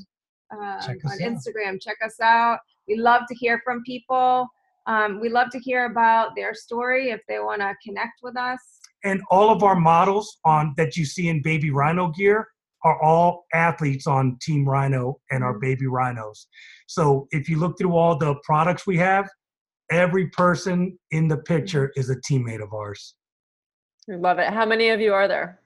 Um, 0.51 0.59
on 0.59 1.11
out. 1.13 1.19
Instagram. 1.19 1.81
Check 1.81 1.97
us 2.05 2.19
out. 2.21 2.59
We 2.87 2.97
love 2.97 3.23
to 3.29 3.35
hear 3.35 3.61
from 3.63 3.81
people. 3.83 4.47
Um, 4.87 5.19
we 5.19 5.29
love 5.29 5.49
to 5.51 5.59
hear 5.59 5.85
about 5.85 6.35
their 6.35 6.53
story 6.53 7.11
if 7.11 7.21
they 7.27 7.39
want 7.39 7.61
to 7.61 7.73
connect 7.85 8.19
with 8.23 8.37
us. 8.37 8.59
And 9.03 9.21
all 9.29 9.49
of 9.49 9.63
our 9.63 9.75
models 9.75 10.37
on 10.45 10.73
that 10.77 10.97
you 10.97 11.05
see 11.05 11.29
in 11.29 11.41
Baby 11.41 11.71
Rhino 11.71 12.09
gear 12.09 12.47
are 12.83 13.01
all 13.01 13.45
athletes 13.53 14.07
on 14.07 14.37
Team 14.41 14.67
Rhino 14.67 15.19
and 15.29 15.43
our 15.43 15.53
mm-hmm. 15.53 15.61
Baby 15.61 15.87
Rhinos. 15.87 16.47
So 16.87 17.27
if 17.31 17.47
you 17.47 17.57
look 17.59 17.77
through 17.77 17.95
all 17.95 18.17
the 18.17 18.35
products 18.43 18.85
we 18.85 18.97
have, 18.97 19.29
every 19.91 20.27
person 20.29 20.97
in 21.11 21.27
the 21.27 21.37
picture 21.37 21.91
is 21.95 22.09
a 22.09 22.15
teammate 22.17 22.63
of 22.63 22.73
ours. 22.73 23.15
We 24.07 24.15
love 24.15 24.39
it. 24.39 24.49
How 24.49 24.65
many 24.65 24.89
of 24.89 24.99
you 24.99 25.13
are 25.13 25.27
there? 25.27 25.59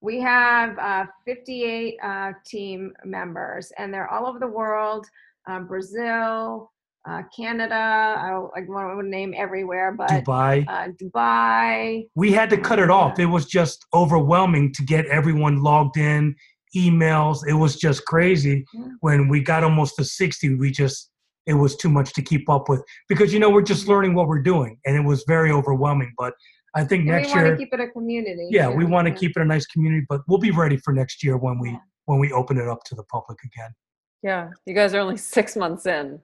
We 0.00 0.20
have 0.20 0.78
uh, 0.78 1.06
58 1.24 1.96
uh, 2.02 2.32
team 2.44 2.92
members, 3.04 3.72
and 3.78 3.92
they're 3.92 4.08
all 4.08 4.26
over 4.26 4.38
the 4.38 4.46
world 4.46 5.06
um, 5.46 5.66
Brazil, 5.66 6.72
uh, 7.08 7.22
Canada. 7.34 7.74
I, 7.74 8.28
I 8.28 8.60
want 8.66 9.00
to 9.00 9.08
name 9.08 9.34
everywhere, 9.36 9.92
but 9.92 10.10
Dubai. 10.10 10.64
Uh, 10.68 10.88
Dubai. 11.00 12.08
We 12.14 12.32
had 12.32 12.50
to 12.50 12.58
cut 12.58 12.78
it 12.78 12.90
off. 12.90 13.18
It 13.18 13.26
was 13.26 13.46
just 13.46 13.86
overwhelming 13.94 14.72
to 14.74 14.84
get 14.84 15.06
everyone 15.06 15.62
logged 15.62 15.96
in, 15.96 16.34
emails. 16.76 17.46
It 17.46 17.54
was 17.54 17.76
just 17.76 18.04
crazy. 18.04 18.64
Yeah. 18.74 18.88
When 19.00 19.28
we 19.28 19.40
got 19.40 19.64
almost 19.64 19.96
to 19.96 20.04
60, 20.04 20.56
we 20.56 20.70
just 20.70 21.10
it 21.46 21.54
was 21.54 21.76
too 21.76 21.88
much 21.88 22.12
to 22.14 22.22
keep 22.22 22.50
up 22.50 22.68
with 22.68 22.82
because 23.08 23.32
you 23.32 23.38
know 23.38 23.50
we're 23.50 23.62
just 23.62 23.86
learning 23.86 24.14
what 24.14 24.26
we're 24.26 24.42
doing, 24.42 24.78
and 24.84 24.96
it 24.96 25.04
was 25.04 25.24
very 25.28 25.52
overwhelming. 25.52 26.12
But 26.18 26.34
I 26.76 26.84
think 26.84 27.00
and 27.00 27.08
next 27.08 27.28
we 27.28 27.34
year 27.34 27.44
want 27.46 27.58
to 27.58 27.64
keep 27.64 27.72
it 27.72 27.80
a 27.80 27.88
community. 27.88 28.48
Yeah, 28.50 28.68
we 28.68 28.84
want 28.84 29.06
to 29.06 29.12
yeah. 29.12 29.18
keep 29.18 29.36
it 29.36 29.40
a 29.40 29.44
nice 29.44 29.66
community, 29.66 30.04
but 30.08 30.20
we'll 30.28 30.38
be 30.38 30.50
ready 30.50 30.76
for 30.76 30.92
next 30.92 31.24
year 31.24 31.38
when 31.38 31.58
we 31.58 31.70
yeah. 31.70 31.78
when 32.04 32.18
we 32.18 32.32
open 32.32 32.58
it 32.58 32.68
up 32.68 32.84
to 32.84 32.94
the 32.94 33.02
public 33.04 33.38
again. 33.44 33.74
Yeah, 34.22 34.50
you 34.66 34.74
guys 34.74 34.92
are 34.92 35.00
only 35.00 35.16
six 35.36 35.56
months 35.56 35.86
in. 35.86 36.20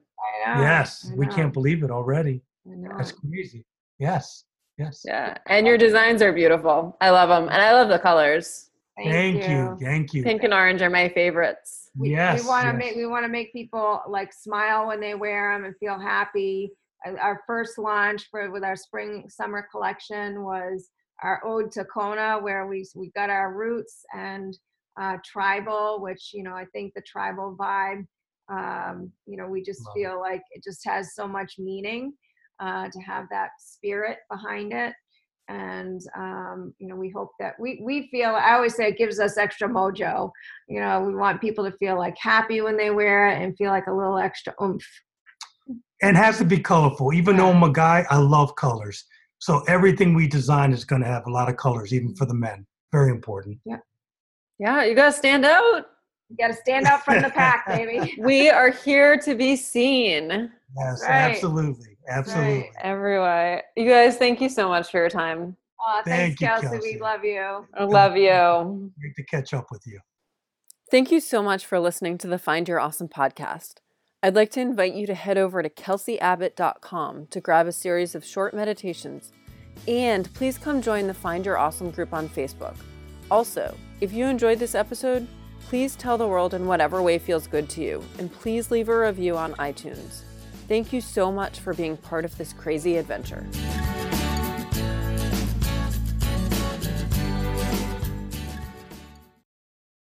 Yes, 0.47 1.11
we 1.17 1.27
can't 1.27 1.53
believe 1.53 1.83
it 1.83 1.91
already. 1.91 2.43
That's 2.67 3.13
crazy. 3.13 3.65
Yes, 3.99 4.45
yes. 4.79 5.03
Yeah, 5.05 5.37
and 5.47 5.67
your 5.67 5.79
designs 5.79 6.21
are 6.21 6.33
beautiful. 6.33 6.97
I 7.01 7.11
love 7.11 7.31
them, 7.31 7.49
and 7.49 7.63
I 7.63 7.73
love 7.73 7.89
the 7.89 7.99
colors. 7.99 8.69
Thank, 8.97 9.11
Thank 9.11 9.49
you. 9.49 9.57
you. 9.57 9.79
Thank 9.81 10.15
you. 10.15 10.23
Pink 10.23 10.43
and 10.43 10.53
orange 10.53 10.83
are 10.83 10.91
my 10.91 11.09
favorites. 11.09 11.91
We, 11.97 12.11
yes. 12.11 12.43
We 12.43 12.49
want 12.49 12.65
to 12.65 12.73
yes. 12.73 12.79
make 12.79 12.97
we 12.97 13.07
want 13.07 13.25
to 13.25 13.29
make 13.29 13.53
people 13.53 14.03
like 14.07 14.33
smile 14.33 14.87
when 14.87 15.01
they 15.01 15.15
wear 15.15 15.55
them 15.55 15.65
and 15.65 15.75
feel 15.79 15.99
happy. 15.99 16.73
Our 17.05 17.43
first 17.47 17.79
launch 17.79 18.29
for 18.31 18.51
with 18.51 18.65
our 18.65 18.77
spring 18.77 19.29
summer 19.29 19.67
collection 19.71 20.43
was 20.43 20.91
our 21.23 21.41
ode 21.45 21.71
to 21.73 21.85
Kona, 21.85 22.39
where 22.41 22.67
we 22.67 22.87
we 22.95 23.11
got 23.15 23.31
our 23.31 23.53
roots 23.55 24.05
and 24.15 24.57
uh, 25.01 25.17
tribal, 25.25 26.01
which 26.01 26.31
you 26.33 26.43
know 26.43 26.55
I 26.55 26.67
think 26.73 26.93
the 26.95 27.03
tribal 27.03 27.57
vibe. 27.59 28.07
Um, 28.49 29.13
you 29.27 29.37
know, 29.37 29.47
we 29.47 29.63
just 29.63 29.85
Love 29.87 29.95
feel 29.95 30.13
it. 30.13 30.21
like 30.21 30.43
it 30.51 30.63
just 30.63 30.85
has 30.85 31.15
so 31.15 31.27
much 31.27 31.55
meaning 31.59 32.13
uh, 32.61 32.89
to 32.91 33.01
have 33.01 33.27
that 33.31 33.51
spirit 33.59 34.19
behind 34.31 34.73
it. 34.73 34.95
And 35.49 36.01
um, 36.17 36.75
you 36.79 36.89
know, 36.89 36.97
we 36.97 37.11
hope 37.11 37.31
that 37.41 37.55
we 37.59 37.81
we 37.85 38.09
feel. 38.11 38.31
I 38.31 38.55
always 38.55 38.75
say 38.75 38.89
it 38.89 38.99
gives 38.99 39.19
us 39.19 39.39
extra 39.39 39.69
mojo. 39.69 40.31
You 40.69 40.81
know, 40.81 41.01
we 41.01 41.15
want 41.15 41.41
people 41.41 41.65
to 41.69 41.77
feel 41.79 41.97
like 41.99 42.17
happy 42.19 42.61
when 42.61 42.77
they 42.77 42.91
wear 42.91 43.29
it 43.29 43.43
and 43.43 43.57
feel 43.57 43.71
like 43.71 43.87
a 43.87 43.93
little 43.93 44.19
extra 44.19 44.55
oomph. 44.63 44.87
And 46.03 46.17
has 46.17 46.39
to 46.39 46.45
be 46.45 46.59
colorful. 46.59 47.15
Even 47.15 47.37
though 47.37 47.51
I'm 47.51 47.63
a 47.63 47.73
guy, 47.73 48.05
I 48.11 48.19
love 48.19 48.57
colors. 48.57 49.05
So 49.39 49.63
everything 49.69 50.15
we 50.15 50.29
design 50.29 50.73
is 50.73 50.85
going 50.85 51.03
to 51.03 51.09
have 51.09 51.27
a 51.27 51.31
lot 51.31 51.49
of 51.49 51.57
colors, 51.57 51.93
even 51.93 52.15
for 52.15 52.27
the 52.27 52.35
men. 52.35 52.67
Very 52.91 53.11
important. 53.11 53.59
Yeah. 53.65 53.79
Yeah, 54.59 54.85
you 54.85 54.95
got 54.95 55.07
to 55.07 55.13
stand 55.13 55.45
out. 55.45 55.87
You 56.29 56.37
got 56.37 56.49
to 56.49 56.55
stand 56.55 56.87
out 56.87 57.05
from 57.05 57.23
the 57.23 57.31
pack, 57.31 57.67
baby. 57.69 58.15
we 58.21 58.51
are 58.51 58.71
here 58.71 59.19
to 59.19 59.35
be 59.35 59.57
seen. 59.57 60.51
Yes, 60.77 61.03
right. 61.03 61.11
absolutely. 61.11 61.97
Absolutely. 62.09 62.53
Right. 62.53 62.71
Everywhere. 62.83 63.65
You 63.77 63.89
guys, 63.89 64.17
thank 64.17 64.41
you 64.41 64.49
so 64.49 64.69
much 64.69 64.91
for 64.91 64.99
your 64.99 65.11
time. 65.11 65.57
Oh, 65.81 66.03
thanks, 66.05 66.41
thank 66.41 66.41
you, 66.41 66.47
Kelsey. 66.47 66.67
Kelsey. 66.69 66.95
We 66.95 67.01
love 67.01 67.25
you. 67.25 67.67
I 67.75 67.85
love 67.85 68.17
you. 68.17 68.93
Great 69.01 69.17
to 69.17 69.25
catch 69.25 69.53
up 69.53 69.67
with 69.71 69.83
you. 69.87 70.01
Thank 70.91 71.11
you 71.11 71.21
so 71.21 71.43
much 71.43 71.67
for 71.67 71.81
listening 71.81 72.19
to 72.19 72.29
the 72.29 72.39
Find 72.39 72.69
Your 72.69 72.79
Awesome 72.79 73.09
podcast. 73.09 73.75
I'd 74.25 74.37
like 74.37 74.53
to 74.53 74.61
invite 74.61 74.95
you 74.95 75.05
to 75.09 75.15
head 75.15 75.37
over 75.37 75.65
to 75.65 75.69
kelseyabbott.com 75.69 77.27
to 77.27 77.41
grab 77.41 77.67
a 77.67 77.73
series 77.73 78.15
of 78.15 78.25
short 78.25 78.55
meditations. 78.55 79.33
And 79.89 80.33
please 80.35 80.59
come 80.59 80.81
join 80.81 81.09
the 81.09 81.15
Find 81.15 81.45
Your 81.45 81.59
Awesome 81.59 81.91
group 81.91 82.13
on 82.13 82.29
Facebook. 82.29 82.77
Also, 83.33 83.77
if 84.01 84.13
you 84.13 84.27
enjoyed 84.27 84.61
this 84.61 84.77
episode, 84.77 85.27
please 85.63 85.97
tell 85.97 86.17
the 86.17 86.29
world 86.29 86.55
in 86.55 86.67
whatever 86.67 87.03
way 87.03 87.19
feels 87.19 87.49
good 87.49 87.69
to 87.71 87.83
you, 87.83 88.05
and 88.19 88.33
please 88.33 88.71
leave 88.71 88.89
a 88.89 88.97
review 88.97 89.37
on 89.37 89.55
iTunes. 89.55 90.23
Thank 90.69 90.93
you 90.93 91.01
so 91.01 91.33
much 91.33 91.59
for 91.59 91.75
being 91.75 91.97
part 91.97 92.25
of 92.25 92.39
this 92.39 92.53
crazy 92.53 92.99
adventure. 92.99 93.45